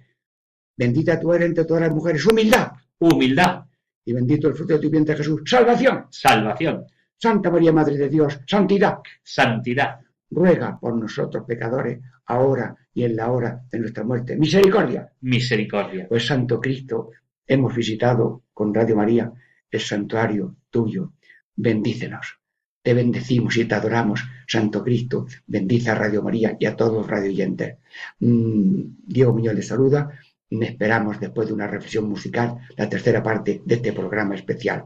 Bendita 0.77 1.19
tú 1.19 1.33
eres 1.33 1.47
entre 1.49 1.65
todas 1.65 1.83
las 1.83 1.91
mujeres, 1.91 2.25
humildad. 2.27 2.71
Humildad. 2.99 3.65
Y 4.05 4.13
bendito 4.13 4.47
el 4.47 4.53
fruto 4.53 4.73
de 4.73 4.79
tu 4.79 4.89
vientre, 4.89 5.17
Jesús. 5.17 5.41
Salvación. 5.45 6.05
Salvación. 6.11 6.85
Santa 7.15 7.49
María, 7.49 7.73
Madre 7.73 7.97
de 7.97 8.07
Dios. 8.07 8.39
Santidad. 8.45 8.99
Santidad. 9.23 9.99
Ruega 10.29 10.79
por 10.79 10.95
nosotros 10.95 11.43
pecadores, 11.47 11.99
ahora 12.27 12.75
y 12.93 13.03
en 13.03 13.15
la 13.15 13.31
hora 13.31 13.63
de 13.71 13.79
nuestra 13.79 14.03
muerte. 14.03 14.37
Misericordia. 14.37 15.11
Misericordia. 15.21 16.07
Pues 16.07 16.27
Santo 16.27 16.61
Cristo, 16.61 17.09
hemos 17.47 17.75
visitado 17.75 18.43
con 18.53 18.73
Radio 18.73 18.95
María 18.95 19.33
el 19.71 19.79
santuario 19.79 20.55
tuyo. 20.69 21.13
Bendícenos. 21.55 22.38
Te 22.81 22.93
bendecimos 22.93 23.57
y 23.57 23.65
te 23.65 23.75
adoramos, 23.75 24.21
Santo 24.47 24.83
Cristo. 24.83 25.27
Bendice 25.47 25.91
a 25.91 25.95
Radio 25.95 26.23
María 26.23 26.55
y 26.59 26.65
a 26.65 26.75
todos 26.75 26.93
los 26.93 27.07
radioyentes. 27.07 27.77
Mm, 28.19 28.81
Diego 29.05 29.33
Muñoz 29.33 29.55
les 29.55 29.67
saluda. 29.67 30.11
Esperamos, 30.49 31.19
después 31.19 31.47
de 31.47 31.53
una 31.53 31.67
reflexión 31.67 32.09
musical, 32.09 32.57
la 32.77 32.89
tercera 32.89 33.21
parte 33.21 33.61
de 33.65 33.75
este 33.75 33.93
programa 33.93 34.35
especial. 34.35 34.85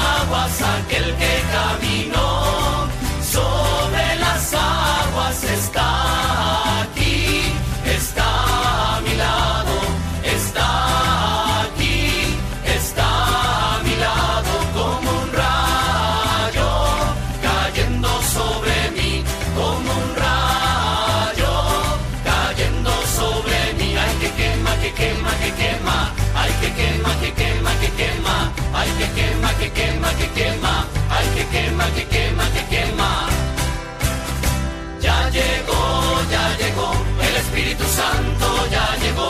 Santo 38.01 38.47
ya 38.71 38.87
llegó, 39.03 39.29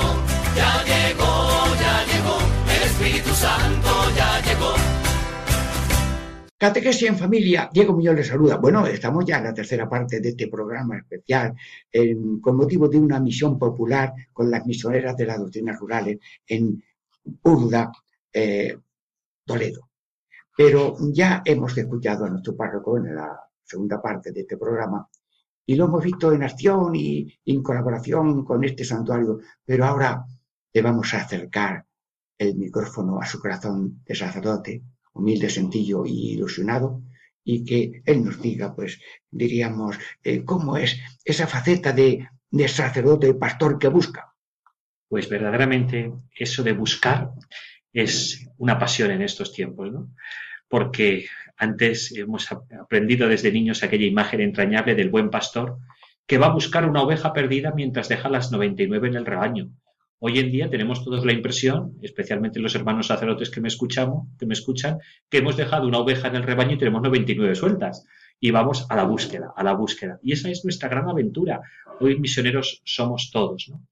ya 0.55 0.71
llegó, 0.89 1.31
ya 1.83 1.95
llegó, 2.09 2.37
el 2.73 2.81
Espíritu 2.89 3.29
Santo 3.31 3.91
ya 4.15 4.39
llegó. 4.47 4.71
Catequesis 6.57 7.09
en 7.09 7.17
familia, 7.17 7.69
Diego 7.73 7.91
Muñoz 7.93 8.15
les 8.15 8.27
saluda. 8.27 8.55
Bueno, 8.55 8.85
estamos 8.87 9.25
ya 9.25 9.39
en 9.39 9.43
la 9.45 9.53
tercera 9.53 9.89
parte 9.89 10.21
de 10.21 10.29
este 10.29 10.47
programa 10.47 10.97
especial 10.99 11.53
en- 11.91 12.39
con 12.39 12.55
motivo 12.55 12.87
de 12.87 12.97
una 12.97 13.19
misión 13.19 13.59
popular 13.59 14.13
con 14.31 14.49
las 14.49 14.65
misioneras 14.65 15.17
de 15.17 15.25
las 15.25 15.39
doctrinas 15.39 15.77
rurales 15.77 16.19
en 16.47 16.81
Urda, 17.43 17.91
eh, 18.31 18.77
Toledo. 19.45 19.89
Pero 20.55 20.95
ya 21.11 21.41
hemos 21.43 21.77
escuchado 21.77 22.23
a 22.23 22.29
nuestro 22.29 22.55
párroco 22.55 22.97
en 22.97 23.15
la 23.15 23.37
segunda 23.65 24.01
parte 24.01 24.31
de 24.31 24.41
este 24.41 24.55
programa 24.57 25.05
y 25.65 25.75
lo 25.75 25.85
hemos 25.85 26.03
visto 26.03 26.31
en 26.33 26.43
acción 26.43 26.95
y 26.95 27.39
en 27.45 27.63
colaboración 27.63 28.43
con 28.43 28.63
este 28.63 28.83
santuario. 28.83 29.39
Pero 29.65 29.85
ahora 29.85 30.25
le 30.73 30.81
vamos 30.81 31.13
a 31.13 31.21
acercar 31.21 31.85
el 32.37 32.55
micrófono 32.55 33.21
a 33.21 33.25
su 33.25 33.39
corazón 33.39 34.01
de 34.03 34.15
sacerdote, 34.15 34.81
humilde, 35.13 35.49
sencillo 35.49 36.05
y 36.05 36.31
ilusionado, 36.33 37.03
y 37.43 37.63
que 37.63 38.01
él 38.05 38.23
nos 38.23 38.41
diga, 38.41 38.75
pues, 38.75 38.99
diríamos, 39.29 39.97
eh, 40.23 40.43
cómo 40.43 40.77
es 40.77 40.99
esa 41.23 41.47
faceta 41.47 41.91
de, 41.91 42.27
de 42.49 42.67
sacerdote 42.67 43.29
y 43.29 43.33
pastor 43.33 43.77
que 43.77 43.87
busca. 43.87 44.33
Pues 45.07 45.27
verdaderamente 45.29 46.11
eso 46.35 46.63
de 46.63 46.73
buscar 46.73 47.31
es 47.93 48.47
una 48.57 48.79
pasión 48.79 49.11
en 49.11 49.21
estos 49.21 49.51
tiempos, 49.51 49.91
¿no? 49.91 50.13
Porque 50.69 51.25
antes 51.61 52.11
hemos 52.17 52.51
ap- 52.51 52.71
aprendido 52.73 53.27
desde 53.29 53.51
niños 53.51 53.83
aquella 53.83 54.05
imagen 54.05 54.41
entrañable 54.41 54.95
del 54.95 55.09
buen 55.09 55.29
pastor 55.29 55.77
que 56.25 56.37
va 56.37 56.47
a 56.47 56.53
buscar 56.53 56.89
una 56.89 57.01
oveja 57.03 57.33
perdida 57.33 57.71
mientras 57.75 58.09
deja 58.09 58.29
las 58.29 58.51
99 58.51 59.09
en 59.09 59.15
el 59.15 59.25
rebaño. 59.25 59.69
Hoy 60.19 60.39
en 60.39 60.51
día 60.51 60.69
tenemos 60.69 61.03
todos 61.03 61.25
la 61.25 61.33
impresión, 61.33 61.93
especialmente 62.01 62.59
los 62.59 62.75
hermanos 62.75 63.07
sacerdotes 63.07 63.49
que 63.49 63.61
me 63.61 63.67
escuchamos, 63.67 64.27
que 64.39 64.45
me 64.45 64.53
escuchan, 64.53 64.97
que 65.29 65.37
hemos 65.39 65.57
dejado 65.57 65.87
una 65.87 65.97
oveja 65.99 66.27
en 66.27 66.35
el 66.35 66.43
rebaño 66.43 66.73
y 66.73 66.77
tenemos 66.77 67.01
99 67.01 67.55
sueltas. 67.55 68.05
Y 68.39 68.51
vamos 68.51 68.85
a 68.89 68.95
la 68.95 69.03
búsqueda, 69.03 69.51
a 69.55 69.63
la 69.63 69.73
búsqueda. 69.73 70.19
Y 70.23 70.31
esa 70.33 70.49
es 70.49 70.63
nuestra 70.63 70.89
gran 70.89 71.07
aventura. 71.09 71.61
Hoy 71.99 72.19
misioneros 72.19 72.81
somos 72.85 73.29
todos, 73.31 73.67
¿no? 73.69 73.83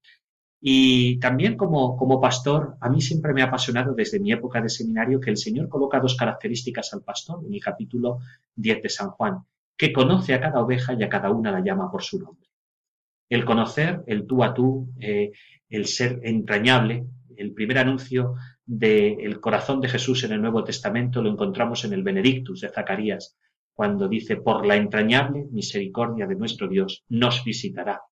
Y 0.60 1.18
también 1.18 1.56
como, 1.56 1.96
como 1.96 2.20
pastor, 2.20 2.76
a 2.80 2.90
mí 2.90 3.00
siempre 3.00 3.32
me 3.32 3.42
ha 3.42 3.46
apasionado 3.46 3.94
desde 3.94 4.20
mi 4.20 4.30
época 4.30 4.60
de 4.60 4.68
seminario 4.68 5.18
que 5.18 5.30
el 5.30 5.38
Señor 5.38 5.68
coloca 5.68 6.00
dos 6.00 6.16
características 6.16 6.92
al 6.92 7.02
pastor 7.02 7.42
en 7.46 7.54
el 7.54 7.60
capítulo 7.60 8.18
10 8.56 8.82
de 8.82 8.88
San 8.90 9.10
Juan, 9.10 9.38
que 9.76 9.92
conoce 9.92 10.34
a 10.34 10.40
cada 10.40 10.60
oveja 10.60 10.92
y 10.92 11.02
a 11.02 11.08
cada 11.08 11.30
una 11.30 11.50
la 11.50 11.60
llama 11.60 11.90
por 11.90 12.02
su 12.02 12.18
nombre. 12.18 12.50
El 13.30 13.44
conocer, 13.44 14.02
el 14.06 14.26
tú 14.26 14.44
a 14.44 14.52
tú, 14.52 14.92
eh, 15.00 15.30
el 15.70 15.86
ser 15.86 16.20
entrañable, 16.24 17.06
el 17.36 17.54
primer 17.54 17.78
anuncio 17.78 18.34
del 18.66 19.40
corazón 19.40 19.80
de 19.80 19.88
Jesús 19.88 20.24
en 20.24 20.32
el 20.32 20.42
Nuevo 20.42 20.62
Testamento 20.62 21.22
lo 21.22 21.30
encontramos 21.30 21.84
en 21.84 21.94
el 21.94 22.02
Benedictus 22.02 22.60
de 22.60 22.68
Zacarías, 22.68 23.38
cuando 23.72 24.08
dice, 24.08 24.36
por 24.36 24.66
la 24.66 24.76
entrañable 24.76 25.46
misericordia 25.50 26.26
de 26.26 26.36
nuestro 26.36 26.68
Dios 26.68 27.04
nos 27.08 27.42
visitará. 27.44 28.02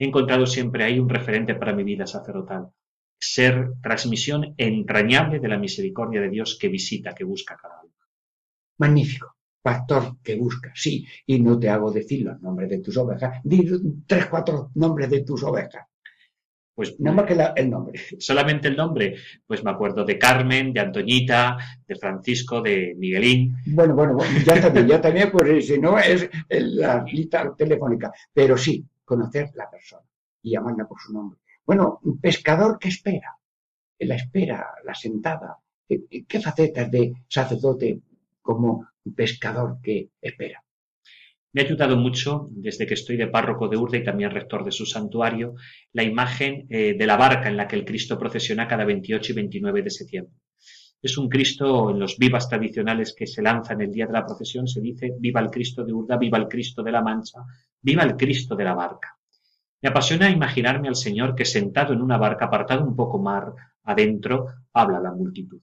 He 0.00 0.06
encontrado 0.06 0.46
siempre 0.46 0.82
ahí 0.82 0.98
un 0.98 1.10
referente 1.10 1.54
para 1.54 1.74
mi 1.74 1.84
vida 1.84 2.06
sacerdotal. 2.06 2.68
Ser 3.18 3.74
transmisión 3.82 4.54
entrañable 4.56 5.38
de 5.40 5.48
la 5.48 5.58
misericordia 5.58 6.22
de 6.22 6.30
Dios 6.30 6.56
que 6.58 6.68
visita, 6.68 7.14
que 7.14 7.22
busca 7.24 7.54
cada 7.60 7.80
alma. 7.80 7.92
Magnífico. 8.78 9.36
Pastor 9.62 10.16
que 10.24 10.36
busca, 10.36 10.72
sí, 10.74 11.06
y 11.26 11.38
no 11.38 11.58
te 11.58 11.68
hago 11.68 11.92
decir 11.92 12.24
los 12.24 12.40
nombres 12.40 12.70
de 12.70 12.78
tus 12.78 12.96
ovejas, 12.96 13.42
di 13.44 13.68
tres, 14.06 14.24
cuatro 14.24 14.70
nombres 14.76 15.10
de 15.10 15.20
tus 15.22 15.42
ovejas, 15.44 15.84
Pues 16.74 16.98
nada 16.98 17.14
más 17.16 17.26
que 17.26 17.34
la- 17.34 17.52
el 17.54 17.68
nombre. 17.68 18.00
solamente 18.18 18.68
el 18.68 18.76
nombre, 18.76 19.16
pues 19.46 19.62
me 19.62 19.70
acuerdo 19.70 20.02
de 20.02 20.18
Carmen, 20.18 20.72
de 20.72 20.80
Antoñita, 20.80 21.58
de 21.86 21.94
Francisco, 21.96 22.62
de 22.62 22.94
Miguelín. 22.96 23.54
Bueno, 23.66 23.94
bueno, 23.94 24.14
bueno, 24.14 24.32
ya 24.46 24.58
también, 24.62 24.86
ya 24.88 24.98
también, 24.98 25.30
pues 25.30 25.66
si 25.66 25.78
no 25.78 25.98
es 25.98 26.26
la 26.48 27.04
lista 27.04 27.54
telefónica, 27.54 28.10
pero 28.32 28.56
sí, 28.56 28.82
conocer 29.10 29.50
la 29.56 29.68
persona 29.68 30.06
y 30.40 30.52
llamarla 30.52 30.86
por 30.86 31.00
su 31.00 31.12
nombre. 31.12 31.40
Bueno, 31.66 31.98
un 32.04 32.20
pescador 32.20 32.78
que 32.78 32.90
espera, 32.90 33.30
la 33.98 34.14
espera, 34.14 34.58
la 34.84 34.94
sentada, 34.94 35.58
¿qué, 35.88 36.40
facetas 36.40 36.88
de 36.92 37.12
sacerdote 37.28 38.00
como 38.40 38.86
pescador 39.16 39.78
que 39.82 40.10
espera? 40.22 40.62
Me 41.52 41.62
ha 41.62 41.64
ayudado 41.64 41.96
mucho, 41.96 42.48
desde 42.52 42.86
que 42.86 42.94
estoy 42.94 43.16
de 43.16 43.26
párroco 43.26 43.66
de 43.66 43.76
Urde 43.76 43.98
y 43.98 44.04
también 44.04 44.30
rector 44.30 44.64
de 44.64 44.70
su 44.70 44.86
santuario, 44.86 45.56
la 45.92 46.04
imagen 46.04 46.68
eh, 46.70 46.94
de 46.96 47.06
la 47.06 47.16
barca 47.16 47.48
en 47.48 47.56
la 47.56 47.66
que 47.66 47.74
el 47.74 47.84
Cristo 47.84 48.16
procesiona 48.16 48.68
cada 48.68 48.84
28 48.84 49.32
y 49.32 49.34
29 49.34 49.82
de 49.82 49.90
septiembre. 49.90 50.34
Es 51.02 51.16
un 51.16 51.30
Cristo, 51.30 51.90
en 51.90 51.98
los 51.98 52.18
vivas 52.18 52.46
tradicionales 52.46 53.14
que 53.14 53.26
se 53.26 53.40
lanzan 53.40 53.80
el 53.80 53.90
día 53.90 54.06
de 54.06 54.12
la 54.12 54.26
procesión, 54.26 54.68
se 54.68 54.82
dice 54.82 55.14
viva 55.18 55.40
el 55.40 55.50
Cristo 55.50 55.82
de 55.82 55.94
Urda, 55.94 56.18
viva 56.18 56.36
el 56.36 56.46
Cristo 56.46 56.82
de 56.82 56.92
la 56.92 57.00
Mancha, 57.00 57.40
viva 57.80 58.02
el 58.02 58.16
Cristo 58.16 58.54
de 58.54 58.64
la 58.64 58.74
barca. 58.74 59.16
Me 59.80 59.88
apasiona 59.88 60.28
imaginarme 60.28 60.88
al 60.88 60.96
Señor 60.96 61.34
que 61.34 61.46
sentado 61.46 61.94
en 61.94 62.02
una 62.02 62.18
barca, 62.18 62.44
apartado 62.44 62.84
un 62.84 62.94
poco 62.94 63.18
mar 63.18 63.54
adentro, 63.84 64.48
habla 64.74 64.98
a 64.98 65.00
la 65.00 65.12
multitud. 65.12 65.60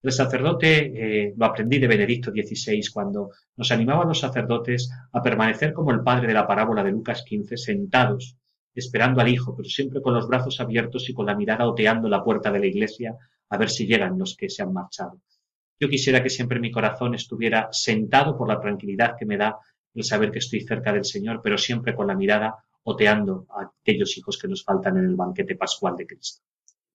El 0.00 0.12
sacerdote, 0.12 1.26
eh, 1.26 1.34
lo 1.36 1.46
aprendí 1.46 1.80
de 1.80 1.88
Benedicto 1.88 2.30
XVI, 2.30 2.80
cuando 2.94 3.30
nos 3.56 3.72
animaba 3.72 4.04
a 4.04 4.06
los 4.06 4.20
sacerdotes 4.20 4.92
a 5.10 5.20
permanecer 5.20 5.72
como 5.72 5.90
el 5.90 6.04
padre 6.04 6.28
de 6.28 6.34
la 6.34 6.46
parábola 6.46 6.84
de 6.84 6.92
Lucas 6.92 7.24
15, 7.26 7.56
sentados, 7.56 8.36
esperando 8.72 9.20
al 9.20 9.28
Hijo, 9.28 9.56
pero 9.56 9.68
siempre 9.68 10.00
con 10.00 10.14
los 10.14 10.28
brazos 10.28 10.60
abiertos 10.60 11.08
y 11.08 11.14
con 11.14 11.26
la 11.26 11.34
mirada 11.34 11.66
oteando 11.66 12.08
la 12.08 12.22
puerta 12.22 12.52
de 12.52 12.60
la 12.60 12.66
iglesia 12.66 13.16
a 13.50 13.56
ver 13.56 13.70
si 13.70 13.86
llegan 13.86 14.18
los 14.18 14.36
que 14.36 14.48
se 14.48 14.62
han 14.62 14.72
marchado. 14.72 15.20
Yo 15.80 15.88
quisiera 15.88 16.22
que 16.22 16.30
siempre 16.30 16.60
mi 16.60 16.70
corazón 16.70 17.14
estuviera 17.14 17.68
sentado 17.72 18.36
por 18.36 18.48
la 18.48 18.60
tranquilidad 18.60 19.14
que 19.18 19.26
me 19.26 19.36
da 19.36 19.58
el 19.94 20.04
saber 20.04 20.30
que 20.30 20.40
estoy 20.40 20.60
cerca 20.60 20.92
del 20.92 21.04
Señor, 21.04 21.40
pero 21.42 21.56
siempre 21.56 21.94
con 21.94 22.06
la 22.06 22.16
mirada 22.16 22.56
oteando 22.82 23.46
a 23.50 23.70
aquellos 23.80 24.16
hijos 24.16 24.38
que 24.38 24.48
nos 24.48 24.64
faltan 24.64 24.96
en 24.98 25.04
el 25.04 25.16
banquete 25.16 25.56
pascual 25.56 25.96
de 25.96 26.06
Cristo. 26.06 26.42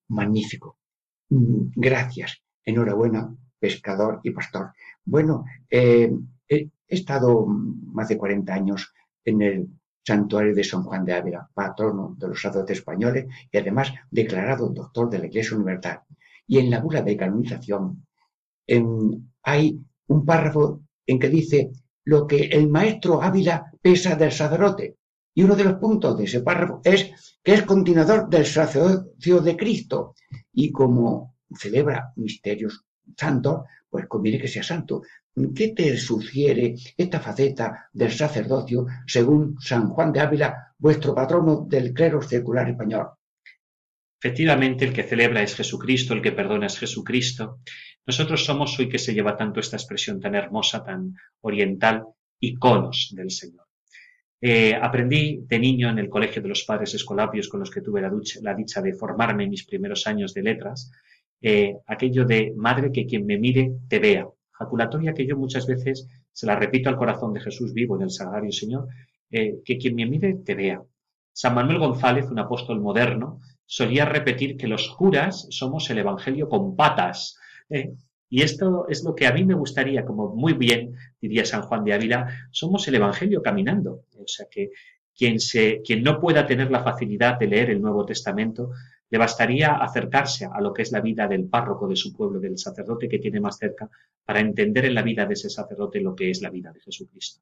Magnífico. 0.09 0.77
Mm, 1.29 1.71
Gracias. 1.75 2.41
Enhorabuena, 2.65 3.35
pescador 3.59 4.19
y 4.23 4.31
pastor. 4.31 4.71
Bueno, 5.05 5.45
eh, 5.69 6.11
he, 6.47 6.69
estado 6.87 7.45
más 7.47 8.07
de 8.09 8.17
40 8.17 8.53
años 8.53 8.93
en 9.25 9.41
el 9.41 9.67
santuario 10.05 10.53
de 10.53 10.63
San 10.63 10.83
Juan 10.83 11.05
de 11.05 11.13
Ávila, 11.13 11.49
patrono 11.53 12.15
de 12.17 12.27
los 12.27 12.41
sacerdotes 12.41 12.79
españoles 12.79 13.25
y 13.51 13.57
además 13.57 13.93
declarado 14.11 14.69
doctor 14.69 15.09
de 15.09 15.19
la 15.19 15.25
Iglesia 15.27 15.55
Universal. 15.55 16.01
Y 16.47 16.59
en 16.59 16.69
la 16.69 16.79
bula 16.79 17.01
de 17.01 17.17
canonización 17.17 18.05
hay 19.43 19.79
un 20.07 20.25
párrafo 20.25 20.81
en 21.05 21.19
que 21.19 21.29
dice 21.29 21.71
lo 22.05 22.27
que 22.27 22.45
el 22.45 22.69
maestro 22.69 23.21
Ávila 23.21 23.71
pesa 23.81 24.15
del 24.15 24.31
sacerdote. 24.31 24.97
Y 25.35 25.43
uno 25.43 25.55
de 25.55 25.63
los 25.63 25.75
puntos 25.75 26.17
de 26.17 26.25
ese 26.25 26.41
párrafo 26.41 26.81
es 26.83 27.39
que 27.41 27.53
es 27.53 27.63
continuador 27.63 28.29
del 28.29 28.45
sacerdocio 28.45 29.39
de 29.41 29.57
Cristo. 29.57 30.15
Y 30.53 30.71
como 30.71 31.35
celebra 31.55 32.11
misterios 32.15 32.85
santos, 33.17 33.63
pues 33.89 34.07
conviene 34.07 34.39
que 34.39 34.47
sea 34.47 34.63
santo. 34.63 35.01
¿Qué 35.55 35.69
te 35.69 35.97
sugiere 35.97 36.75
esta 36.95 37.19
faceta 37.19 37.89
del 37.91 38.11
sacerdocio 38.11 38.85
según 39.07 39.57
San 39.59 39.89
Juan 39.89 40.11
de 40.11 40.19
Ávila, 40.19 40.73
vuestro 40.77 41.15
patrono 41.15 41.65
del 41.67 41.93
clero 41.93 42.21
secular 42.21 42.69
español? 42.69 43.07
Efectivamente, 44.23 44.85
el 44.85 44.93
que 44.93 45.03
celebra 45.03 45.41
es 45.41 45.53
Jesucristo, 45.53 46.13
el 46.13 46.21
que 46.21 46.31
perdona 46.31 46.67
es 46.67 46.79
Jesucristo. 46.79 47.59
Nosotros 48.07 48.45
somos 48.45 48.79
hoy 48.79 48.87
que 48.87 48.97
se 48.97 49.13
lleva 49.13 49.35
tanto 49.35 49.59
esta 49.59 49.75
expresión 49.75 50.21
tan 50.21 50.33
hermosa, 50.33 50.81
tan 50.81 51.13
oriental, 51.41 52.05
iconos 52.39 53.11
del 53.17 53.31
Señor. 53.31 53.65
Eh, 54.39 54.73
aprendí 54.81 55.41
de 55.45 55.59
niño 55.59 55.89
en 55.89 55.99
el 55.99 56.07
colegio 56.07 56.41
de 56.41 56.47
los 56.47 56.63
padres 56.63 56.93
escolapios 56.93 57.49
con 57.49 57.59
los 57.59 57.69
que 57.69 57.81
tuve 57.81 57.99
la, 58.01 58.09
ducha- 58.09 58.39
la 58.41 58.53
dicha 58.55 58.81
de 58.81 58.93
formarme 58.93 59.43
en 59.43 59.49
mis 59.49 59.65
primeros 59.65 60.07
años 60.07 60.33
de 60.33 60.43
letras, 60.43 60.89
eh, 61.41 61.75
aquello 61.85 62.23
de 62.25 62.53
madre 62.55 62.93
que 62.93 63.05
quien 63.05 63.25
me 63.25 63.37
mire 63.37 63.73
te 63.89 63.99
vea. 63.99 64.25
Jaculatoria 64.51 65.13
que 65.13 65.27
yo 65.27 65.35
muchas 65.35 65.67
veces 65.67 66.07
se 66.31 66.45
la 66.45 66.55
repito 66.55 66.87
al 66.87 66.95
corazón 66.95 67.33
de 67.33 67.41
Jesús 67.41 67.73
vivo 67.73 67.97
en 67.97 68.03
el 68.03 68.09
Sagrario 68.11 68.53
Señor, 68.53 68.87
eh, 69.31 69.55
que 69.65 69.77
quien 69.77 69.95
me 69.95 70.05
mire 70.05 70.35
te 70.45 70.55
vea. 70.55 70.81
San 71.33 71.55
Manuel 71.55 71.79
González, 71.79 72.25
un 72.29 72.39
apóstol 72.39 72.79
moderno, 72.79 73.41
solía 73.65 74.05
repetir 74.05 74.57
que 74.57 74.67
los 74.67 74.89
curas 74.89 75.47
somos 75.49 75.89
el 75.89 75.99
Evangelio 75.99 76.49
con 76.49 76.75
patas. 76.75 77.37
¿eh? 77.69 77.93
Y 78.29 78.41
esto 78.41 78.87
es 78.89 79.03
lo 79.03 79.15
que 79.15 79.27
a 79.27 79.33
mí 79.33 79.43
me 79.43 79.53
gustaría, 79.53 80.05
como 80.05 80.35
muy 80.35 80.53
bien 80.53 80.95
diría 81.21 81.45
San 81.45 81.61
Juan 81.63 81.83
de 81.83 81.93
Ávila, 81.93 82.49
somos 82.51 82.87
el 82.87 82.95
Evangelio 82.95 83.41
caminando. 83.41 84.05
O 84.17 84.27
sea 84.27 84.47
que 84.49 84.71
quien, 85.15 85.39
se, 85.39 85.81
quien 85.83 86.03
no 86.03 86.19
pueda 86.19 86.45
tener 86.45 86.71
la 86.71 86.83
facilidad 86.83 87.37
de 87.37 87.47
leer 87.47 87.69
el 87.69 87.81
Nuevo 87.81 88.05
Testamento, 88.05 88.71
le 89.09 89.19
bastaría 89.19 89.75
acercarse 89.75 90.47
a 90.51 90.59
lo 90.59 90.73
que 90.73 90.81
es 90.81 90.91
la 90.91 90.99
vida 90.99 91.27
del 91.27 91.45
párroco 91.45 91.87
de 91.87 91.95
su 91.95 92.11
pueblo, 92.11 92.39
del 92.39 92.57
sacerdote 92.57 93.07
que 93.07 93.19
tiene 93.19 93.39
más 93.39 93.57
cerca, 93.57 93.87
para 94.25 94.39
entender 94.39 94.85
en 94.85 94.95
la 94.95 95.03
vida 95.03 95.27
de 95.27 95.33
ese 95.33 95.51
sacerdote 95.51 96.01
lo 96.01 96.15
que 96.15 96.31
es 96.31 96.41
la 96.41 96.49
vida 96.49 96.71
de 96.71 96.79
Jesucristo. 96.79 97.41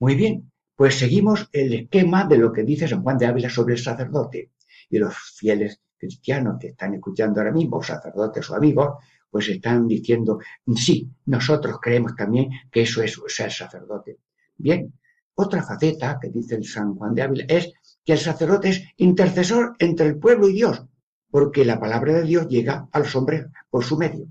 Muy 0.00 0.14
bien, 0.14 0.50
pues 0.74 0.98
seguimos 0.98 1.48
el 1.52 1.74
esquema 1.74 2.24
de 2.24 2.38
lo 2.38 2.52
que 2.52 2.62
dice 2.62 2.88
San 2.88 3.02
Juan 3.02 3.18
de 3.18 3.26
Ávila 3.26 3.50
sobre 3.50 3.74
el 3.74 3.80
sacerdote. 3.80 4.52
Y 4.94 4.98
los 4.98 5.12
fieles 5.36 5.80
cristianos 5.98 6.56
que 6.60 6.68
están 6.68 6.94
escuchando 6.94 7.40
ahora 7.40 7.50
mismo, 7.50 7.82
sacerdotes 7.82 8.48
o 8.48 8.54
amigos, 8.54 8.90
pues 9.28 9.48
están 9.48 9.88
diciendo, 9.88 10.38
sí, 10.76 11.10
nosotros 11.26 11.78
creemos 11.82 12.14
también 12.14 12.48
que 12.70 12.82
eso 12.82 13.02
es 13.02 13.20
ser 13.26 13.50
sacerdote. 13.50 14.18
Bien, 14.56 14.92
otra 15.34 15.64
faceta 15.64 16.16
que 16.22 16.28
dice 16.28 16.54
el 16.54 16.64
San 16.64 16.94
Juan 16.94 17.12
de 17.12 17.22
Ávila 17.22 17.44
es 17.48 17.72
que 18.04 18.12
el 18.12 18.20
sacerdote 18.20 18.68
es 18.68 18.84
intercesor 18.98 19.74
entre 19.80 20.06
el 20.06 20.16
pueblo 20.16 20.48
y 20.48 20.52
Dios, 20.52 20.84
porque 21.28 21.64
la 21.64 21.80
palabra 21.80 22.12
de 22.12 22.22
Dios 22.22 22.46
llega 22.46 22.86
a 22.92 22.98
los 23.00 23.16
hombres 23.16 23.46
por 23.68 23.82
su 23.82 23.98
medio. 23.98 24.28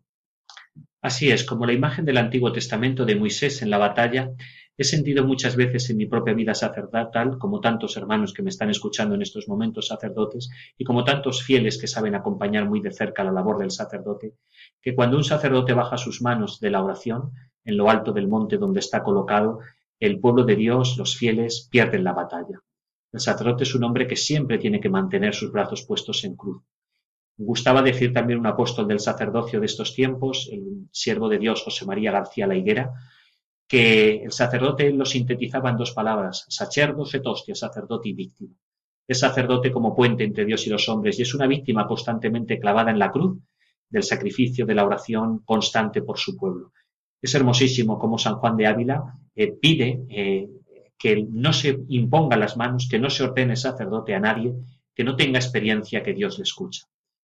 Así 1.02 1.30
es, 1.30 1.44
como 1.44 1.66
la 1.66 1.74
imagen 1.74 2.06
del 2.06 2.20
Antiguo 2.20 2.54
Testamento 2.54 3.04
de 3.04 3.18
Moisés 3.18 3.62
en 3.62 3.70
la 3.70 3.80
batalla, 3.80 4.32
He 4.76 4.84
sentido 4.84 5.24
muchas 5.24 5.56
veces 5.56 5.88
en 5.92 5.98
mi 5.98 6.08
propia 6.08 6.34
vida 6.34 6.56
sacerdotal, 6.56 7.38
como 7.38 7.60
tantos 7.60 7.96
hermanos 7.96 8.34
que 8.34 8.42
me 8.42 8.50
están 8.50 8.72
escuchando 8.72 9.14
en 9.14 9.22
estos 9.22 9.48
momentos 9.48 9.88
sacerdotes, 9.88 10.50
y 10.78 10.84
como 10.84 11.04
tantos 11.04 11.44
fieles 11.44 11.78
que 11.78 11.88
saben 11.88 12.16
acompañar 12.16 12.68
muy 12.68 12.82
de 12.82 12.92
cerca 12.92 13.24
la 13.24 13.32
labor 13.32 13.60
del 13.60 13.70
sacerdote, 13.70 14.34
que 14.82 14.96
cuando 14.96 15.18
un 15.18 15.24
sacerdote 15.24 15.74
baja 15.74 15.98
sus 15.98 16.24
manos 16.24 16.60
de 16.60 16.72
la 16.72 16.84
oración, 16.84 17.32
en 17.64 17.78
lo 17.78 17.90
alto 17.90 18.14
del 18.14 18.28
monte 18.28 18.58
donde 18.58 18.80
está 18.80 19.04
colocado, 19.04 19.60
el 20.00 20.20
pueblo 20.20 20.44
de 20.44 20.56
Dios, 20.56 20.98
los 20.98 21.16
fieles, 21.16 21.68
pierden 21.70 22.04
la 22.04 22.14
batalla. 22.14 22.60
El 23.12 23.20
sacerdote 23.20 23.64
es 23.64 23.76
un 23.76 23.84
hombre 23.84 24.08
que 24.08 24.16
siempre 24.16 24.58
tiene 24.58 24.80
que 24.80 24.90
mantener 24.90 25.36
sus 25.36 25.52
brazos 25.52 25.86
puestos 25.86 26.24
en 26.24 26.36
cruz. 26.36 26.64
Gustaba 27.38 27.84
decir 27.84 28.12
también 28.12 28.40
un 28.40 28.48
apóstol 28.48 28.88
del 28.88 29.00
sacerdocio 29.00 29.60
de 29.60 29.68
estos 29.68 29.94
tiempos, 29.94 30.50
el 30.52 30.88
siervo 30.92 31.30
de 31.30 31.38
Dios 31.38 31.64
José 31.64 31.86
María 31.86 32.12
García 32.12 32.48
La 32.48 32.56
Higuera, 32.56 32.92
que 33.68 34.24
el 34.24 34.32
sacerdote 34.32 34.92
lo 34.92 35.06
sintetizaba 35.06 35.70
en 35.70 35.78
dos 35.78 35.92
palabras, 35.92 36.46
sacerdote, 36.50 37.22
hostia, 37.24 37.56
sacerdote 37.56 38.10
y 38.10 38.14
víctima. 38.14 38.56
Es 39.08 39.20
sacerdote 39.20 39.72
como 39.72 39.96
puente 39.96 40.24
entre 40.24 40.46
Dios 40.46 40.66
y 40.68 40.70
los 40.70 40.88
hombres 40.90 41.20
y 41.20 41.24
es 41.24 41.34
una 41.34 41.48
víctima 41.48 41.88
constantemente 41.88 42.60
clavada 42.60 42.92
en 42.92 43.00
la 43.00 43.12
cruz 43.12 43.38
del 43.90 44.04
sacrificio, 44.04 44.66
de 44.66 44.76
la 44.76 44.86
oración 44.86 45.40
constante 45.40 46.02
por 46.02 46.18
su 46.18 46.38
pueblo. 46.38 46.72
Es 47.22 47.36
hermosísimo 47.36 48.00
como 48.00 48.18
San 48.18 48.36
Juan 48.36 48.58
de 48.58 48.68
Ávila 48.68 49.04
eh, 49.36 49.54
pide 49.54 50.06
eh, 50.10 50.50
que 50.98 51.26
no 51.30 51.52
se 51.52 51.80
imponga 51.90 52.38
las 52.38 52.56
manos, 52.56 52.88
que 52.90 53.00
no 53.00 53.10
se 53.10 53.24
ordene 53.24 53.56
sacerdote 53.56 54.16
a 54.16 54.20
nadie, 54.20 54.54
que 54.96 55.04
no 55.04 55.16
tenga 55.16 55.40
experiencia 55.40 56.04
que 56.04 56.14
Dios 56.14 56.38
le 56.38 56.44
escucha. 56.44 56.84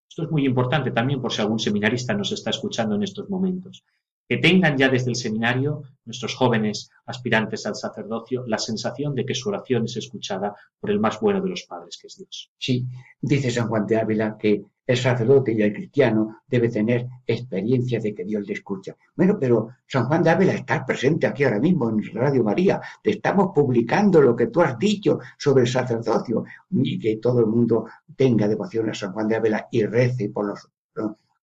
Esto 0.09 0.23
es 0.23 0.31
muy 0.31 0.45
importante 0.45 0.91
también 0.91 1.21
por 1.21 1.31
si 1.31 1.41
algún 1.41 1.59
seminarista 1.59 2.13
nos 2.13 2.31
está 2.31 2.49
escuchando 2.49 2.95
en 2.95 3.03
estos 3.03 3.29
momentos 3.29 3.83
que 4.30 4.38
tengan 4.38 4.77
ya 4.77 4.89
desde 4.89 5.09
el 5.09 5.15
seminario 5.15 5.82
nuestros 6.05 6.36
jóvenes 6.36 6.91
aspirantes 7.07 7.65
al 7.65 7.75
sacerdocio 7.75 8.43
la 8.45 8.59
sensación 8.59 9.15
de 9.15 9.25
que 9.25 9.34
su 9.34 9.49
oración 9.49 9.86
es 9.86 9.97
escuchada 9.97 10.55
por 10.80 10.91
el 10.91 10.99
más 10.99 11.19
bueno 11.19 11.41
de 11.41 11.49
los 11.49 11.63
padres, 11.63 11.97
que 11.99 12.07
es 12.07 12.15
Dios. 12.15 12.51
Sí, 12.59 12.86
dice 13.19 13.49
San 13.49 13.67
Juan 13.67 13.88
de 13.88 13.97
Ávila 13.97 14.38
que 14.38 14.63
el 14.86 14.97
sacerdote 14.97 15.53
y 15.53 15.61
el 15.63 15.73
cristiano 15.73 16.41
debe 16.47 16.69
tener 16.69 17.07
experiencia 17.25 17.99
de 17.99 18.13
que 18.13 18.23
Dios 18.23 18.47
le 18.47 18.53
escucha. 18.53 18.95
Bueno, 19.15 19.38
pero 19.39 19.69
San 19.88 20.05
Juan 20.05 20.21
de 20.21 20.30
Ávila 20.30 20.53
está 20.53 20.86
presente 20.86 21.25
aquí 21.25 21.43
ahora 21.43 21.59
mismo 21.59 21.89
en 21.89 22.01
Radio 22.13 22.43
María. 22.43 22.80
Te 23.03 23.11
estamos 23.11 23.49
publicando 23.53 24.21
lo 24.21 24.36
que 24.36 24.47
tú 24.47 24.61
has 24.61 24.77
dicho 24.77 25.19
sobre 25.39 25.61
el 25.61 25.67
sacerdocio 25.67 26.43
y 26.71 26.99
que 26.99 27.17
todo 27.17 27.39
el 27.39 27.47
mundo 27.47 27.86
tenga 28.15 28.47
devoción 28.47 28.89
a 28.89 28.93
San 28.93 29.11
Juan 29.11 29.27
de 29.27 29.36
Ávila 29.38 29.67
y 29.71 29.84
rece 29.86 30.30
por 30.30 30.45
los 30.47 30.69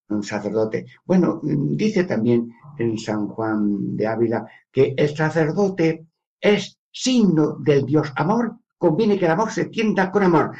un 0.09 0.23
sacerdote. 0.23 0.85
Bueno, 1.05 1.41
dice 1.43 2.03
también 2.03 2.51
en 2.77 2.97
San 2.97 3.27
Juan 3.27 3.95
de 3.95 4.07
Ávila 4.07 4.47
que 4.71 4.93
el 4.95 5.15
sacerdote 5.15 6.05
es 6.39 6.79
signo 6.91 7.57
del 7.59 7.85
Dios 7.85 8.11
amor. 8.15 8.57
Conviene 8.77 9.17
que 9.17 9.25
el 9.25 9.31
amor 9.31 9.51
se 9.51 9.65
tienda 9.65 10.11
con 10.11 10.23
amor. 10.23 10.51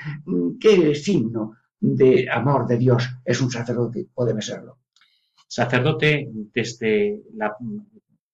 ¿Qué 0.59 0.95
signo 0.95 1.53
de 1.79 2.27
amor 2.29 2.67
de 2.67 2.77
Dios 2.77 3.07
es 3.23 3.39
un 3.41 3.51
sacerdote 3.51 4.07
o 4.15 4.25
debe 4.25 4.41
serlo? 4.41 4.79
Sacerdote 5.47 6.27
desde 6.53 7.21
la 7.35 7.55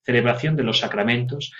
celebración 0.01 0.55
de 0.55 0.63
los 0.63 0.79
sacramentos 0.79 1.51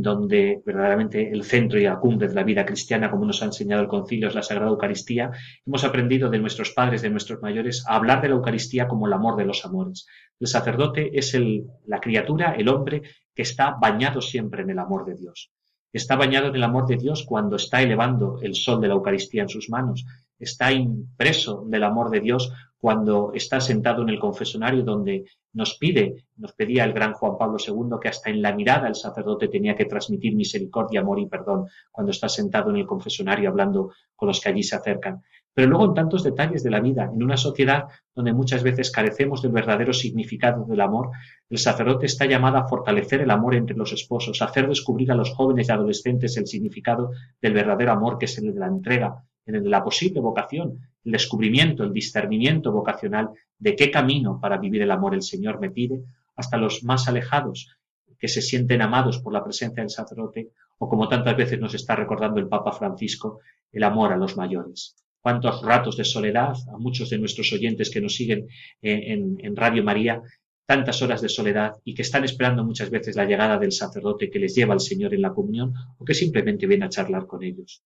donde 0.00 0.62
verdaderamente 0.64 1.28
el 1.28 1.42
centro 1.42 1.78
y 1.78 1.82
la 1.82 1.98
cumbre 1.98 2.28
de 2.28 2.34
la 2.34 2.44
vida 2.44 2.64
cristiana, 2.64 3.10
como 3.10 3.24
nos 3.24 3.42
ha 3.42 3.46
enseñado 3.46 3.82
el 3.82 3.88
concilio, 3.88 4.28
es 4.28 4.34
la 4.34 4.42
Sagrada 4.42 4.70
Eucaristía, 4.70 5.32
hemos 5.66 5.82
aprendido 5.82 6.30
de 6.30 6.38
nuestros 6.38 6.70
padres, 6.70 7.02
de 7.02 7.10
nuestros 7.10 7.42
mayores, 7.42 7.84
a 7.88 7.96
hablar 7.96 8.22
de 8.22 8.28
la 8.28 8.36
Eucaristía 8.36 8.86
como 8.86 9.08
el 9.08 9.12
amor 9.12 9.36
de 9.36 9.44
los 9.44 9.64
amores. 9.64 10.06
El 10.38 10.46
sacerdote 10.46 11.18
es 11.18 11.34
el, 11.34 11.64
la 11.86 11.98
criatura, 11.98 12.52
el 12.52 12.68
hombre, 12.68 13.02
que 13.34 13.42
está 13.42 13.76
bañado 13.80 14.20
siempre 14.20 14.62
en 14.62 14.70
el 14.70 14.78
amor 14.78 15.04
de 15.04 15.16
Dios. 15.16 15.50
Está 15.92 16.14
bañado 16.14 16.48
en 16.48 16.54
el 16.54 16.62
amor 16.62 16.86
de 16.86 16.96
Dios 16.96 17.24
cuando 17.26 17.56
está 17.56 17.82
elevando 17.82 18.38
el 18.40 18.54
sol 18.54 18.80
de 18.80 18.88
la 18.88 18.94
Eucaristía 18.94 19.42
en 19.42 19.48
sus 19.48 19.68
manos. 19.68 20.04
Está 20.38 20.70
impreso 20.70 21.64
del 21.66 21.82
amor 21.82 22.10
de 22.10 22.20
Dios 22.20 22.52
cuando 22.78 23.32
está 23.34 23.60
sentado 23.60 24.02
en 24.02 24.10
el 24.10 24.20
confesonario 24.20 24.84
donde 24.84 25.24
nos 25.58 25.74
pide, 25.74 26.24
nos 26.36 26.52
pedía 26.52 26.84
el 26.84 26.92
gran 26.92 27.14
Juan 27.14 27.36
Pablo 27.36 27.58
II 27.58 27.98
que 28.00 28.08
hasta 28.08 28.30
en 28.30 28.40
la 28.40 28.54
mirada 28.54 28.86
el 28.86 28.94
sacerdote 28.94 29.48
tenía 29.48 29.74
que 29.74 29.86
transmitir 29.86 30.36
misericordia, 30.36 31.00
amor 31.00 31.18
y 31.18 31.26
perdón 31.26 31.66
cuando 31.90 32.12
está 32.12 32.28
sentado 32.28 32.70
en 32.70 32.76
el 32.76 32.86
confesonario 32.86 33.48
hablando 33.50 33.90
con 34.14 34.28
los 34.28 34.40
que 34.40 34.50
allí 34.50 34.62
se 34.62 34.76
acercan. 34.76 35.20
Pero 35.52 35.68
luego 35.68 35.86
en 35.86 35.94
tantos 35.94 36.22
detalles 36.22 36.62
de 36.62 36.70
la 36.70 36.78
vida, 36.78 37.10
en 37.12 37.20
una 37.20 37.36
sociedad 37.36 37.88
donde 38.14 38.32
muchas 38.32 38.62
veces 38.62 38.92
carecemos 38.92 39.42
del 39.42 39.50
verdadero 39.50 39.92
significado 39.92 40.64
del 40.64 40.80
amor, 40.80 41.10
el 41.50 41.58
sacerdote 41.58 42.06
está 42.06 42.26
llamado 42.26 42.58
a 42.58 42.68
fortalecer 42.68 43.22
el 43.22 43.30
amor 43.32 43.56
entre 43.56 43.76
los 43.76 43.92
esposos, 43.92 44.40
a 44.40 44.44
hacer 44.44 44.68
descubrir 44.68 45.10
a 45.10 45.16
los 45.16 45.30
jóvenes 45.30 45.68
y 45.68 45.72
adolescentes 45.72 46.36
el 46.36 46.46
significado 46.46 47.10
del 47.42 47.54
verdadero 47.54 47.90
amor 47.90 48.16
que 48.16 48.26
es 48.26 48.38
el 48.38 48.54
de 48.54 48.60
la 48.60 48.68
entrega, 48.68 49.24
en 49.44 49.68
la 49.68 49.82
posible 49.82 50.20
vocación, 50.20 50.78
el 51.08 51.12
descubrimiento, 51.12 51.84
el 51.84 51.92
discernimiento 51.94 52.70
vocacional 52.70 53.30
de 53.58 53.74
qué 53.74 53.90
camino 53.90 54.38
para 54.40 54.58
vivir 54.58 54.82
el 54.82 54.90
amor 54.90 55.14
el 55.14 55.22
Señor 55.22 55.58
me 55.58 55.70
pide, 55.70 56.02
hasta 56.36 56.58
los 56.58 56.84
más 56.84 57.08
alejados 57.08 57.74
que 58.18 58.28
se 58.28 58.42
sienten 58.42 58.82
amados 58.82 59.18
por 59.18 59.32
la 59.32 59.42
presencia 59.42 59.82
del 59.82 59.88
sacerdote, 59.88 60.50
o 60.76 60.86
como 60.86 61.08
tantas 61.08 61.34
veces 61.34 61.58
nos 61.58 61.72
está 61.72 61.96
recordando 61.96 62.40
el 62.40 62.48
Papa 62.48 62.72
Francisco, 62.72 63.40
el 63.72 63.84
amor 63.84 64.12
a 64.12 64.18
los 64.18 64.36
mayores. 64.36 64.96
Cuántos 65.22 65.62
ratos 65.62 65.96
de 65.96 66.04
soledad, 66.04 66.54
a 66.74 66.76
muchos 66.76 67.08
de 67.08 67.18
nuestros 67.18 67.50
oyentes 67.54 67.90
que 67.90 68.02
nos 68.02 68.14
siguen 68.14 68.46
en, 68.82 69.56
Radio 69.56 69.82
María, 69.82 70.20
tantas 70.66 71.00
horas 71.00 71.22
de 71.22 71.30
soledad 71.30 71.72
y 71.84 71.94
que 71.94 72.02
están 72.02 72.24
esperando 72.24 72.64
muchas 72.64 72.90
veces 72.90 73.16
la 73.16 73.24
llegada 73.24 73.56
del 73.58 73.72
sacerdote 73.72 74.28
que 74.28 74.38
les 74.38 74.54
lleva 74.54 74.74
al 74.74 74.80
Señor 74.80 75.14
en 75.14 75.22
la 75.22 75.32
comunión 75.32 75.72
o 75.96 76.04
que 76.04 76.12
simplemente 76.12 76.66
viene 76.66 76.84
a 76.84 76.90
charlar 76.90 77.26
con 77.26 77.42
ellos 77.42 77.82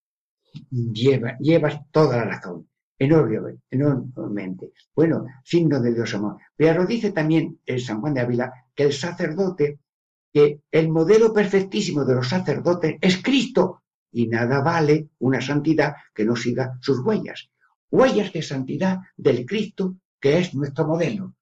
lleva, 1.39 1.85
toda 1.91 2.17
la 2.17 2.25
razón, 2.25 2.67
enormemente, 2.97 3.63
enormemente. 3.69 4.71
Bueno, 4.95 5.25
signo 5.43 5.81
de 5.81 5.93
Dios 5.93 6.13
amor. 6.13 6.37
Pero 6.55 6.85
dice 6.85 7.11
también 7.11 7.59
el 7.65 7.81
San 7.81 8.01
Juan 8.01 8.13
de 8.13 8.21
Ávila 8.21 8.53
que 8.75 8.83
el 8.83 8.93
sacerdote, 8.93 9.79
que 10.31 10.61
el 10.71 10.89
modelo 10.89 11.33
perfectísimo 11.33 12.05
de 12.05 12.15
los 12.15 12.29
sacerdotes 12.29 12.95
es 13.01 13.21
Cristo 13.21 13.83
y 14.11 14.27
nada 14.27 14.61
vale 14.61 15.09
una 15.19 15.41
santidad 15.41 15.95
que 16.13 16.25
no 16.25 16.35
siga 16.35 16.77
sus 16.81 16.99
huellas. 16.99 17.49
Huellas 17.89 18.31
de 18.31 18.41
santidad 18.41 18.99
del 19.17 19.45
Cristo 19.45 19.97
que 20.19 20.37
es 20.37 20.53
nuestro 20.53 20.87
modelo. 20.87 21.35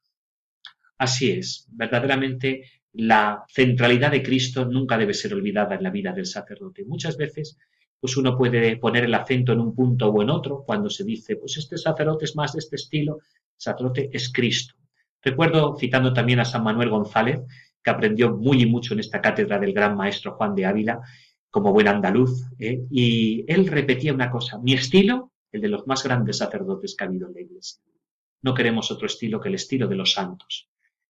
Así 0.98 1.32
es, 1.32 1.68
verdaderamente 1.72 2.64
la 2.94 3.46
centralidad 3.48 4.12
de 4.12 4.24
Cristo 4.24 4.66
nunca 4.66 4.98
debe 4.98 5.14
ser 5.14 5.34
olvidada 5.34 5.76
en 5.76 5.84
la 5.84 5.90
vida 5.90 6.12
del 6.14 6.26
sacerdote. 6.26 6.84
Muchas 6.86 7.16
veces 7.18 7.58
pues 8.02 8.18
uno 8.18 8.36
puede 8.36 8.78
poner 8.78 9.06
el 9.06 9.14
acento 9.14 9.54
en 9.54 9.60
un 9.60 9.76
punto 9.76 10.10
o 10.10 10.22
en 10.24 10.32
otro 10.32 10.64
cuando 10.66 10.90
se 10.90 11.04
dice, 11.04 11.36
pues 11.36 11.58
este 11.58 11.78
sacerdote 11.78 12.26
es 12.26 12.36
más 12.36 12.54
de 12.54 12.60
este 12.60 12.76
estilo, 12.76 13.20
sacerdote 13.56 14.10
es 14.12 14.34
Cristo. 14.34 14.74
Recuerdo, 15.22 15.78
citando 15.80 16.12
también 16.12 16.40
a 16.40 16.46
San 16.46 16.64
Manuel 16.64 16.90
González, 16.90 17.42
que 17.84 17.92
aprendió 17.92 18.36
muy 18.36 18.64
y 18.64 18.66
mucho 18.66 18.96
en 18.96 19.02
esta 19.02 19.22
cátedra 19.22 19.60
del 19.60 19.74
gran 19.74 19.96
maestro 19.96 20.34
Juan 20.34 20.56
de 20.56 20.66
Ávila, 20.66 21.00
como 21.52 21.72
buen 21.72 21.88
andaluz, 21.88 22.44
¿eh? 22.58 22.82
y 22.90 23.46
él 23.48 23.68
repetía 23.68 24.14
una 24.14 24.32
cosa, 24.32 24.58
mi 24.58 24.74
estilo, 24.74 25.32
el 25.52 25.62
de 25.62 25.68
los 25.68 25.86
más 25.86 26.04
grandes 26.04 26.38
sacerdotes 26.38 26.96
que 26.96 27.04
ha 27.04 27.08
habido 27.08 27.28
en 27.28 27.34
la 27.34 27.42
iglesia. 27.42 27.84
No 28.42 28.56
queremos 28.56 28.90
otro 28.90 29.06
estilo 29.06 29.40
que 29.40 29.50
el 29.50 29.56
estilo 29.56 29.88
de 29.88 29.96
los 29.96 30.14
santos. 30.14 30.70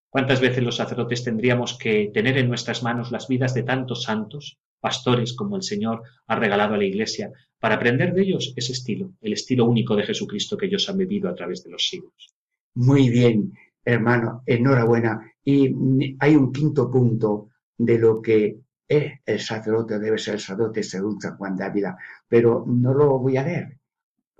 ¿Cuántas 0.08 0.40
veces 0.40 0.64
los 0.64 0.76
sacerdotes 0.76 1.22
tendríamos 1.22 1.78
que 1.78 2.10
tener 2.12 2.36
en 2.36 2.48
nuestras 2.48 2.82
manos 2.82 3.12
las 3.12 3.28
vidas 3.28 3.54
de 3.54 3.62
tantos 3.62 4.02
santos 4.02 4.58
pastores 4.80 5.34
como 5.34 5.56
el 5.56 5.62
Señor 5.62 6.02
ha 6.26 6.36
regalado 6.36 6.74
a 6.74 6.78
la 6.78 6.84
Iglesia, 6.84 7.30
para 7.58 7.74
aprender 7.74 8.14
de 8.14 8.22
ellos 8.22 8.52
ese 8.56 8.72
estilo, 8.72 9.12
el 9.20 9.34
estilo 9.34 9.66
único 9.66 9.94
de 9.94 10.04
Jesucristo 10.04 10.56
que 10.56 10.66
ellos 10.66 10.88
han 10.88 10.96
vivido 10.96 11.28
a 11.28 11.34
través 11.34 11.62
de 11.62 11.70
los 11.70 11.86
siglos. 11.86 12.34
Muy 12.74 13.10
bien, 13.10 13.52
hermano, 13.84 14.42
enhorabuena. 14.46 15.20
Y 15.44 15.70
hay 16.18 16.36
un 16.36 16.52
quinto 16.52 16.90
punto 16.90 17.50
de 17.76 17.98
lo 17.98 18.22
que 18.22 18.60
es 18.88 19.12
el 19.24 19.40
sacerdote, 19.40 19.98
debe 19.98 20.18
ser 20.18 20.34
el 20.34 20.40
sacerdote 20.40 20.82
según 20.82 21.20
San 21.20 21.36
Juan 21.36 21.56
de 21.56 21.64
Ávila, 21.64 21.96
pero 22.26 22.64
no 22.66 22.94
lo 22.94 23.18
voy 23.18 23.36
a 23.36 23.44
leer 23.44 23.80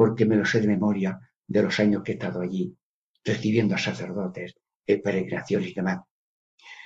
porque 0.01 0.25
me 0.25 0.37
lo 0.37 0.47
sé 0.47 0.63
de 0.63 0.67
memoria 0.67 1.21
de 1.47 1.63
los 1.63 1.79
años 1.79 2.03
que 2.03 2.13
he 2.13 2.15
estado 2.15 2.41
allí, 2.41 2.75
recibiendo 3.23 3.75
a 3.75 3.79
sacerdotes, 3.79 4.55
en 4.87 5.03
peregrinaciones 5.03 5.69
y 5.69 5.75
demás. 5.75 6.01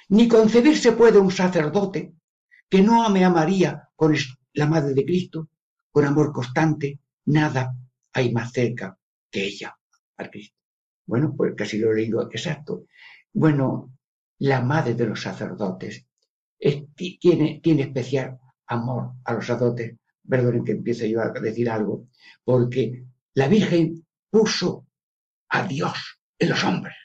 Ni 0.08 0.26
concebirse 0.26 0.90
puede 0.92 1.20
un 1.20 1.30
sacerdote 1.30 2.12
que 2.74 2.82
no 2.82 3.04
ame 3.04 3.24
a 3.24 3.30
María 3.30 3.88
con 3.94 4.16
la 4.54 4.66
Madre 4.66 4.94
de 4.94 5.04
Cristo, 5.04 5.48
con 5.92 6.04
amor 6.04 6.32
constante, 6.32 6.98
nada 7.26 7.72
hay 8.12 8.32
más 8.32 8.50
cerca 8.50 8.98
que 9.30 9.44
ella, 9.44 9.78
al 10.16 10.28
Cristo. 10.28 10.58
Bueno, 11.06 11.34
pues 11.36 11.54
casi 11.56 11.78
lo 11.78 11.92
he 11.92 11.94
leído 11.94 12.28
exacto. 12.32 12.86
Bueno, 13.32 13.92
la 14.38 14.60
Madre 14.60 14.94
de 14.94 15.06
los 15.06 15.22
sacerdotes 15.22 16.04
tiene, 16.96 17.60
tiene 17.62 17.82
especial 17.82 18.40
amor 18.66 19.12
a 19.24 19.34
los 19.34 19.46
sacerdotes. 19.46 19.94
Perdonen 20.28 20.64
que 20.64 20.72
empiece 20.72 21.08
yo 21.08 21.20
a 21.20 21.30
decir 21.30 21.70
algo, 21.70 22.08
porque 22.42 23.04
la 23.34 23.46
Virgen 23.46 24.04
puso 24.28 24.88
a 25.48 25.64
Dios 25.64 26.18
en 26.36 26.48
los 26.48 26.64
hombres. 26.64 26.96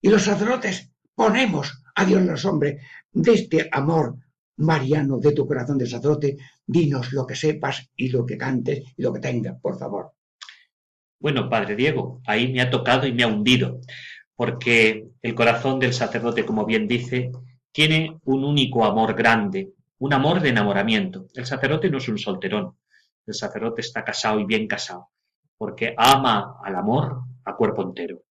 Y 0.00 0.08
los 0.08 0.22
sacerdotes 0.22 0.90
ponemos 1.14 1.82
a 1.96 2.06
Dios 2.06 2.22
en 2.22 2.28
los 2.28 2.46
hombres 2.46 2.80
de 3.12 3.34
este 3.34 3.68
amor 3.70 4.21
mariano 4.56 5.18
de 5.18 5.32
tu 5.32 5.46
corazón 5.46 5.78
de 5.78 5.86
sacerdote, 5.86 6.36
dinos 6.66 7.12
lo 7.12 7.26
que 7.26 7.34
sepas 7.34 7.90
y 7.96 8.08
lo 8.08 8.24
que 8.26 8.36
cantes 8.36 8.82
y 8.96 9.02
lo 9.02 9.12
que 9.12 9.20
tengas, 9.20 9.60
por 9.60 9.78
favor. 9.78 10.12
Bueno, 11.18 11.48
Padre 11.48 11.76
Diego, 11.76 12.20
ahí 12.26 12.52
me 12.52 12.60
ha 12.60 12.70
tocado 12.70 13.06
y 13.06 13.12
me 13.12 13.22
ha 13.22 13.28
hundido, 13.28 13.80
porque 14.34 15.08
el 15.22 15.34
corazón 15.34 15.78
del 15.78 15.92
sacerdote, 15.92 16.44
como 16.44 16.66
bien 16.66 16.88
dice, 16.88 17.30
tiene 17.70 18.18
un 18.24 18.44
único 18.44 18.84
amor 18.84 19.14
grande, 19.14 19.72
un 19.98 20.12
amor 20.12 20.40
de 20.40 20.48
enamoramiento. 20.48 21.26
El 21.34 21.46
sacerdote 21.46 21.88
no 21.90 21.98
es 21.98 22.08
un 22.08 22.18
solterón, 22.18 22.76
el 23.26 23.34
sacerdote 23.34 23.82
está 23.82 24.04
casado 24.04 24.40
y 24.40 24.44
bien 24.44 24.66
casado, 24.66 25.10
porque 25.56 25.94
ama 25.96 26.56
al 26.64 26.74
amor 26.74 27.22
a 27.44 27.54
cuerpo 27.56 27.82
entero. 27.82 28.22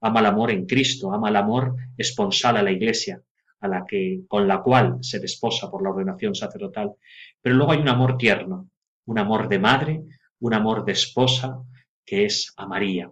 Ama 0.00 0.20
el 0.20 0.26
amor 0.26 0.52
en 0.52 0.64
Cristo, 0.64 1.12
ama 1.12 1.28
el 1.28 1.36
amor 1.36 1.74
esponsal 1.96 2.56
a 2.56 2.62
la 2.62 2.70
Iglesia, 2.70 3.20
a 3.60 3.68
la 3.68 3.84
que, 3.86 4.20
con 4.28 4.46
la 4.46 4.62
cual 4.62 4.98
se 5.00 5.18
desposa 5.18 5.70
por 5.70 5.82
la 5.82 5.90
ordenación 5.90 6.34
sacerdotal. 6.34 6.92
Pero 7.40 7.56
luego 7.56 7.72
hay 7.72 7.78
un 7.78 7.88
amor 7.88 8.16
tierno, 8.16 8.68
un 9.06 9.18
amor 9.18 9.48
de 9.48 9.58
madre, 9.58 10.02
un 10.40 10.54
amor 10.54 10.84
de 10.84 10.92
esposa, 10.92 11.62
que 12.04 12.24
es 12.24 12.52
a 12.56 12.66
María. 12.66 13.10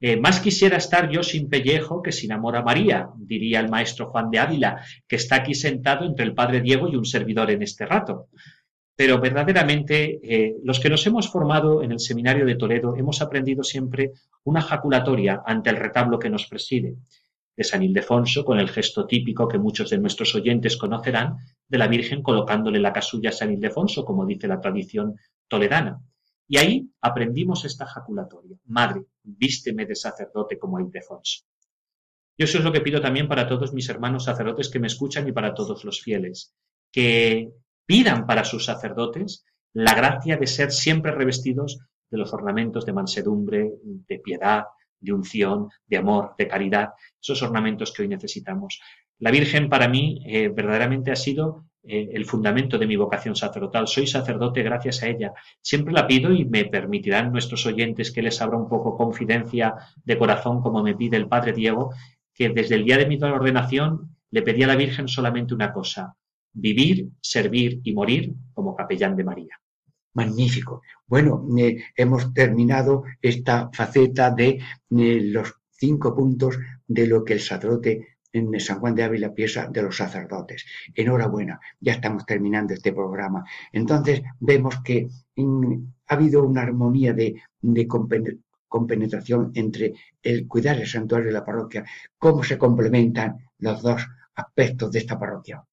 Eh, 0.00 0.16
más 0.16 0.40
quisiera 0.40 0.76
estar 0.76 1.08
yo 1.08 1.22
sin 1.22 1.48
pellejo 1.48 2.02
que 2.02 2.12
sin 2.12 2.32
amor 2.32 2.56
a 2.56 2.62
María, 2.62 3.10
diría 3.16 3.60
el 3.60 3.68
maestro 3.68 4.10
Juan 4.10 4.30
de 4.30 4.38
Ávila, 4.38 4.82
que 5.06 5.16
está 5.16 5.36
aquí 5.36 5.54
sentado 5.54 6.04
entre 6.04 6.24
el 6.24 6.34
padre 6.34 6.60
Diego 6.60 6.88
y 6.88 6.96
un 6.96 7.04
servidor 7.04 7.50
en 7.50 7.62
este 7.62 7.86
rato. 7.86 8.28
Pero 8.96 9.20
verdaderamente 9.20 10.18
eh, 10.22 10.56
los 10.64 10.80
que 10.80 10.90
nos 10.90 11.06
hemos 11.06 11.30
formado 11.30 11.82
en 11.82 11.92
el 11.92 12.00
seminario 12.00 12.44
de 12.44 12.56
Toledo 12.56 12.96
hemos 12.96 13.22
aprendido 13.22 13.62
siempre 13.62 14.12
una 14.44 14.60
jaculatoria 14.60 15.42
ante 15.46 15.70
el 15.70 15.76
retablo 15.76 16.18
que 16.18 16.30
nos 16.30 16.46
preside, 16.46 16.96
de 17.58 17.64
San 17.64 17.82
Ildefonso, 17.82 18.44
con 18.44 18.60
el 18.60 18.68
gesto 18.68 19.04
típico 19.04 19.48
que 19.48 19.58
muchos 19.58 19.90
de 19.90 19.98
nuestros 19.98 20.32
oyentes 20.36 20.76
conocerán, 20.76 21.38
de 21.66 21.76
la 21.76 21.88
Virgen 21.88 22.22
colocándole 22.22 22.78
la 22.78 22.92
casulla 22.92 23.30
a 23.30 23.32
San 23.32 23.52
Ildefonso, 23.52 24.04
como 24.04 24.24
dice 24.24 24.46
la 24.46 24.60
tradición 24.60 25.16
toledana. 25.48 26.00
Y 26.46 26.58
ahí 26.58 26.88
aprendimos 27.00 27.64
esta 27.64 27.84
jaculatoria. 27.84 28.56
Madre, 28.66 29.06
vísteme 29.24 29.86
de 29.86 29.96
sacerdote 29.96 30.56
como 30.56 30.78
Ildefonso. 30.78 31.46
Y 32.36 32.44
eso 32.44 32.58
es 32.58 32.64
lo 32.64 32.70
que 32.70 32.80
pido 32.80 33.00
también 33.00 33.26
para 33.26 33.48
todos 33.48 33.72
mis 33.72 33.88
hermanos 33.88 34.26
sacerdotes 34.26 34.70
que 34.70 34.78
me 34.78 34.86
escuchan 34.86 35.26
y 35.26 35.32
para 35.32 35.52
todos 35.52 35.84
los 35.84 36.00
fieles, 36.00 36.54
que 36.92 37.50
pidan 37.84 38.24
para 38.24 38.44
sus 38.44 38.66
sacerdotes 38.66 39.44
la 39.72 39.94
gracia 39.94 40.36
de 40.36 40.46
ser 40.46 40.70
siempre 40.70 41.10
revestidos 41.10 41.80
de 42.08 42.18
los 42.18 42.32
ornamentos 42.32 42.86
de 42.86 42.92
mansedumbre, 42.92 43.72
de 43.82 44.18
piedad, 44.20 44.62
de 45.00 45.12
unción, 45.12 45.68
de 45.86 45.96
amor, 45.96 46.34
de 46.38 46.48
caridad, 46.48 46.90
esos 47.20 47.42
ornamentos 47.42 47.92
que 47.92 48.02
hoy 48.02 48.08
necesitamos. 48.08 48.80
La 49.18 49.30
Virgen 49.30 49.68
para 49.68 49.88
mí 49.88 50.22
eh, 50.26 50.48
verdaderamente 50.48 51.10
ha 51.10 51.16
sido 51.16 51.64
eh, 51.82 52.10
el 52.12 52.24
fundamento 52.24 52.78
de 52.78 52.86
mi 52.86 52.96
vocación 52.96 53.34
sacerdotal. 53.34 53.88
Soy 53.88 54.06
sacerdote 54.06 54.62
gracias 54.62 55.02
a 55.02 55.08
ella. 55.08 55.32
Siempre 55.60 55.92
la 55.92 56.06
pido 56.06 56.32
y 56.32 56.44
me 56.44 56.66
permitirán 56.66 57.32
nuestros 57.32 57.64
oyentes 57.66 58.12
que 58.12 58.22
les 58.22 58.40
abra 58.40 58.58
un 58.58 58.68
poco 58.68 58.96
confidencia 58.96 59.74
de 60.04 60.18
corazón, 60.18 60.60
como 60.60 60.82
me 60.82 60.94
pide 60.94 61.16
el 61.16 61.28
Padre 61.28 61.52
Diego, 61.52 61.92
que 62.34 62.50
desde 62.50 62.76
el 62.76 62.84
día 62.84 62.98
de 62.98 63.06
mi 63.06 63.16
ordenación 63.22 64.16
le 64.30 64.42
pedí 64.42 64.62
a 64.62 64.66
la 64.66 64.76
Virgen 64.76 65.08
solamente 65.08 65.54
una 65.54 65.72
cosa, 65.72 66.14
vivir, 66.52 67.08
servir 67.20 67.80
y 67.82 67.92
morir 67.92 68.34
como 68.52 68.76
capellán 68.76 69.16
de 69.16 69.24
María. 69.24 69.60
Magnífico. 70.18 70.82
Bueno, 71.06 71.30
eh, 71.56 71.84
hemos 71.96 72.22
terminado 72.34 73.04
esta 73.22 73.70
faceta 73.72 74.24
de 74.40 74.48
eh, 74.50 75.20
los 75.34 75.48
cinco 75.70 76.14
puntos 76.18 76.58
de 76.86 77.06
lo 77.06 77.24
que 77.24 77.34
el 77.34 77.40
sacerdote 77.40 77.92
en 78.32 78.58
San 78.60 78.78
Juan 78.80 78.94
de 78.94 79.04
Ávila 79.04 79.32
piensa 79.32 79.68
de 79.74 79.82
los 79.82 79.96
sacerdotes. 79.96 80.64
Enhorabuena, 80.94 81.60
ya 81.80 81.92
estamos 81.94 82.26
terminando 82.26 82.74
este 82.74 82.92
programa. 82.92 83.44
Entonces 83.72 84.22
vemos 84.40 84.74
que 84.84 85.08
mm, 85.36 85.74
ha 86.08 86.14
habido 86.14 86.42
una 86.44 86.62
armonía 86.62 87.12
de, 87.12 87.40
de 87.62 87.86
compen- 87.86 88.42
compenetración 88.66 89.52
entre 89.54 89.94
el 90.22 90.46
cuidar 90.46 90.76
el 90.78 90.86
santuario 90.86 91.28
de 91.28 91.32
la 91.38 91.44
parroquia, 91.44 91.84
cómo 92.18 92.42
se 92.42 92.58
complementan 92.58 93.36
los 93.60 93.80
dos 93.82 94.02
aspectos 94.34 94.90
de 94.92 94.98
esta 94.98 95.18
parroquia. 95.18 95.64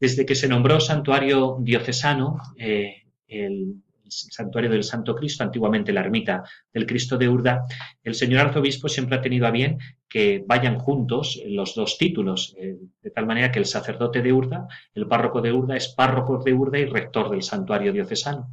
Desde 0.00 0.24
que 0.24 0.34
se 0.34 0.48
nombró 0.48 0.80
santuario 0.80 1.58
diocesano, 1.60 2.38
eh, 2.56 3.02
el 3.28 3.82
santuario 4.10 4.70
del 4.70 4.84
Santo 4.84 5.14
Cristo, 5.14 5.44
antiguamente 5.44 5.92
la 5.92 6.00
ermita 6.00 6.42
del 6.72 6.86
Cristo 6.86 7.16
de 7.16 7.28
Urda, 7.28 7.64
el 8.02 8.14
señor 8.14 8.40
arzobispo 8.40 8.88
siempre 8.88 9.16
ha 9.16 9.22
tenido 9.22 9.46
a 9.46 9.50
bien 9.50 9.78
que 10.08 10.42
vayan 10.46 10.78
juntos 10.78 11.40
los 11.46 11.74
dos 11.74 11.96
títulos, 11.98 12.54
eh, 12.58 12.76
de 13.02 13.10
tal 13.10 13.26
manera 13.26 13.50
que 13.52 13.58
el 13.58 13.66
sacerdote 13.66 14.22
de 14.22 14.32
Urda, 14.32 14.66
el 14.94 15.06
párroco 15.06 15.40
de 15.40 15.52
Urda, 15.52 15.76
es 15.76 15.88
párroco 15.88 16.42
de 16.42 16.52
Urda 16.52 16.78
y 16.78 16.84
rector 16.84 17.30
del 17.30 17.42
santuario 17.42 17.92
diocesano. 17.92 18.50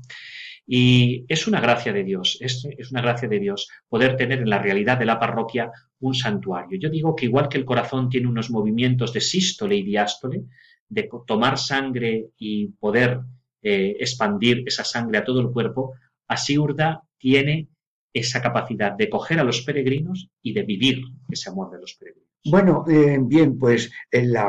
Y 0.69 1.23
es 1.29 1.47
una 1.47 1.61
gracia 1.61 1.93
de 1.93 2.03
Dios, 2.03 2.37
es, 2.41 2.67
es 2.77 2.91
una 2.91 3.01
gracia 3.01 3.29
de 3.29 3.39
Dios 3.39 3.69
poder 3.87 4.17
tener 4.17 4.39
en 4.39 4.49
la 4.49 4.59
realidad 4.59 4.97
de 4.97 5.05
la 5.05 5.17
parroquia 5.17 5.71
un 6.01 6.13
santuario. 6.13 6.77
Yo 6.77 6.89
digo 6.89 7.15
que 7.15 7.25
igual 7.25 7.47
que 7.47 7.57
el 7.57 7.65
corazón 7.65 8.09
tiene 8.09 8.27
unos 8.27 8.49
movimientos 8.49 9.13
de 9.13 9.21
sístole 9.21 9.77
y 9.77 9.83
diástole, 9.83 10.43
de 10.89 11.09
tomar 11.25 11.57
sangre 11.57 12.27
y 12.37 12.67
poder 12.67 13.21
eh, 13.67 13.95
expandir 13.99 14.55
esa 14.71 14.83
sangre 14.93 15.17
a 15.19 15.25
todo 15.27 15.39
el 15.41 15.51
cuerpo, 15.51 15.81
así 16.27 16.57
Urda 16.57 16.89
tiene 17.17 17.69
esa 18.13 18.41
capacidad 18.41 18.91
de 18.99 19.09
coger 19.09 19.39
a 19.39 19.43
los 19.43 19.61
peregrinos 19.61 20.29
y 20.41 20.53
de 20.53 20.63
vivir 20.63 20.95
ese 21.29 21.49
amor 21.49 21.69
de 21.71 21.79
los 21.83 21.93
peregrinos. 21.95 22.27
Bueno, 22.45 22.85
eh, 22.89 23.17
bien, 23.21 23.57
pues 23.57 23.91
en 24.11 24.31
la, 24.31 24.45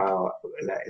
la- 0.69 0.81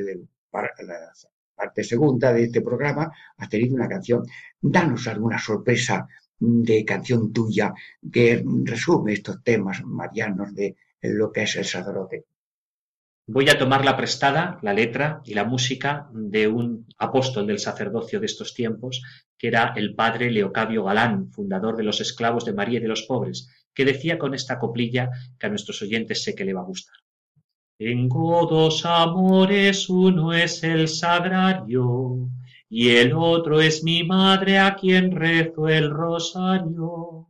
parte 1.55 1.83
segunda 1.83 2.33
de 2.33 2.45
este 2.45 2.61
programa 2.61 3.11
has 3.37 3.49
tenido 3.49 3.74
una 3.74 3.89
canción. 3.89 4.22
Danos 4.61 5.07
alguna 5.09 5.39
sorpresa 5.39 6.07
de 6.39 6.85
canción 6.85 7.33
tuya 7.33 7.72
que 8.12 8.45
resume 8.64 9.14
estos 9.14 9.43
temas 9.43 9.83
marianos 9.85 10.55
de 10.55 10.76
lo 11.03 11.33
que 11.33 11.43
es 11.43 11.57
el 11.57 11.64
sacerdote. 11.64 12.26
Voy 13.31 13.47
a 13.51 13.59
tomar 13.59 13.85
la 13.85 13.95
prestada, 13.95 14.59
la 14.62 14.72
letra 14.72 15.20
y 15.22 15.35
la 15.35 15.45
música 15.45 16.09
de 16.14 16.49
un 16.49 16.87
apóstol 16.97 17.47
del 17.47 17.59
sacerdocio 17.59 18.20
de 18.20 18.24
estos 18.24 18.55
tiempos, 18.55 19.03
que 19.37 19.49
era 19.49 19.74
el 19.76 19.95
padre 19.95 20.31
Leocabio 20.31 20.85
Galán, 20.85 21.31
fundador 21.31 21.76
de 21.76 21.83
los 21.83 22.01
esclavos 22.01 22.47
de 22.47 22.55
María 22.55 22.79
y 22.79 22.83
de 22.83 22.89
los 22.89 23.03
pobres, 23.03 23.68
que 23.74 23.85
decía 23.85 24.18
con 24.18 24.33
esta 24.33 24.59
coplilla 24.59 25.11
que 25.39 25.47
a 25.47 25.51
nuestros 25.51 25.83
oyentes 25.83 26.24
sé 26.24 26.35
que 26.35 26.47
le 26.47 26.55
va 26.55 26.62
a 26.62 26.64
gustar. 26.72 26.97
Tengo 27.76 28.47
dos 28.47 28.87
amores, 28.87 29.91
uno 29.91 30.33
es 30.33 30.64
el 30.64 30.89
sagrario 30.89 32.31
y 32.70 32.97
el 32.97 33.12
otro 33.12 33.61
es 33.61 33.85
mi 33.85 34.05
madre 34.05 34.59
a 34.59 34.74
quien 34.74 35.11
rezo 35.11 35.68
el 35.68 35.91
rosario. 35.91 37.28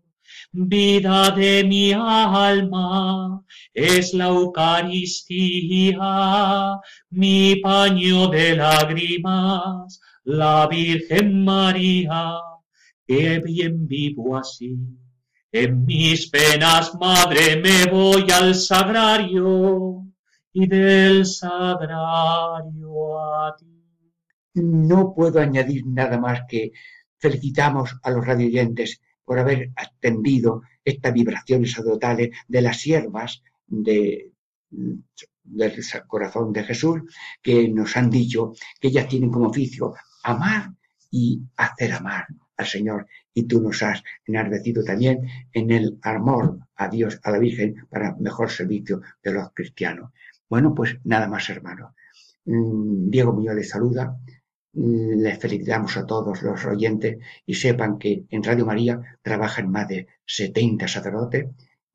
Vida 0.51 1.31
de 1.33 1.63
mi 1.63 1.93
alma 1.93 3.45
es 3.75 4.15
la 4.15 4.29
Eucaristía, 4.29 6.01
mi 7.11 7.57
paño 7.57 8.29
de 8.29 8.57
lágrimas, 8.57 10.01
la 10.25 10.67
Virgen 10.67 11.45
María, 11.45 12.39
que 13.07 13.41
bien 13.41 13.87
vivo 13.87 14.39
así. 14.39 14.75
En 15.53 15.85
mis 15.85 16.31
penas, 16.31 16.95
madre, 16.95 17.61
me 17.61 17.85
voy 17.85 18.25
al 18.31 18.55
sagrario 18.55 20.07
y 20.55 20.67
del 20.67 21.27
sagrario 21.27 23.21
a 23.21 23.55
ti. 23.55 23.67
No 24.55 25.13
puedo 25.15 25.41
añadir 25.41 25.87
nada 25.87 26.19
más 26.19 26.41
que 26.49 26.73
felicitamos 27.19 27.95
a 28.03 28.11
los 28.11 28.27
radioyentes 28.27 29.03
por 29.29 29.39
haber 29.39 29.73
atendido 29.77 30.63
estas 30.83 31.13
vibraciones 31.13 31.73
sacerdotales 31.73 32.31
de 32.49 32.63
las 32.63 32.79
siervas 32.81 33.43
de, 33.67 34.33
del 34.71 35.73
corazón 36.07 36.51
de 36.51 36.65
Jesús, 36.65 37.03
que 37.43 37.69
nos 37.69 37.95
han 37.99 38.09
dicho 38.09 38.55
que 38.81 38.89
ellas 38.89 39.07
tienen 39.07 39.31
como 39.31 39.49
oficio 39.49 39.93
amar 40.25 40.73
y 41.11 41.43
hacer 41.59 41.93
amar 41.93 42.27
al 42.57 42.67
Señor. 42.67 43.07
Y 43.35 43.43
tú 43.43 43.61
nos 43.61 43.83
has 43.83 44.03
enardecido 44.27 44.83
también 44.83 45.29
en 45.53 45.71
el 45.73 45.99
amor 46.01 46.61
a 46.77 46.89
Dios, 46.89 47.21
a 47.23 47.31
la 47.31 47.39
Virgen, 47.39 47.87
para 47.91 48.17
mejor 48.17 48.51
servicio 48.51 49.03
de 49.23 49.33
los 49.33 49.53
cristianos. 49.53 50.11
Bueno, 50.49 50.75
pues 50.75 50.97
nada 51.05 51.29
más, 51.29 51.51
hermano. 51.51 51.95
Mm, 52.47 53.11
Diego 53.11 53.35
Muñoz 53.35 53.57
les 53.57 53.69
saluda. 53.69 54.19
Les 54.73 55.39
felicitamos 55.39 55.97
a 55.97 56.07
todos 56.07 56.43
los 56.43 56.65
oyentes 56.67 57.19
y 57.47 57.55
sepan 57.55 57.99
que 57.99 58.25
en 58.31 58.43
Radio 58.43 58.67
María 58.67 59.19
trabajan 59.23 59.71
más 59.71 59.89
de 59.89 60.07
70 60.27 60.87
sacerdotes 60.89 61.47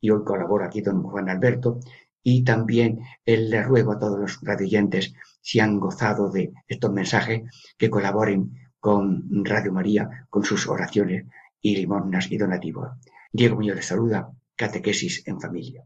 y 0.02 0.10
hoy 0.10 0.24
colabora 0.26 0.66
aquí 0.66 0.82
don 0.82 1.04
Juan 1.04 1.30
Alberto 1.30 1.80
y 2.24 2.44
también 2.44 3.02
eh, 3.26 3.38
le 3.38 3.62
ruego 3.62 3.92
a 3.92 4.00
todos 4.00 4.20
los 4.20 4.40
radioyentes 4.42 5.14
si 5.42 5.60
han 5.60 5.80
gozado 5.80 6.30
de 6.30 6.54
estos 6.68 6.92
mensajes 6.92 7.44
que 7.78 7.90
colaboren 7.90 8.54
con 8.80 9.46
Radio 9.46 9.72
María 9.72 10.28
con 10.30 10.44
sus 10.44 10.68
oraciones 10.68 11.26
y 11.62 11.76
limosnas 11.76 12.32
y 12.32 12.38
donativos. 12.38 12.90
Diego 13.32 13.56
Muñoz 13.56 13.78
les 13.78 13.86
saluda, 13.86 14.32
catequesis 14.56 15.28
en 15.28 15.40
familia. 15.40 15.86